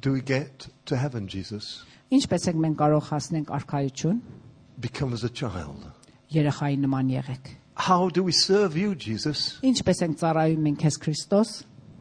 do 0.00 0.12
we 0.12 0.20
get 0.20 0.66
to 0.86 0.96
heaven, 0.96 1.28
Jesus? 1.28 1.84
Ինչպես 2.10 2.48
ենք 2.50 2.58
մենք 2.64 2.76
կարող 2.82 3.06
հասնենք 3.12 3.48
արքայություն, 3.54 4.20
Become 4.80 5.12
as 5.14 5.22
a 5.24 5.28
child. 5.30 5.86
երեխայի 6.34 6.76
նման 6.82 7.10
եղեք։ 7.22 7.54
How 7.86 8.08
do 8.10 8.22
we 8.24 8.32
serve 8.32 8.76
you, 8.76 8.94
Jesus? 8.94 9.58
Ինչպես 9.62 10.02
ենք 10.06 10.18
ծառայում 10.18 10.62
մենք 10.66 10.78
քեզ 10.82 10.96
Քրիստոս, 11.06 11.50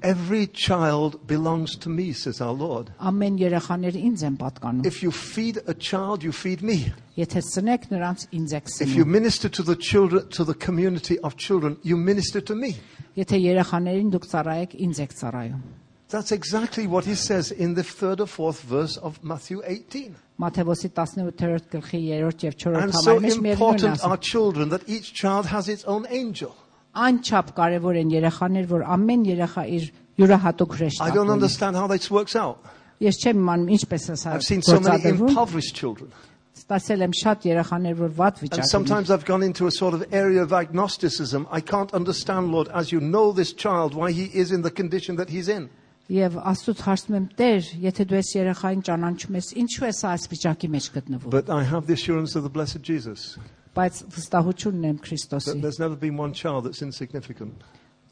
Every 0.04 0.46
child 0.46 1.26
belongs 1.26 1.76
to 1.78 1.90
me, 1.90 2.14
says 2.14 2.40
our 2.40 2.54
Lord. 2.54 2.92
ամեն 3.00 3.40
երեխաներ 3.42 3.96
ինձ 3.98 4.24
են 4.28 4.38
պատկանում։ 4.38 4.86
If 4.86 5.02
you 5.02 5.12
feed 5.12 5.58
a 5.66 5.74
child, 5.74 6.24
you 6.24 6.32
feed 6.32 6.62
me. 6.62 6.94
Եթե 7.18 7.42
սնեք 7.42 7.90
նրանց 7.90 8.28
ինձ 8.32 8.54
եք 8.60 8.70
If 8.82 8.94
you 8.96 9.06
սնում։ 9.06 9.08
minister 9.18 9.50
to 9.50 9.64
the 9.64 9.76
children, 9.76 10.30
to 10.30 10.44
the 10.44 10.54
community 10.54 11.18
of 11.20 11.36
children, 11.36 11.78
you 11.82 11.98
minister 11.98 12.42
to 12.42 12.54
me. 12.54 12.76
Եթե 13.18 13.42
երեխաներին 13.42 14.14
դուք 14.14 14.30
ծառայեք, 14.30 14.78
ինձ 14.86 15.02
եք 15.02 15.14
ծառայում։ 15.18 15.62
That's 16.10 16.32
exactly 16.32 16.88
what 16.88 17.04
he 17.04 17.16
says 17.16 17.52
in 17.52 17.74
the 17.74 17.84
third 17.84 18.22
or 18.22 18.28
fourth 18.28 18.62
verse 18.62 18.96
of 18.98 19.22
Matthew 19.24 19.62
18. 19.66 20.16
Մաթեոսի 20.40 20.94
18-րդ 20.94 21.68
գլխի 21.74 22.00
3-րդ 22.06 22.46
եւ 22.48 22.56
4-րդ 22.56 22.84
And 22.84 22.94
so 22.94 23.18
համարի 23.18 23.26
մեջ 23.26 23.42
միևնույն 23.44 23.58
important 23.58 23.98
ասում։ 23.98 24.12
are 24.14 24.18
children 24.18 24.70
that 24.70 24.88
each 24.88 25.14
child 25.14 25.48
has 25.48 25.68
its 25.68 25.84
own 25.84 26.06
angel. 26.10 26.56
Անչափ 26.98 27.52
կարևոր 27.58 27.98
են 28.02 28.12
երեխաներ, 28.16 28.66
որ 28.72 28.84
ամեն 28.96 29.26
երեխա 29.28 29.64
իր 29.78 29.84
յուրահատուկ 30.18 30.72
I 30.74 30.78
հրեշտակ 30.78 31.14
don't 31.14 31.28
ունի։ 31.30 31.36
understand 31.38 31.76
how 31.78 31.88
this 31.88 32.10
works 32.10 32.36
out. 32.36 32.58
Ես 33.00 33.20
չեմ 33.22 33.38
իմանում 33.44 33.70
ինչպես 33.78 34.08
է 34.10 34.16
սա 34.18 34.32
I've 34.34 34.48
seen 34.48 34.64
so 34.66 34.80
many 34.80 34.98
գործադրվում։ 34.98 35.30
impoverished 35.30 35.76
children. 35.76 36.10
Ստացել 36.58 37.04
եմ 37.06 37.14
շատ 37.22 37.46
երեխաներ, 37.46 37.98
որ 38.02 38.12
վատ 38.18 38.34
And 38.34 38.44
վիճակում 38.48 38.66
են։ 38.66 38.72
sometimes 38.72 39.12
I've 39.14 39.26
gone 39.26 39.44
into 39.44 39.68
a 39.68 39.72
sort 39.72 39.94
of 39.94 40.02
area 40.12 40.42
of 40.42 40.52
agnosticism. 40.54 41.46
I 41.52 41.62
can't 41.62 41.94
understand, 41.94 42.52
Lord, 42.52 42.68
as 42.74 42.92
you 42.92 43.00
know 43.00 43.32
this 43.32 43.54
child, 43.54 43.94
why 43.94 44.12
he 44.12 44.26
is 44.34 44.52
in 44.52 44.64
the 44.64 44.72
condition 44.72 45.16
that 45.18 45.30
he's 45.30 45.48
in. 45.48 45.70
Եվ 46.10 46.40
Աստծոց 46.42 46.82
հարցնում 46.88 47.16
եմ. 47.20 47.24
Տեր, 47.38 47.62
եթե 47.84 48.04
դու 48.10 48.18
ես 48.18 48.30
երեխային 48.40 48.84
ճանաչում 48.90 49.38
ես, 49.38 49.48
ինչու 49.62 49.86
է 49.86 49.94
սա 49.94 50.12
այս 50.16 50.28
վիճակի 50.34 50.68
մեջ 50.74 50.86
գտնվում։ 50.98 51.30
But 51.30 51.50
I 51.52 51.64
have 51.68 51.86
the 51.86 51.94
assurance 51.94 52.34
of 52.36 52.44
the 52.48 52.50
blessed 52.50 52.82
Jesus 52.82 53.38
Բայց 53.78 54.00
վստահություն 54.16 54.78
ունեմ 54.82 55.02
Քրիստոսի։ 55.06 55.52
that 55.52 55.62
there's 55.62 55.80
never 55.80 55.96
been 55.96 56.18
one 56.18 56.34
child 56.34 56.66
that's 56.66 56.82
insignificant. 56.82 57.64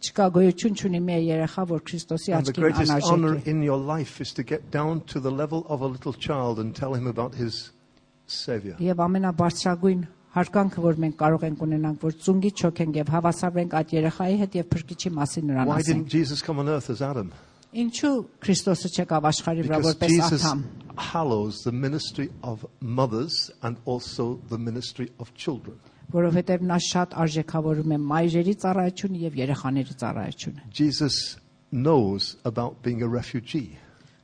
Չկա 0.06 0.28
գոյություն 0.36 0.76
չունի 0.78 1.00
մի 1.02 1.16
երեխա, 1.26 1.64
որ 1.72 1.82
Քրիստոսի 1.90 2.36
And 2.36 2.46
the 2.46 2.52
աչքին 2.54 2.62
greatest 2.62 2.92
honor 2.92 3.32
անարժեք 3.34 3.48
է։ 3.48 3.54
in 3.56 3.64
your 3.64 3.80
life 3.80 4.22
is 4.22 4.34
to 4.34 4.44
get 4.44 4.70
down 4.70 5.02
to 5.14 5.20
the 5.20 5.32
level 5.32 5.66
of 5.68 5.82
a 5.82 5.88
little 5.88 6.14
child 6.14 6.60
and 6.60 6.76
tell 6.76 6.94
him 6.94 7.08
about 7.08 7.34
his 7.36 7.72
Savior. 8.28 8.76
Եվ 8.80 9.02
ամենաբարձրագույն 9.08 10.06
հարգանքը, 10.36 10.82
որ 10.84 11.02
մենք 11.06 11.18
կարող 11.20 11.44
ենք 11.48 11.66
ունենանք, 11.66 12.00
որ 12.06 12.16
ծունգի 12.26 12.52
չոքենք 12.60 12.98
եւ 13.00 13.12
հավասարվենք 13.16 13.76
այդ 13.80 13.94
երեխայի 13.96 14.40
հետ 14.42 14.58
եւ 14.60 14.66
փրկիչի 14.76 15.12
մասին 15.16 15.46
նրան 15.52 15.70
Why 15.70 15.82
didn't 15.82 16.06
ասենք։ 16.06 16.16
Jesus 16.16 16.42
come 16.42 16.60
on 16.60 16.70
earth 16.70 16.90
as 16.90 17.02
Adam? 17.02 17.32
Ինչու 17.76 18.14
Քրիստոսը 18.46 18.90
չեկավ 18.96 19.26
աշխարհի 19.32 19.64
վրա 19.68 19.78
Because 19.80 19.96
որպես 19.96 20.10
Jesus 20.16 20.44
աթամ։ 20.46 20.60
hallows 21.12 21.56
the 21.64 21.72
ministry 21.74 22.30
of 22.42 22.66
mothers 22.80 23.52
and 23.62 23.76
also 23.86 24.40
the 24.50 24.58
ministry 24.58 25.10
of 25.20 25.34
children. 25.36 25.76
որովհետև 26.14 26.62
նա 26.70 26.78
շատ 26.86 27.16
արժեքավորում 27.24 27.92
է 27.92 27.98
մայրերի 28.12 28.54
ծառայությունը 28.64 29.18
եւ 29.26 29.34
երեխաների 29.42 29.96
ծառայությունը։ 30.02 30.62
Jesus 30.72 31.16
knows 31.72 32.38
about 32.46 32.82
being 32.84 33.02
a 33.04 33.08
refugee. 33.10 33.78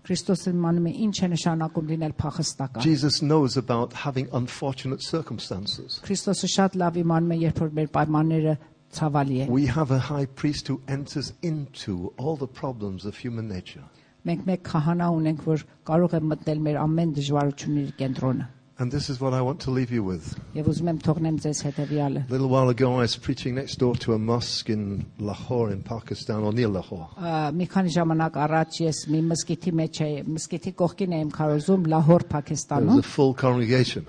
Քրիստոսը 0.06 0.50
իմանում 0.56 0.88
է 0.88 0.92
ինչ 1.06 1.16
է 1.26 1.28
նշանակում 1.36 1.90
լինել 1.92 2.14
փախստական։ 2.22 2.82
Jesus 2.86 3.20
knows 3.22 3.58
about 3.58 3.94
having 4.06 4.30
unfortunate 4.32 5.02
circumstances. 5.04 6.00
Քրիստոսը 6.06 6.48
շատ 6.56 6.78
լավ 6.82 7.02
իմանում 7.04 7.34
է, 7.36 7.38
երբ 7.50 7.58
որ 7.66 7.70
մեր 7.82 7.90
պայմանները 7.98 8.56
ցավալի 8.98 9.42
են։ 9.46 9.50
We 9.50 9.66
have 9.68 9.92
a 9.92 10.00
high 10.00 10.26
priest 10.28 10.68
who 10.68 10.80
enters 10.88 11.34
into 11.42 12.14
all 12.18 12.36
the 12.38 12.48
problems 12.48 13.06
of 13.06 13.16
human 13.18 13.48
nature. 13.48 13.84
Մենք 14.28 14.44
մեկ 14.46 14.64
քահանա 14.70 15.06
ունենք, 15.18 15.46
որ 15.50 15.62
կարող 15.90 16.18
է 16.18 16.24
մտնել 16.32 16.60
մեր 16.68 16.82
ամեն 16.86 17.14
դժվարությունների 17.20 17.94
կենտրոնը։ 18.02 18.50
And 18.82 18.92
this 18.92 19.10
is 19.12 19.20
what 19.22 19.32
I 19.36 19.42
want 19.44 19.60
to 19.62 19.70
leave 19.72 19.92
you 19.94 20.02
with. 20.04 20.34
Եվ 20.58 20.66
ուզում 20.72 20.88
եմ 20.90 21.00
թողնեմ 21.06 21.36
ձեզ 21.44 21.60
հետևյալը։ 21.68 22.22
A 22.28 22.32
little 22.34 22.50
while 22.50 22.70
ago, 22.70 22.88
I 22.98 23.06
was 23.06 23.16
preaching 23.16 23.54
next 23.54 23.78
door 23.78 23.96
to 23.98 24.14
a 24.14 24.18
mosque 24.18 24.72
in 24.74 25.06
Lahore, 25.20 25.70
in 25.72 25.84
Pakistan, 25.84 26.42
or 26.42 26.52
near 26.52 26.68
Lahore. 26.68 27.10
Ա, 27.18 27.52
Մի 27.54 27.68
քանի 27.70 27.94
ժամանակ 27.94 28.40
առաջ 28.46 28.80
ես 28.88 29.04
մի 29.14 29.22
մսկիթի 29.30 29.74
մեջ 29.82 30.02
էի, 30.08 30.16
մսկիթի 30.34 30.74
կողքին 30.82 31.14
եմ 31.20 31.30
քարոզում 31.38 31.86
Լահոր, 31.94 32.26
There 32.26 32.26
was 32.26 32.34
Փակիստանում։ 32.34 32.98
a 32.98 33.04
full 33.04 33.34
congregation. 33.36 34.06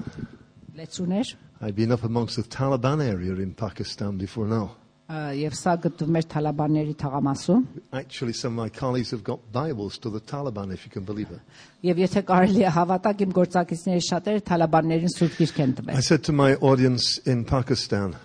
Լեցուներ 0.76 1.34
I'd 1.60 1.76
been 1.76 1.92
up 1.92 2.02
amongst 2.04 2.36
the 2.36 2.42
Taliban 2.42 3.02
area 3.02 3.32
in 3.34 3.54
Pakistan 3.54 4.16
before 4.16 4.46
now. 4.46 4.76
ա, 5.12 5.32
եւ 5.36 5.56
սա 5.56 5.74
գտնվում 5.84 6.18
էր 6.20 6.26
Թալիբանների 6.32 6.94
թաղամասում։ 7.02 7.64
Actually, 8.00 8.32
some 8.32 8.56
of 8.56 8.64
my 8.64 8.68
colleagues 8.68 9.10
have 9.10 9.22
got 9.24 9.40
Bibles 9.52 9.98
to 9.98 10.10
the 10.10 10.20
Taliban, 10.20 10.72
if 10.72 10.86
you 10.86 10.90
can 10.90 11.04
believe 11.04 11.30
it. 11.30 11.40
Եվ 11.84 12.00
եթե 12.06 12.22
կարելի 12.30 12.64
է 12.64 12.72
հավատակ 12.76 13.24
իմ 13.26 13.34
գործակիցների 13.38 14.04
շատերը 14.08 14.44
Թալիբաններին 14.48 15.14
սուրբ 15.16 15.38
գիրք 15.42 15.60
են 15.66 15.74
I 15.74 15.80
տվել։ 15.80 16.02
said 16.02 16.24
to 16.24 16.32
my 16.32 16.54
audience 16.56 17.18
in 17.26 17.44
Pakistan, 17.44 18.16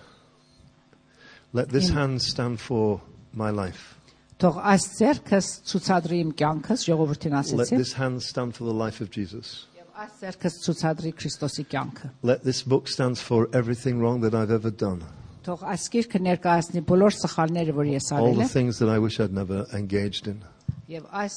let 1.52 1.68
this 1.70 1.90
hand 1.90 2.22
stand 2.22 2.60
for 2.60 3.00
my 3.32 3.50
life. 3.50 3.96
Թող 4.38 4.60
այս 4.70 4.84
ձեռքս 5.00 5.46
ցուցադրի 5.66 6.18
իմ 6.24 6.34
կյանքս, 6.38 6.84
ժողովրդին 6.86 7.34
Let 7.34 7.42
ասեցի, 7.42 7.76
this 7.76 7.92
hand 7.98 8.22
stand 8.22 8.54
for 8.54 8.64
the 8.64 8.74
life 8.74 9.00
of 9.00 9.10
Jesus. 9.10 9.66
եւ 9.92 9.92
այս 10.02 10.12
ձեռքս 10.22 10.54
ցուցադրի 10.64 11.12
Քրիստոսի 11.18 11.64
կյանքը։ 11.72 12.10
Let 12.22 12.42
this 12.44 12.62
book 12.62 12.88
stand 12.88 13.18
for 13.18 13.48
everything 13.52 14.00
wrong 14.00 14.20
that 14.22 14.34
I've 14.34 14.50
ever 14.54 14.70
done. 14.70 15.02
Թող 15.44 15.62
այս 15.72 15.84
գիրքը 15.94 16.18
ներկայացնի 16.28 16.82
բոլոր 16.88 17.14
սխալները, 17.18 17.72
որ 17.76 17.86
ես 17.94 18.12
All 18.12 18.18
արել 18.26 18.36
the 18.42 18.44
եմ, 18.44 18.52
things 18.52 18.78
that 18.78 18.88
I 18.88 18.98
wish 18.98 19.18
I'd 19.20 19.32
never 19.32 19.64
engaged 19.72 20.26
in. 20.28 20.42
եւ 20.88 21.04
այս 21.12 21.36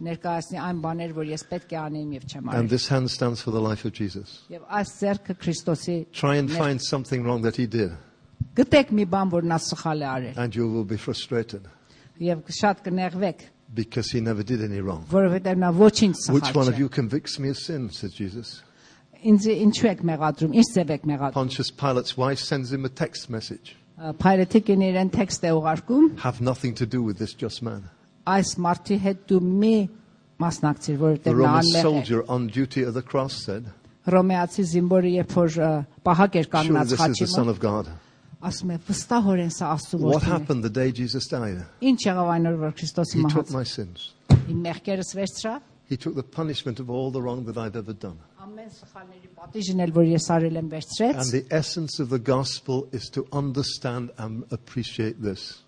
ներկայացնի 0.00 0.58
այն 0.64 0.78
բաներ, 0.84 1.10
որ 1.16 1.26
ես 1.34 1.42
պետք 1.50 1.72
է 1.74 1.78
անեմ 1.80 2.12
եւ 2.16 2.24
չեմ 2.30 2.44
And 2.48 2.54
արել։ 2.56 2.68
this 2.70 2.86
hand 2.88 3.10
stands 3.10 3.42
for 3.42 3.50
the 3.50 3.60
life 3.60 3.84
of 3.84 3.92
Jesus. 3.92 4.40
Եվ 4.50 4.62
այս 4.80 4.92
ձեռքը 5.00 5.34
Քրիստոսի 5.42 5.96
Try 6.12 6.36
and 6.40 6.48
ներ- 6.48 6.58
find 6.58 6.80
something 6.82 7.22
wrong 7.24 7.42
that 7.42 7.56
he 7.56 7.66
did, 7.66 7.92
գտեք 8.56 8.90
մի 8.96 9.04
բան, 9.12 9.30
որ 9.30 9.44
նա 9.44 9.58
սխալ 9.60 10.00
է 10.00 10.08
արել 10.14 10.38
and 10.40 10.54
you 10.56 10.68
will 10.72 10.84
be 10.84 10.96
frustrated 10.96 11.68
եւ 12.20 12.42
շատ 12.48 12.80
կներվեք, 12.84 13.44
because 13.74 14.10
he 14.10 14.20
never 14.20 14.42
did 14.42 14.62
any 14.62 14.80
wrong. 14.80 15.04
որովհետեւ 15.10 15.56
նա 15.62 15.70
ոչինչ 15.78 16.14
Which 16.32 16.54
one 16.54 16.66
սխալ 16.66 16.68
of 16.68 16.74
չէ։ 16.74 16.78
you 16.78 16.88
convicts 16.88 17.38
me 17.38 17.48
of 17.50 17.58
sin? 17.58 17.90
said 17.90 18.10
Jesus. 18.12 18.62
Ինձ 19.22 19.46
ինչու 19.52 19.88
եք 19.90 20.00
մեղադրում, 20.10 20.52
ինչ 20.56 20.66
ձև 20.74 20.90
եք 20.96 21.02
մեղադրում։ 21.10 21.34
Pontius 21.34 21.70
Pilate's 21.70 22.16
wife 22.16 22.40
sends 22.40 22.72
him 22.72 22.84
a 22.84 22.88
text 22.88 23.28
message 23.30 23.76
Փայլեթիկին 24.00 24.80
իրեն 24.80 25.10
տեքստ 25.12 25.42
է 25.44 25.50
ուղարկում, 25.60 26.04
Have 26.24 26.40
nothing 26.40 26.72
to 26.74 26.86
do 26.86 27.02
with 27.02 27.18
this 27.18 27.34
just 27.34 27.62
man. 27.62 27.82
այս 28.26 28.54
մարդի 28.56 28.96
հետ 29.04 29.18
դու 29.28 29.40
մի 29.44 29.74
մասնակցիր, 30.40 30.96
The 30.96 31.02
որովհետեւ 31.04 31.34
նա 31.34 31.36
Roman 31.36 31.60
անմեղ 31.60 31.76
է։ 31.76 31.82
soldier 31.82 32.24
on 32.28 32.46
duty 32.48 32.82
at 32.84 32.94
the 32.94 33.02
cross 33.02 33.34
said, 33.44 33.64
Ռոմեացի 34.08 34.64
զինվորը 34.72 35.10
երբ 35.20 35.34
որ 35.36 35.58
ը, 35.60 35.70
պահակ 36.08 36.36
էր 36.40 36.46
Surely 36.48 36.52
կանգնած 36.56 36.88
this 36.88 36.92
is 36.96 37.00
խաչի 37.04 37.20
the 37.20 37.26
Son 37.34 37.44
մոտ, 37.46 37.50
of 37.50 37.60
God. 37.60 37.90
ասում 38.44 38.70
է 38.72 38.78
վստահորեն 38.88 39.50
սա 39.52 39.66
Աստծո 39.76 39.98
What 40.00 40.22
որդին 40.22 40.28
է։ 40.28 40.32
happened 40.32 40.62
the 40.64 40.70
day 40.70 40.92
Jesus 40.92 41.26
died? 41.28 41.60
Ինչ 41.80 41.98
եղավ 42.06 42.30
այն 42.34 42.46
օր, 42.50 42.56
որ 42.62 42.72
Քրիստոսի 42.78 43.16
He 43.18 43.22
took 43.28 43.48
մահաց։ 43.50 43.52
my 43.56 43.64
sins. 43.64 44.06
Իմ 44.48 44.62
մեղքերս 44.64 45.10
վերցրավ, 45.20 45.60
He 45.90 45.96
took 45.96 46.14
the 46.14 46.22
punishment 46.22 46.78
of 46.78 46.88
all 46.88 47.10
the 47.10 47.20
wrong 47.20 47.44
that 47.46 47.58
I've 47.58 47.74
ever 47.76 47.92
done. 47.92 48.18
ամեն 48.40 48.70
սխալների 48.72 49.28
պատիժն 49.36 49.80
էլ 49.84 49.92
որ 49.96 50.06
ես 50.14 50.26
արել 50.36 50.56
եմ 50.60 50.68
վերցրեց, 50.70 51.16
And 51.20 51.30
the 51.34 51.44
essence 51.50 51.98
of 52.00 52.08
the 52.08 52.18
gospel 52.18 52.86
is 52.92 53.10
to 53.10 53.26
understand 53.32 54.10
and 54.16 54.44
appreciate 54.50 55.20
this. 55.20 55.62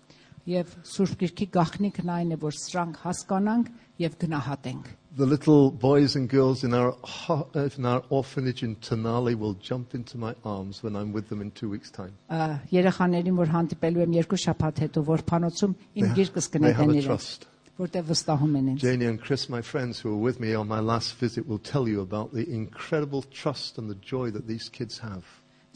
եւ 0.47 0.67
Սուրբ 0.83 1.13
Գիրքի 1.21 1.45
գաղտնիքն 1.55 2.09
այն 2.15 2.31
է, 2.35 2.37
որ 2.41 2.55
սրանք 2.57 2.97
հասկանանք 3.03 3.67
եւ 4.03 4.17
գնահատենք։ 4.23 4.87
The 5.17 5.27
little 5.27 5.69
boys 5.69 6.15
and 6.15 6.27
girls 6.27 6.63
in 6.63 6.73
our, 6.73 6.91
ho- 7.03 7.47
in 7.77 7.85
our 7.85 8.01
orphanage 8.09 8.63
in 8.63 8.75
Tenali 8.77 9.35
will 9.35 9.53
jump 9.53 9.93
into 9.93 10.17
my 10.17 10.33
arms 10.43 10.81
when 10.81 10.95
I'm 10.95 11.11
with 11.13 11.29
them 11.29 11.39
in 11.41 11.51
two 11.51 11.69
weeks' 11.69 11.91
time. 11.91 12.13
Ա, 12.31 12.59
Երեխաներին, 12.71 13.35
որ 13.37 13.51
հանդիպելու 13.53 14.01
եմ 14.07 14.15
երկու 14.17 14.39
շաբաթ 14.43 14.81
հետո, 14.87 15.03
որ 15.05 15.21
փանոցում 15.29 15.75
իմ 16.01 16.07
They, 16.07 16.13
գիրկս 16.17 16.49
they 16.49 16.59
have 16.73 16.81
կնետեն 16.81 16.89
a 16.89 16.97
իրենց, 16.97 17.05
trust. 17.05 17.45
որտեղ 17.77 18.03
վստահում 18.09 18.55
են 18.57 18.65
ինձ։ 18.73 18.79
Janie 18.87 19.05
and 19.05 19.21
Chris, 19.21 19.49
my 19.49 19.61
friends 19.61 19.99
who 19.99 20.09
were 20.15 20.23
with 20.23 20.39
me 20.39 20.55
on 20.55 20.67
my 20.67 20.79
last 20.79 21.13
visit, 21.21 21.47
will 21.47 21.59
tell 21.59 21.87
you 21.87 22.01
about 22.01 22.33
the 22.33 22.49
incredible 22.49 23.21
trust 23.29 23.77
and 23.77 23.89
the 23.89 23.95
joy 24.01 24.31
that 24.31 24.47
these 24.47 24.67
kids 24.69 24.97
have. 24.99 25.23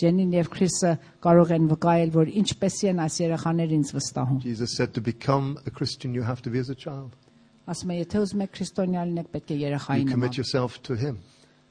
Ջենին 0.01 0.33
եւ 0.37 0.49
Քրիսը 0.53 0.91
կարող 1.25 1.51
են 1.55 1.69
վկայել, 1.71 2.11
որ 2.13 2.29
ինչպես 2.41 2.75
են 2.89 2.99
այս 3.05 3.15
երեխաները 3.21 3.77
ինձ 3.81 3.93
վստահում։ 3.97 4.41
Jesus 4.43 4.75
said 4.77 4.93
to 4.93 5.01
become 5.01 5.57
a 5.65 5.71
Christian, 5.71 6.13
you 6.13 6.21
have 6.21 6.41
to 6.43 6.49
be 6.51 6.59
as 6.59 6.69
a 6.69 6.75
child. 6.75 7.15
Ասում 7.67 7.91
է, 7.91 7.95
եթե 8.03 8.19
ուզում 8.23 8.43
եք 8.45 8.51
քրիստոնյա 8.57 9.01
լինեք, 9.07 9.27
պետք 9.33 9.49
է 9.51 9.55
You 9.57 9.63
երեխայի 9.67 10.05
commit 10.07 10.31
նման 10.31 10.37
yourself 10.37 10.81
to 10.87 10.95
Him. 10.95 11.17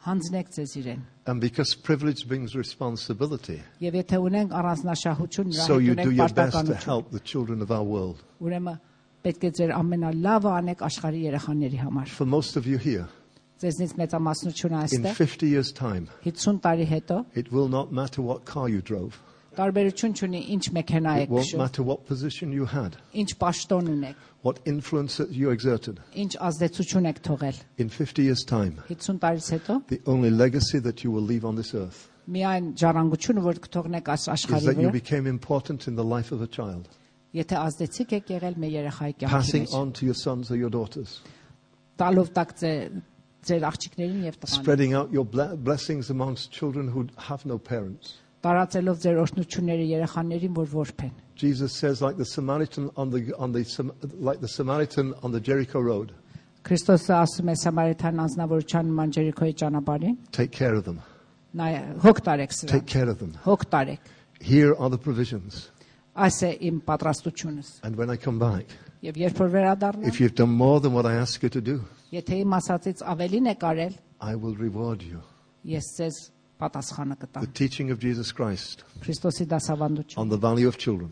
հանձնեք 0.07 0.51
ձեզ 0.55 0.73
իրեն։ 0.81 1.01
And 1.27 1.41
because 1.41 1.75
privilege 1.75 2.29
brings 2.29 2.55
responsibility, 2.55 3.59
Եվ 3.83 3.95
եթե 4.03 4.17
ունենք 4.23 4.53
առանձնահատկություն, 4.55 5.49
նրա 5.51 5.65
so 5.67 5.79
you 5.79 5.95
հետ 5.95 6.05
do 6.05 6.11
ունենք 6.11 6.17
your 6.17 6.29
best 6.29 6.37
to 6.37 6.63
պարտականություն։ 6.63 6.85
help 6.87 7.11
the 7.11 7.21
children 7.21 7.63
of 7.63 7.71
our 7.73 7.83
world. 7.83 8.23
Ուրեմն 8.41 8.79
պետք 9.25 9.43
է 9.43 9.51
ձեր 9.59 9.73
ամենալավը 9.81 10.51
անեք 10.61 10.85
աշխարհի 10.87 11.23
երեխաների 11.27 11.79
համար։ 11.83 12.07
For 12.15 12.27
most 12.27 12.57
of 12.57 12.67
you 12.67 12.79
here, 12.79 13.09
Ձեզնից 13.57 13.93
մեծամասնությունը 13.97 14.77
in 14.77 14.83
այստեղ 14.85 15.15
50 15.17 15.47
years' 15.49 15.73
time, 15.73 16.07
50 16.23 16.61
տարի 16.61 16.87
հետո 16.93 17.25
it 17.35 17.51
will 17.51 17.69
not 17.69 17.91
matter 17.91 18.21
what 18.23 18.45
car 18.45 18.69
you 18.69 18.83
drove. 18.83 19.17
տարբերություն 19.57 20.13
չունի 20.21 20.41
ինչ 20.53 20.65
մեքենա 20.77 21.13
It 21.17 21.23
եք 21.27 21.31
won't 21.33 21.47
քշում, 21.47 21.59
matter 21.59 21.83
what 21.83 22.05
position 22.07 22.53
you 22.53 22.67
had, 22.67 22.97
ինչ 23.15 23.31
պաշտոն 23.41 23.87
ունեք, 23.93 24.17
what 24.43 24.61
influence 24.67 25.17
that 25.17 25.31
you 25.33 25.51
exerted. 25.51 26.01
ինչ 26.15 26.37
ազդեցություն 26.37 27.09
եք 27.13 27.23
թողել։ 27.25 27.57
In 27.79 27.89
50 27.89 28.23
years' 28.23 28.45
time, 28.45 28.83
50 28.89 29.19
տարից 29.19 29.49
հետո 29.57 29.79
the 29.89 30.01
only 30.07 30.31
legacy 30.31 30.79
that 30.79 31.03
you 31.05 31.11
will 31.11 31.25
leave 31.25 31.45
on 31.45 31.57
this 31.57 31.75
earth 31.75 32.09
միայն 32.29 32.73
ժառանգությունը, 32.77 33.41
որ 33.47 33.59
կթողնեք 33.65 34.09
այս 34.13 34.23
is 34.27 34.29
աշխարհի 34.35 34.67
that 34.67 34.77
you 34.83 34.89
վրա, 34.91 34.93
became 34.93 35.27
important 35.27 35.87
in 35.89 35.95
the 35.97 36.05
life 36.05 36.33
of 36.33 36.43
a 36.43 36.47
child, 36.49 36.89
եթե 37.33 37.57
ազդեցիկ 37.65 38.13
եք 38.19 38.31
եղել 38.37 38.57
մեր 38.61 38.73
երեխայի 38.77 39.15
կյանքի 39.23 39.31
passing 39.31 39.65
մեջ, 39.65 39.75
on 39.81 39.93
to 39.93 40.05
your 40.05 40.15
sons 40.15 40.51
or 40.51 40.57
your 40.57 40.69
daughters, 40.71 41.21
տալով 41.97 42.29
տակ 42.37 42.53
ձեր 42.61 43.01
ձեր 43.47 43.63
աղջիկներին 43.71 44.23
եւ 44.27 44.37
տղաներին, 44.43 44.61
spreading 44.61 44.93
out 44.99 45.13
your 45.13 45.25
ble- 45.25 45.57
blessings 45.57 46.11
amongst 46.11 46.51
children 46.51 46.89
who 46.93 47.07
have 47.31 47.47
no 47.47 47.59
parents. 47.59 48.19
տարածելով 48.47 48.97
ձեր 49.05 49.17
օրհնությունները 49.25 49.87
երեխաներին, 49.97 50.53
որ 50.57 50.69
որփեն։ 50.75 51.13
Jesus 51.37 51.73
says, 51.77 52.01
like 52.01 52.17
the 52.17 52.25
Samaritan 52.25 52.91
on 52.97 53.11
the, 53.11 53.33
on 53.39 53.53
the, 53.53 53.63
Sam- 53.65 53.93
like 54.21 54.41
the 54.41 54.49
Samaritan 54.49 55.15
on 55.23 55.33
the 55.33 55.41
Jericho 55.41 55.81
road, 55.81 56.13
Քրիստոսը 56.67 57.13
ասում 57.23 57.51
է 57.53 57.55
Սամարիթան 57.63 58.21
անձնավորության 58.25 58.89
նման 58.91 59.11
Ջերիկոյի 59.17 59.55
ճանապարհին, 59.63 60.17
take 60.33 60.51
care 60.51 60.75
of 60.75 60.85
them. 60.85 60.99
նա 61.55 61.67
հոգ 62.03 62.19
տարեք 62.27 62.53
սրա։ 62.57 62.71
Take 62.73 62.87
care 62.87 63.09
of 63.09 63.19
them. 63.21 63.37
Հոգ 63.45 63.67
տարեք։ 63.71 63.99
Here 64.41 64.75
are 64.75 64.91
the 64.91 64.99
provisions. 64.99 65.71
Այս 66.17 66.39
է 66.43 66.51
իմ 66.71 66.81
պատրաստությունս։ 66.89 67.69
And 67.85 67.95
when 67.97 68.11
I 68.11 68.17
come 68.17 68.39
back, 68.39 68.67
Եվ 69.03 69.17
երբ 69.21 69.37
որ 69.39 69.51
վերադառնամ, 69.55 70.09
if 70.09 70.21
you've 70.21 70.35
done 70.35 70.51
more 70.51 70.81
than 70.81 70.93
what 70.93 71.07
I 71.07 71.15
ask 71.15 71.43
you 71.43 71.49
to 71.51 71.61
do, 71.61 71.81
եթե 72.13 72.41
իմ 72.43 72.57
ասածից 72.59 73.03
ավելին 73.15 73.51
եք 73.55 73.63
արել, 73.71 73.95
I 74.21 74.35
will 74.35 74.57
reward 74.57 75.03
you. 75.03 75.21
ես 75.65 75.85
ձեզ 76.01 76.17
պատասխանը 76.61 77.17
The 77.19 77.27
կտամ։ 77.27 77.53
teaching 77.55 77.91
of 77.91 77.99
Jesus 78.01 78.33
Christ 78.33 78.85
Քրիստոսի 79.05 79.47
դասավանդություն, 79.53 80.19
on 80.19 80.29
the 80.29 80.39
value 80.39 80.69
of 80.69 80.79
children 80.79 81.11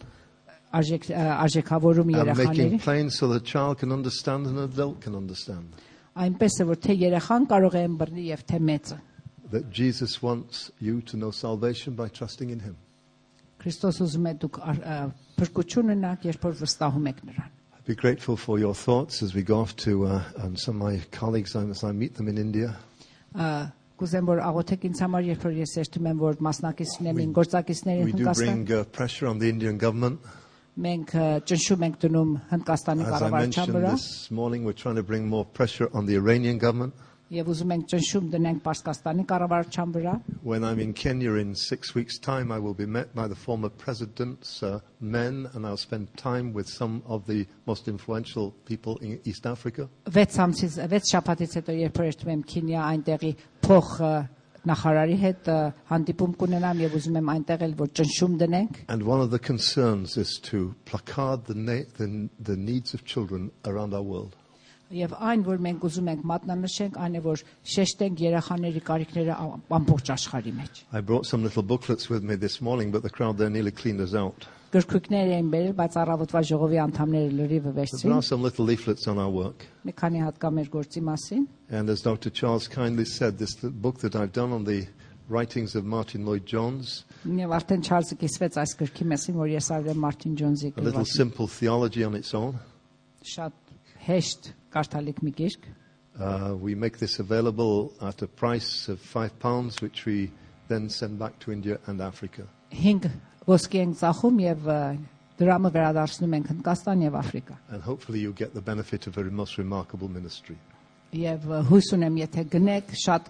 արժեք 0.75 1.09
ա, 1.15 1.25
արժեքավորում 1.45 2.09
and 2.09 2.37
making 2.39 2.47
երեխաների, 2.47 2.79
plain 2.83 3.11
so 3.11 3.29
the 3.29 3.41
child 3.41 3.79
can 3.79 3.93
understand 3.93 4.47
and 4.47 4.59
an 4.59 4.65
adult 4.65 5.01
can 5.01 5.15
understand 5.15 5.75
այնպես 6.17 6.61
է 6.63 6.65
որ 6.71 6.79
թե 6.87 6.97
երեխան 7.01 7.47
կարող 7.51 7.75
է 7.75 7.83
ըմբռնի 7.89 8.25
եւ 8.31 8.43
թե 8.51 8.59
մեծը։ 8.71 8.99
that 9.51 9.71
Jesus 9.71 10.23
wants 10.23 10.71
you 10.81 11.01
to 11.03 11.17
know 11.17 11.31
salvation 11.31 11.95
by 11.95 12.09
trusting 12.09 12.51
in 12.51 12.59
Him. 12.61 12.75
Քրիստոս 13.63 14.01
ուզում 14.03 14.27
է 14.31 14.33
դուք 14.43 14.59
ար- 14.63 14.81
ա, 14.83 14.97
փրկություն 15.39 15.93
ունենաք, 15.95 16.25
երբ 16.31 16.47
որ 16.49 16.57
վստահում 16.63 17.07
եք 17.13 17.21
նրան։ 17.29 17.51
I'd 17.77 17.87
be 17.87 17.95
grateful 17.95 18.37
for 18.37 18.59
your 18.59 18.75
thoughts 18.75 19.23
as 19.23 19.35
we 19.35 19.43
go 19.43 19.61
off 19.61 19.77
to 19.85 20.07
uh, 20.07 20.23
and 20.39 20.59
some 20.59 20.81
of 20.83 20.89
my 20.89 21.01
colleagues 21.13 21.55
um, 21.55 21.71
as 21.71 21.85
I 21.85 21.93
meet 21.93 22.15
them 22.17 22.29
in 22.29 22.39
India. 22.39 22.75
Ա, 23.35 23.71
Կուզեմ 23.99 24.27
որ 24.27 24.41
աղոթեք 24.43 24.85
ինձ 24.89 25.01
համար, 25.05 25.27
երբ 25.31 25.45
որ 25.47 25.53
ես 25.61 25.73
երթում 25.79 26.07
եմ 26.11 26.23
որ 26.25 26.41
մասնակիցներն 26.43 27.11
են, 27.15 27.21
իմ 27.25 27.35
գործակիցներին 27.37 28.05
We 28.09 28.13
do 28.13 28.25
Հնդկաստան, 28.25 28.65
bring 28.67 28.73
uh, 28.75 28.85
pressure 28.97 29.29
on 29.31 29.39
the 29.39 29.49
Indian 29.49 29.79
government. 29.79 30.19
մենք 30.75 31.13
ա, 31.15 31.25
ճնշում 31.47 31.83
ենք 31.87 31.97
դնում 32.03 32.31
Հնդկաստանի 32.51 33.05
As 33.05 33.07
I 33.07 33.11
կառավարության 33.15 33.45
mentioned 33.47 33.77
վրա 33.77 33.91
this 33.95 34.31
morning, 34.35 34.65
we're 34.67 34.75
trying 34.81 34.97
to 34.99 35.05
bring 35.05 35.29
more 35.29 35.45
pressure 35.45 35.89
on 35.95 36.07
the 36.07 36.17
Iranian 36.19 36.59
government. 36.59 36.95
եւ 37.35 37.49
ուզում 37.51 37.73
ենք 37.75 37.85
ճնշում 37.91 38.27
դնենք 38.35 38.59
Պարսկաստանի 38.65 39.25
կառավարության 39.31 39.93
վրա։ 39.95 40.13
When 40.45 40.63
I'm 40.65 40.79
in 40.79 40.93
Kenya 40.93 41.35
in 41.41 41.55
six 41.55 41.95
weeks' 41.95 42.19
time, 42.19 42.53
I 42.53 42.59
will 42.59 42.75
be 42.75 42.87
met 42.87 43.15
by 43.15 43.27
the 43.29 43.35
former 43.35 43.71
president's 43.71 44.63
uh, 44.63 44.81
men, 45.01 45.49
and 45.55 45.67
I'll 45.67 45.79
spend 45.81 46.15
time 46.17 46.53
with 46.53 46.69
some 46.69 47.03
of 47.07 47.27
the 47.27 47.47
most 47.67 47.89
influential 47.89 48.53
people 48.67 48.99
in 48.99 49.19
East 49.25 49.47
Africa. 49.47 49.89
6 50.13 50.39
ամսից 50.47 50.79
6 50.85 51.13
շաբաթից 51.15 51.57
հետո 51.61 51.79
երբ 51.81 51.99
որ 52.03 52.09
երթում 52.13 52.33
եմ 52.37 52.45
Քինիա 52.53 52.85
այնտեղի 52.93 53.33
փոխ 53.65 53.91
ա, 54.05 54.13
նախարարի 54.69 55.17
հետ 55.25 55.49
ա, 55.53 55.59
հանդիպում 55.91 56.37
կունենամ 56.45 56.79
եւ 56.85 56.95
ուզում 57.01 57.19
եմ 57.21 57.33
այնտեղ 57.35 57.65
էլ 57.67 57.75
որ 57.81 57.91
ճնշում 58.01 58.39
դնենք 58.45 58.79
And 58.89 59.03
one 59.09 59.21
of 59.21 59.31
the 59.31 59.39
concerns 59.39 60.17
is 60.17 60.39
to 60.51 60.75
placard 60.85 61.45
the, 61.47 61.55
na- 61.55 61.89
the, 61.99 62.29
the 62.41 62.57
needs 62.57 62.95
of 62.95 63.05
children 63.05 63.51
around 63.65 63.93
our 63.95 64.03
world. 64.03 64.37
եւ 64.90 65.14
այն, 65.22 65.44
որ 65.46 65.60
մենք 65.66 65.84
ուզում 65.86 66.08
ենք 66.14 66.22
մատնանշենք, 66.30 66.96
այն 66.98 67.18
է, 67.20 67.22
որ 67.26 67.42
շեշտենք 67.74 68.22
երեխաների 68.26 68.82
կարիքները 68.90 69.36
ամբողջ 69.78 70.12
աշխարհի 70.16 70.54
մեջ։ 70.60 70.82
I 70.92 71.02
brought 71.02 71.26
some 71.30 71.44
little 71.44 71.64
booklets 71.64 72.10
with 72.10 72.24
me 72.24 72.36
this 72.36 72.60
morning, 72.62 72.92
but 72.92 73.04
the 73.04 73.10
crowd 73.10 73.38
there 73.38 73.50
nearly 73.50 73.72
cleaned 73.72 74.02
us 74.02 74.16
out. 74.16 74.48
Գրքույկներ 74.70 75.32
էին 75.34 75.48
բերել, 75.50 75.74
բայց 75.78 75.96
առավոտվա 75.98 76.42
ժողովի 76.46 76.80
անդամները 76.84 77.30
լրիվը 77.38 77.72
վերցրին։ 77.78 78.06
There 78.06 78.18
are 78.18 78.26
some 78.26 78.44
little 78.46 78.66
leaflets 78.66 79.08
on 79.10 79.18
our 79.18 79.30
work. 79.34 79.66
Մի 79.86 79.94
քանի 79.98 80.22
հատ 80.26 80.38
կա 80.42 80.52
մեր 80.58 80.70
գործի 80.76 81.02
մասին։ 81.10 81.48
And 81.74 81.90
as 81.90 82.02
Dr. 82.06 82.30
Charles 82.30 82.68
kindly 82.68 83.06
said, 83.06 83.40
this 83.40 83.56
book 83.62 84.02
that 84.06 84.16
I've 84.16 84.32
done 84.32 84.54
on 84.54 84.66
the 84.66 84.86
writings 85.28 85.74
of 85.76 85.86
Martyn 85.86 86.26
Lloyd-Jones. 86.26 87.06
Եվ 87.26 87.56
արդեն 87.58 87.86
Չարլզը 87.86 88.18
կիսվեց 88.22 88.60
այս 88.62 88.76
գրքի 88.82 89.10
մասին, 89.10 89.36
որ 89.42 89.50
ես 89.54 89.72
արել 89.74 89.92
եմ 89.94 90.06
Մարտին 90.06 90.38
Ջոնզի 90.42 90.72
գրված։ 90.74 90.86
A 90.86 90.90
little 90.90 91.10
simple 91.10 91.48
theology 91.48 92.06
on 92.06 92.18
its 92.18 92.34
own. 92.38 92.58
Շատ 93.26 93.69
հեշտ 94.09 94.53
կարդալիք 94.75 95.23
մի 95.29 95.35
գիրք 95.41 95.73
Uh, 96.15 96.55
we 96.55 96.77
make 96.77 96.99
this 96.99 97.19
available 97.19 97.91
at 98.01 98.23
a 98.23 98.29
price 98.29 98.89
of 98.89 99.01
five 99.01 99.37
pounds, 99.41 99.83
which 99.83 100.05
we 100.07 100.31
then 100.69 100.89
send 100.89 101.19
back 101.19 101.37
to 101.41 101.51
India 101.51 101.81
and 101.89 102.01
Africa. 102.01 102.45
5 102.71 103.11
ոսկի 103.49 103.81
ենք 103.83 103.97
ծախում 103.99 104.39
եւ 104.45 104.69
ը, 104.71 104.79
դրամը 105.41 105.71
վերադարձնում 105.75 106.37
ենք 106.39 106.47
Հնդկաստան 106.53 107.03
եւ 107.09 107.17
Աֆրիկա 107.19 107.57
And 107.75 107.83
hopefully 107.83 108.21
you 108.23 108.33
get 108.33 108.55
the 108.55 108.63
benefit 108.63 109.09
of 109.09 109.19
a 109.19 109.25
most 109.25 109.59
remarkable 109.59 110.09
ministry. 110.09 110.55
եւ 111.13 111.51
ը, 111.51 111.63
հույս 111.73 111.91
ունեմ 111.99 112.21
եթե 112.23 112.45
գնեք 112.55 112.95
շատ 113.05 113.29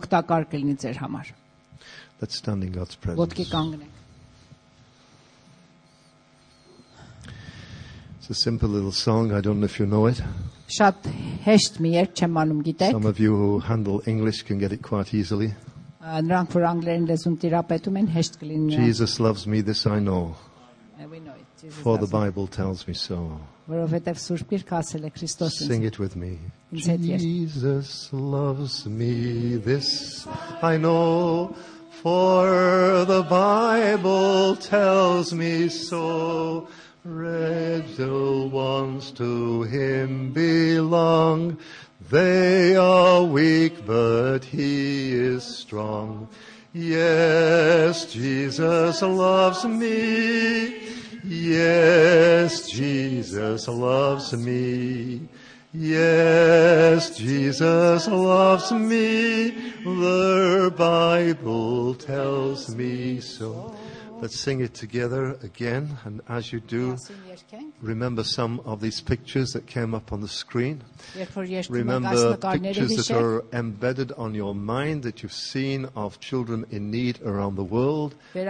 օգտակար 0.00 0.48
կլինի 0.50 0.76
ձեր 0.82 0.98
համար 1.06 1.30
Let's 2.20 2.34
stand 2.42 2.64
in 2.64 2.72
God's 2.72 2.96
ոտքի 2.98 3.46
presence. 3.46 3.54
կանգնեք 3.54 3.94
It's 8.20 8.30
a 8.30 8.34
simple 8.34 8.68
little 8.68 8.92
song. 8.92 9.32
I 9.32 9.40
don't 9.40 9.60
know 9.60 9.66
if 9.66 9.78
you 9.78 9.86
know 9.86 10.06
it. 10.06 10.20
Շատ 10.78 11.06
հեշտ 11.46 11.76
մի 11.84 11.90
երկ 11.94 12.14
չեմ 12.22 12.38
անում, 12.42 12.62
գիտեք։ 12.68 12.92
Some 12.96 13.06
of 13.06 13.20
you 13.20 13.36
who 13.36 13.58
handle 13.60 14.02
English 14.06 14.42
can 14.42 14.58
get 14.58 14.72
it 14.72 14.82
quite 14.82 15.14
easily. 15.14 15.52
Ա, 16.02 16.22
Նրանք 16.26 16.50
որ 16.56 16.64
անգլերեն 16.72 17.06
լեզուն 17.10 17.36
տիրապետում 17.44 18.00
են, 18.00 18.08
հեշտ 18.16 18.38
կլինի։ 18.40 18.66
նրանց։ 18.72 18.86
Jesus 18.86 19.20
loves 19.20 19.46
me, 19.46 19.60
this 19.60 19.86
I 19.86 19.98
know, 20.00 20.34
Uh, 20.98 21.06
we 21.12 21.20
know 21.20 21.32
it, 21.36 21.44
Jesus 21.60 21.76
for 21.84 21.98
the 21.98 22.06
does 22.06 22.08
it. 22.08 22.12
Bible 22.12 22.46
tells 22.46 22.86
me 22.88 22.94
so. 22.94 23.38
Որովհետև 23.68 24.16
Սուրբ 24.22 24.46
Գիրքը 24.52 24.76
ասել 24.80 25.04
է 25.04 25.10
Քրիստոսին։ 25.12 25.68
Sing 25.68 25.82
it 25.84 25.98
with 25.98 26.16
me. 26.16 26.38
Ինձ 26.72 26.86
հետ 26.88 27.02
երգ։ 27.10 27.20
Jesus 27.20 28.08
loves 28.12 28.86
me, 28.86 29.56
this 29.56 30.26
I 30.62 30.78
know, 30.78 31.54
for 32.02 33.04
the 33.04 33.22
Bible 33.28 34.56
tells 34.56 35.32
me 35.34 35.68
so. 35.68 36.66
Little 37.03 38.49
ones 38.49 39.09
to 39.13 39.63
him 39.63 40.31
belong. 40.33 41.57
They 42.11 42.75
are 42.75 43.23
weak, 43.23 43.87
but 43.87 44.43
he 44.43 45.11
is 45.11 45.43
strong. 45.43 46.27
Yes, 46.73 48.05
Jesus 48.05 49.01
loves 49.01 49.65
me. 49.65 50.89
Yes, 51.23 52.69
Jesus 52.69 53.67
loves 53.67 54.33
me. 54.33 55.27
Yes, 55.73 57.17
Jesus 57.17 58.07
loves 58.07 58.71
me. 58.71 59.49
The 59.83 60.71
Bible 60.77 61.95
tells 61.95 62.75
me 62.75 63.21
so. 63.21 63.75
Let's 64.21 64.39
sing 64.39 64.61
it 64.61 64.75
together 64.75 65.35
again. 65.41 65.97
And 66.05 66.21
as 66.29 66.53
you 66.53 66.59
do, 66.59 66.95
remember 67.81 68.23
some 68.23 68.59
of 68.65 68.79
these 68.79 69.01
pictures 69.01 69.51
that 69.53 69.65
came 69.65 69.95
up 69.95 70.13
on 70.13 70.21
the 70.21 70.27
screen. 70.27 70.83
Remember 71.69 72.37
pictures 72.37 73.07
that 73.07 73.17
are 73.17 73.43
embedded 73.51 74.11
on 74.13 74.35
your 74.35 74.53
mind 74.53 75.01
that 75.03 75.23
you've 75.23 75.33
seen 75.33 75.87
of 75.95 76.19
children 76.19 76.65
in 76.69 76.91
need 76.91 77.19
around 77.23 77.55
the 77.55 77.63
world. 77.63 78.13
And 78.35 78.47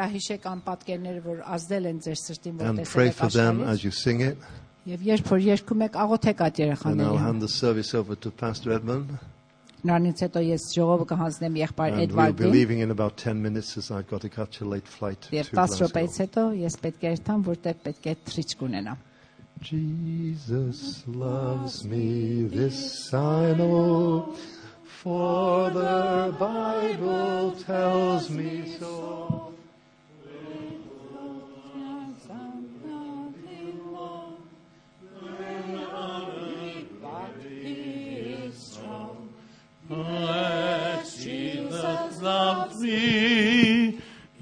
pray 2.86 3.12
for 3.12 3.28
them 3.28 3.64
as 3.64 3.84
you 3.84 3.92
sing 3.92 4.22
it. 4.22 4.38
And 4.86 7.02
I'll 7.02 7.18
hand 7.18 7.42
the 7.42 7.48
service 7.48 7.94
over 7.96 8.16
to 8.16 8.30
Pastor 8.32 8.74
Edmund 8.74 9.18
Նրանից 9.87 10.21
հետո 10.25 10.41
ես 10.43 10.63
ժողովը 10.75 11.05
կհանձնեմ 11.13 11.57
եղբայր 11.61 11.93
And 11.93 12.01
we'll 12.01 12.07
be 12.07 12.13
Էդվարդին։ 12.13 12.53
leaving 12.53 12.79
in 12.81 12.91
about 12.91 13.17
10 13.17 13.41
minutes 13.43 13.77
as 13.79 13.91
I've 13.91 14.09
got 14.09 14.21
to 14.23 14.29
catch 14.29 14.61
a 14.61 14.65
late 14.65 14.89
flight 14.89 15.21
to 15.23 15.37
Եվ 15.37 15.51
10 15.53 15.77
րոպեից 15.83 16.17
Glasgow. 16.17 16.25
հետո 16.25 16.43
ես 16.67 16.77
պետք 16.87 17.05
է 17.07 17.13
երթամ, 17.15 17.45
որտեղ 17.51 17.77
պետք 17.87 18.07
է 18.07 18.17
թրիչ 18.31 18.49
կունենամ։ 18.63 18.97
Jesus 19.63 21.03
loves 21.07 21.85
me, 21.85 22.43
this 22.45 23.13
I 23.15 23.55
know, 23.55 24.35
for 25.03 25.71
the 25.71 26.35
Bible 26.39 27.55
tells 27.65 28.29
me 28.29 28.77
so. 28.79 29.50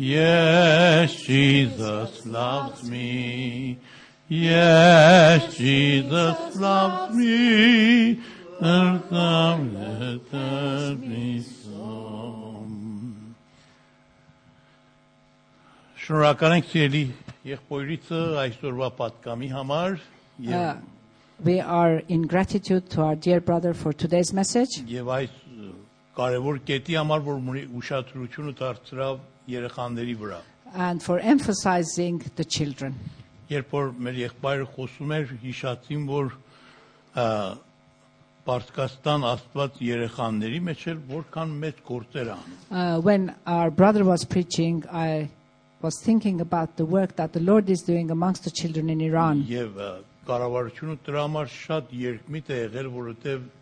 Yes, 0.02 1.14
Jesus 1.14 2.26
loves 2.26 2.90
me. 2.90 3.78
Yes, 4.30 5.58
Jesus 5.58 6.56
loves 6.56 7.14
me. 7.14 8.22
And 8.62 9.04
some 9.10 9.74
let 9.76 11.00
me 11.04 11.44
some. 11.44 13.36
Շնորհակալ 16.00 16.56
ենք 16.56 16.70
սիրելի 16.72 17.02
եղբայրիցը 17.52 18.22
այսօրվա 18.46 18.90
պատկամի 19.02 19.50
համար 19.52 20.00
Uh, 20.40 20.48
եւ 20.48 20.80
We 21.44 21.60
are 21.60 22.02
in 22.08 22.24
gratitude 22.24 22.90
to 22.92 23.02
our 23.02 23.16
dear 23.16 23.42
brother 23.42 23.74
for 23.74 23.92
today's 23.92 24.32
message 24.32 24.80
Եվ 24.88 25.12
այս 25.18 25.36
կարևոր 26.16 26.64
կետի 26.68 26.96
համար, 27.00 27.22
որ 27.28 27.60
ուշադրությունը 27.82 28.56
դարձրավ 28.64 29.20
երեխաների 29.49 30.17
վրա։ 30.25 30.41
and 30.75 31.03
for 31.03 31.19
emphasizing 31.21 32.19
the 32.37 32.45
children. 32.45 32.95
Երբ 33.51 33.69
որ 33.71 33.91
մեր 34.07 34.17
եղբայրը 34.25 34.67
խոսում 34.75 35.13
էր, 35.19 35.27
հիշացին, 35.45 36.07
որ 36.09 36.33
ը, 37.15 37.27
Պարսկաստան 38.45 39.23
Աստված 39.29 39.79
երեխաների 39.87 40.59
մեջ 40.69 40.81
էլ 40.93 40.99
որքան 41.13 41.53
մեծ 41.63 41.79
գործեր 41.91 42.31
անում։ 42.35 42.57
Uh, 42.71 43.01
when 43.01 43.35
our 43.47 43.71
brother 43.71 44.05
was 44.05 44.25
preaching, 44.25 44.83
I 44.91 45.29
was 45.81 46.01
thinking 46.03 46.41
about 46.41 46.77
the 46.77 46.85
work 46.85 47.15
that 47.17 47.33
the 47.33 47.41
Lord 47.41 47.71
is 47.71 47.83
doing 47.83 48.11
amongst 48.11 48.45
the 48.45 48.51
children 48.51 48.91
in 48.91 49.01
Iran. 49.01 49.45
Եվ 49.49 49.79
ը, 49.79 49.91
կառավարությունը 50.29 50.97
դրա 51.07 51.23
համար 51.29 51.49
շատ 51.55 51.95
երկմիտ 52.03 52.51
է 52.51 52.59
եղել, 52.65 52.89
որովհետև 52.99 53.39
ը, 53.39 53.58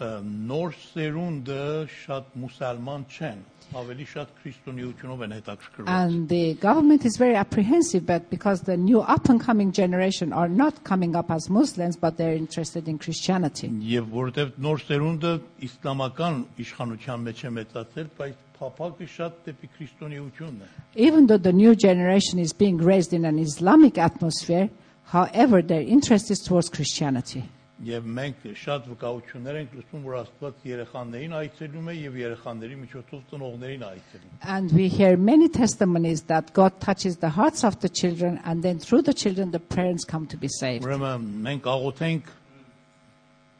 նոր 0.00 0.72
սերունդը 0.74 1.64
շատ 1.88 2.32
մուսալման 2.42 3.04
չեն, 3.14 3.42
ավելի 3.78 4.06
շատ 4.10 4.32
քրիստոնեությունով 4.40 5.22
են 5.26 5.34
հետաքրքրված։ 5.36 5.88
And 5.94 6.28
the 6.28 6.54
government 6.54 7.04
is 7.04 7.16
very 7.16 7.36
apprehensive, 7.36 8.04
but 8.04 8.28
because 8.28 8.62
the 8.62 8.76
new 8.76 9.00
up 9.00 9.28
and 9.28 9.40
coming 9.40 9.70
generation 9.70 10.32
are 10.32 10.48
not 10.48 10.82
coming 10.82 11.14
up 11.14 11.30
as 11.30 11.48
Muslims, 11.48 11.96
but 11.96 12.16
they're 12.16 12.34
interested 12.34 12.88
in 12.88 12.98
Christianity. 12.98 13.70
Եվ 13.70 14.10
որովհետև 14.10 14.58
նոր 14.66 14.82
սերունդը 14.82 15.32
իսլամական 15.68 16.42
իշխանության 16.66 17.26
մեջ 17.30 17.44
է 17.44 17.54
մեծացել, 17.62 18.12
բայց 18.18 18.34
փափակը 18.58 19.10
շատ 19.14 19.42
դեպի 19.46 19.68
քրիստոնեությունն 19.78 20.62
է։ 20.62 20.68
Even 21.06 21.26
though 21.26 21.38
the 21.38 21.54
new 21.54 21.74
generation 21.74 22.38
is 22.38 22.52
being 22.52 22.78
raised 22.78 23.12
in 23.12 23.24
an 23.24 23.38
Islamic 23.38 23.98
atmosphere, 23.98 24.70
however, 25.14 25.62
their 25.62 25.82
interest 25.82 26.30
is 26.30 26.40
towards 26.40 26.68
Christianity. 26.68 27.44
Եվ 27.84 28.04
մենք 28.16 28.44
շատ 28.54 28.84
վկայություններ 28.86 29.56
ենք 29.60 29.72
լսում, 29.74 30.02
որ 30.06 30.16
Աստված 30.20 30.60
երեխաներին 30.68 31.32
այցելում 31.40 31.88
է 31.90 31.94
եւ 31.96 32.18
երեխաների 32.20 32.76
միջոցով 32.84 33.24
ծնողներին 33.32 33.82
այցելում։ 33.88 34.36
And 34.54 34.72
we 34.72 34.86
hear 34.88 35.16
many 35.16 35.48
testimonies 35.48 36.22
that 36.30 36.52
God 36.54 36.78
touches 36.78 37.16
the 37.16 37.30
hearts 37.30 37.64
of 37.64 37.80
the 37.80 37.88
children, 37.88 38.40
and 38.44 38.62
then 38.62 38.78
through 38.78 39.02
the 39.02 39.12
children, 39.12 39.50
the 39.50 39.58
parents 39.58 40.04
come 40.04 40.28
to 40.28 40.36
be 40.36 40.46
saved. 40.48 40.86
Ուրեմն 40.86 41.26
մենք 41.48 41.66
աղոթենք 41.74 42.30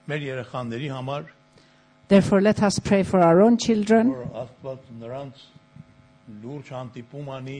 մեր 0.06 0.28
երեխաների 0.30 0.92
համար, 0.94 1.26
Therefore, 2.06 2.40
let 2.42 2.62
us 2.62 2.78
pray 2.78 3.02
for 3.02 3.20
our 3.20 3.40
own 3.40 3.56
children 3.56 4.12
որ 4.12 4.26
Աստված 4.44 4.88
նրանց 5.00 5.44
լուրջ 6.42 6.72
հանդիպում 6.74 7.30
անի 7.34 7.56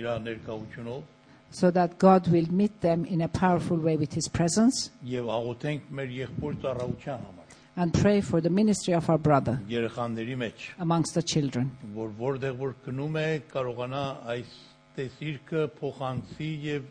իր 0.00 0.08
ներկայությունով 0.24 1.17
so 1.50 1.70
that 1.70 1.98
God 1.98 2.28
will 2.28 2.50
meet 2.50 2.80
them 2.80 3.04
in 3.04 3.20
a 3.20 3.28
powerful 3.28 3.76
way 3.76 3.96
with 3.96 4.12
His 4.12 4.28
presence, 4.28 4.90
եւ 5.04 5.30
աղոթենք 5.30 5.90
մեր 5.90 6.14
եղբոր 6.24 6.60
ծառայության 6.64 7.24
համար 7.28 7.44
and 7.76 7.92
pray 7.92 8.20
for 8.20 8.40
the 8.40 8.50
ministry 8.50 8.94
of 8.94 9.08
our 9.10 9.18
brother 9.18 9.58
երեխաների 9.68 10.36
մեջ, 10.38 10.66
amongst 10.78 11.14
the 11.14 11.22
children. 11.22 11.70
որ 11.94 12.10
որտեղ 12.18 12.58
որ 12.58 12.74
գնում 12.86 13.18
է 13.18 13.28
կարողանա 13.52 14.04
այս 14.34 14.52
տեսիրքը 14.98 15.62
փոխանցի 15.80 16.50
եւ 16.68 16.84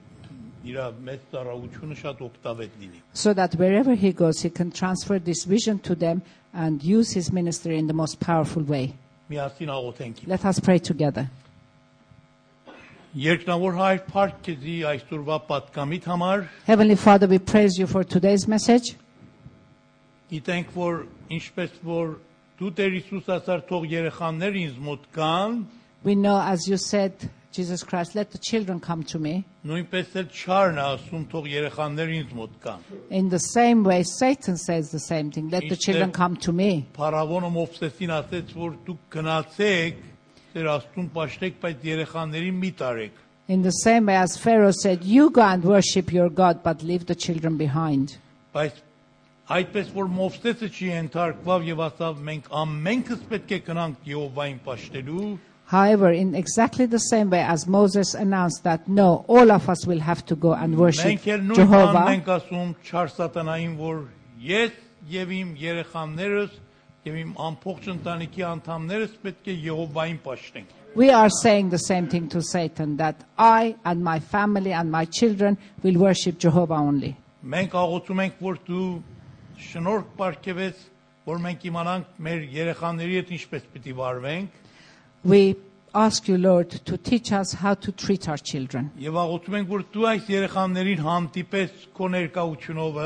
իր 0.63 0.79
մեծ 1.07 1.23
ծառայությունը 1.31 1.95
շատ 1.99 2.21
օգտավետ 2.27 2.75
լինի։ 2.81 2.99
So 3.13 3.33
that 3.33 3.55
wherever 3.55 3.95
he 3.95 4.11
goes, 4.11 4.41
he 4.41 4.49
can 4.49 4.71
transfer 4.71 5.19
this 5.19 5.43
vision 5.43 5.79
to 5.79 5.95
them 5.95 6.21
and 6.53 6.83
use 6.83 7.11
his 7.11 7.31
ministry 7.31 7.77
in 7.77 7.87
the 7.87 7.93
most 7.93 8.19
powerful 8.19 8.63
way. 8.63 8.93
Միասին 9.29 9.71
աղոթենք։ 9.71 10.27
Let 10.27 10.45
us 10.45 10.59
pray 10.59 10.79
together. 10.79 11.29
Երկնավոր 13.13 13.75
հայր 13.77 13.99
Փարք 14.09 14.37
քեզի 14.47 14.75
այսօրվա 14.89 15.35
պատկամիտ 15.49 16.05
համար 16.09 16.47
Heavenly 16.65 16.95
Father, 16.95 17.27
we 17.27 17.37
praise 17.39 17.77
you 17.77 17.85
for 17.87 18.03
today's 18.03 18.47
message. 18.47 18.95
գիտենք 20.31 20.71
որ 20.75 21.03
ինչպես 21.37 21.77
որ 21.85 22.15
դու 22.59 22.71
Տեր 22.79 22.91
Հիսուս 22.97 23.29
ասար 23.37 23.61
թող 23.69 23.85
երեխաներ 23.91 24.57
ինձ 24.65 24.81
մոտ 24.87 25.07
կան, 25.15 25.63
We 26.03 26.15
know, 26.15 26.35
as 26.41 26.67
you 26.67 26.75
said, 26.77 27.13
Jesus 27.53 27.81
Christ, 27.83 28.13
let 28.15 28.31
the 28.31 28.37
children 28.39 28.79
come 28.79 29.03
to 29.03 29.19
me. 29.19 29.45
նույնպես 29.65 30.15
էլ 30.19 30.25
չարն 30.33 30.79
է 30.81 30.83
ասում 30.97 31.27
թող 31.31 31.45
երեխաներ 31.53 32.09
ինձ 32.17 32.33
մոտ 32.39 32.55
կան։ 32.63 32.79
In 33.11 33.29
the 33.29 33.39
same 33.39 33.83
way, 33.83 34.01
Satan 34.03 34.57
says 34.57 34.89
the 34.91 34.99
same 34.99 35.29
thing. 35.31 35.49
Let 35.49 35.61
the 35.69 35.77
Is 35.77 35.79
children 35.85 36.09
there- 36.09 36.17
come 36.17 36.35
to 36.37 36.51
me. 36.51 36.87
Փարավոնը 36.97 37.51
Մովսեսին 37.53 38.11
ասեց 38.19 38.53
որ 38.57 38.75
դուք 38.87 38.97
գնացեք 39.11 39.95
Ձեր 40.57 40.69
աստուն 40.77 41.11
պաշտեք, 41.17 41.59
բայց 41.63 41.85
երեխաներին 41.89 42.57
մի 42.63 42.71
տարեք։ 42.81 43.21
In 43.47 43.61
the 43.61 43.71
same 43.71 44.05
way 44.05 44.15
as 44.15 44.37
Pharaoh 44.37 44.71
said, 44.71 45.03
You 45.03 45.29
go 45.29 45.41
and 45.41 45.63
worship 45.63 46.13
your 46.13 46.29
God, 46.29 46.63
but 46.63 46.81
leave 46.81 47.07
the 47.07 47.15
children 47.15 47.57
behind. 47.57 48.17
Բայց 48.53 48.77
այդպես 49.51 49.89
որ 49.95 50.11
Մովսեսը 50.17 50.69
չի 50.71 50.91
ենթարկվավ 50.93 51.65
եւ 51.67 51.81
ասավ 51.87 52.21
մենք 52.29 52.45
ամենքս 52.63 53.25
պետք 53.31 53.57
է 53.57 53.59
գնանք 53.67 54.07
Եհովային 54.13 54.61
պաշտելու, 54.67 55.33
However, 55.73 56.11
in 56.11 56.35
exactly 56.35 56.85
the 56.85 56.99
same 56.99 57.29
way 57.29 57.41
as 57.41 57.67
Moses 57.67 58.13
announced 58.13 58.63
that 58.63 58.87
no, 58.87 59.25
all 59.27 59.51
of 59.51 59.69
us 59.69 59.87
will 59.87 60.01
have 60.01 60.25
to 60.27 60.35
go 60.35 60.53
and 60.53 60.77
worship 60.77 61.07
մենք 61.07 61.27
էլ 61.33 61.45
նույն 61.49 61.55
բանն 61.57 61.61
Jehovah, 61.61 62.03
ենք 62.13 62.27
ասում 62.35 62.73
չար 62.83 63.09
սատանային, 63.15 63.73
որ 63.79 64.01
ես 64.43 64.75
եւ 65.13 65.33
իմ 65.39 65.55
երեխաներս 65.63 66.59
եւ 67.07 67.15
իմ 67.19 67.31
ամբողջ 67.47 67.87
ընտանիքի 67.93 68.43
անդամներս 68.49 69.15
պետք 69.23 69.49
է 69.51 69.55
Եհովային 69.67 70.19
պաշտենք։ 70.23 70.79
We 70.95 71.09
are 71.09 71.29
saying 71.41 71.69
the 71.69 71.79
same 71.79 72.07
thing 72.07 72.29
to 72.29 72.41
Satan 72.41 72.97
that 72.97 73.23
I 73.37 73.75
and 73.83 74.03
my 74.03 74.19
family 74.19 74.71
and 74.73 74.91
my 74.91 75.05
children 75.05 75.57
will 75.81 75.97
worship 75.99 76.37
Jehovah 76.39 76.79
only. 76.79 77.15
Մենք 77.43 77.73
աղոթում 77.75 78.21
ենք, 78.23 78.39
որ 78.39 78.59
դու 78.67 78.87
շնորհք 79.67 80.13
ապարգևես, 80.13 80.83
որ 81.27 81.41
մենք 81.47 81.65
իմանանք 81.71 82.21
մեր 82.27 82.45
երեխաների 82.55 83.19
հետ 83.19 83.33
ինչպես 83.39 83.67
պիտի 83.73 83.95
վարվենք 83.99 84.59
We 85.25 85.55
ask 85.95 86.27
you, 86.27 86.37
Lord, 86.37 86.69
to 86.85 86.97
teach 86.97 87.31
us 87.31 87.53
how 87.53 87.73
to 87.75 87.91
treat 87.91 88.27
our 88.27 88.37
children. 88.37 88.91
եւ 88.99 89.15
աղոթում 89.23 89.57
ենք, 89.59 89.69
որ 89.69 89.83
դու 89.93 90.07
այս 90.13 90.29
երեխաներին 90.33 91.03
հանդիպես 91.07 91.85
քո 91.95 92.09
ներկայությունով 92.15 92.97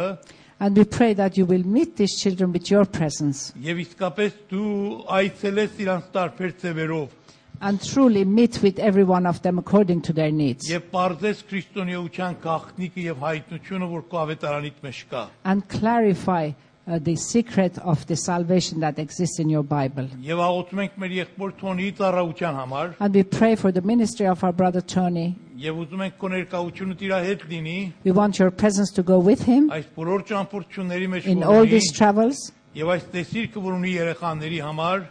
And 0.61 0.75
we 0.75 0.85
pray 0.85 1.13
that 1.13 1.37
you 1.37 1.45
will 1.45 1.63
meet 1.63 1.95
these 1.97 2.19
children 2.19 2.51
with 2.51 2.71
your 2.71 2.85
presence 2.85 3.53
եւ 3.61 3.81
իսկապես 3.85 4.37
դու 4.49 4.69
այցելես 5.19 5.81
իրանց 5.85 6.11
տարբեր 6.17 6.53
ծևերով 6.63 7.15
and 7.61 7.81
truly 7.81 8.23
meet 8.25 8.61
with 8.61 8.79
every 8.79 9.03
one 9.03 9.25
of 9.25 9.41
them 9.41 9.57
according 9.57 10.01
to 10.01 10.13
their 10.13 10.31
needs 10.31 10.69
եւ 10.69 10.89
բարձես 10.93 11.43
քրիստոնեության 11.51 12.39
գաղտնիքը 12.43 13.05
եւ 13.05 13.21
հայտնությունը, 13.27 13.91
որ 13.93 14.07
քո 14.09 14.23
ավետարանիդ 14.23 14.81
մեջ 14.87 15.03
կա։ 15.13 15.23
and 15.45 15.67
clarify 15.69 16.45
uh, 16.49 16.55
the 17.03 17.15
secret 17.17 17.77
of 17.79 18.05
the 18.07 18.15
salvation 18.15 18.79
that 18.79 18.97
exists 18.97 19.39
in 19.39 19.49
your 19.49 19.63
Bible. 19.63 20.07
Եվ 20.23 20.39
աղոթում 20.39 20.81
ենք 20.85 20.93
մեր 21.03 21.15
եղբոր 21.17 21.51
Թոնիի 21.59 21.89
ծառայության 21.97 22.59
համար 22.61 22.93
And 22.99 23.13
we 23.13 23.23
pray 23.23 23.55
for 23.55 23.71
the 23.73 23.81
ministry 23.81 24.25
of 24.25 24.43
our 24.43 24.53
brother 24.53 24.79
Tony. 24.81 25.35
եւ 25.57 25.81
ուզում 25.83 26.03
ենք 26.05 26.15
քո 26.21 26.29
ներկայությունը 26.31 26.95
իր 27.01 27.13
հետ 27.27 27.43
լինի 27.51 27.77
We 28.05 28.11
want 28.11 28.39
your 28.39 28.51
presence 28.51 28.91
to 28.93 29.03
go 29.03 29.19
with 29.19 29.43
him 29.43 29.69
այս 29.73 29.87
բոլոր 29.97 30.23
ճամփորդությունների 30.31 31.07
մեջ 31.15 31.25
in 31.33 31.39
որ 31.43 31.47
all 31.51 31.65
ունի, 31.65 31.69
these 31.75 31.91
travels 31.91 32.51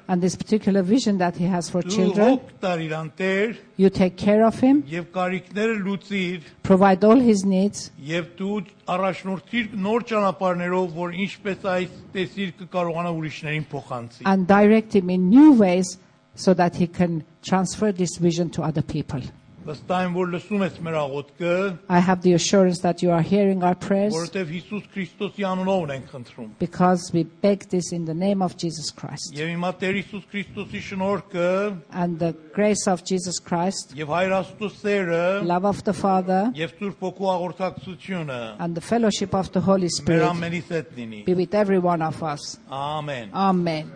And 0.08 0.22
this 0.22 0.36
particular 0.36 0.82
vision 0.82 1.18
that 1.20 1.36
he 1.36 1.46
has 1.46 1.70
for 1.70 1.84
children, 1.84 2.40
you 3.78 3.90
take 3.90 4.18
care 4.18 4.44
of 4.44 4.60
him, 4.60 4.84
provide 6.64 7.04
all 7.04 7.20
his 7.20 7.46
needs, 7.46 7.92
and 14.26 14.48
direct 14.48 14.96
him 14.96 15.10
in 15.10 15.30
new 15.30 15.54
ways 15.54 15.98
so 16.34 16.54
that 16.54 16.76
he 16.76 16.88
can 16.88 17.24
transfer 17.44 17.92
this 17.92 18.18
vision 18.18 18.50
to 18.50 18.64
other 18.64 18.82
people. 18.82 19.22
I 21.90 22.00
have 22.00 22.22
the 22.22 22.34
assurance 22.34 22.80
that 22.80 23.02
you 23.04 23.12
are 23.12 23.22
hearing 23.22 23.64
our 23.64 23.76
prayers. 23.76 24.14
Because 26.60 27.12
we 27.14 27.24
beg 27.24 27.70
this 27.70 27.92
in 27.92 28.06
the 28.06 28.14
name 28.14 28.42
of 28.42 28.58
Jesus 28.58 28.92
Christ. 28.92 29.34
And 31.92 32.20
the 32.20 32.36
grace 32.54 32.88
of 32.88 33.04
Jesus 33.04 33.40
Christ. 33.40 33.94
Love 35.44 35.66
of 35.66 35.84
the 35.84 35.94
Father. 35.94 36.52
And 38.60 38.76
the 38.76 38.82
fellowship 38.82 39.36
of 39.36 39.52
the 39.52 39.62
Holy 39.62 39.90
Spirit. 39.90 40.22
Be 41.26 41.34
with 41.34 41.54
every 41.54 41.80
one 41.80 42.02
of 42.02 42.24
us. 42.24 42.60
Amen. 42.72 43.30
Amen. 43.34 43.92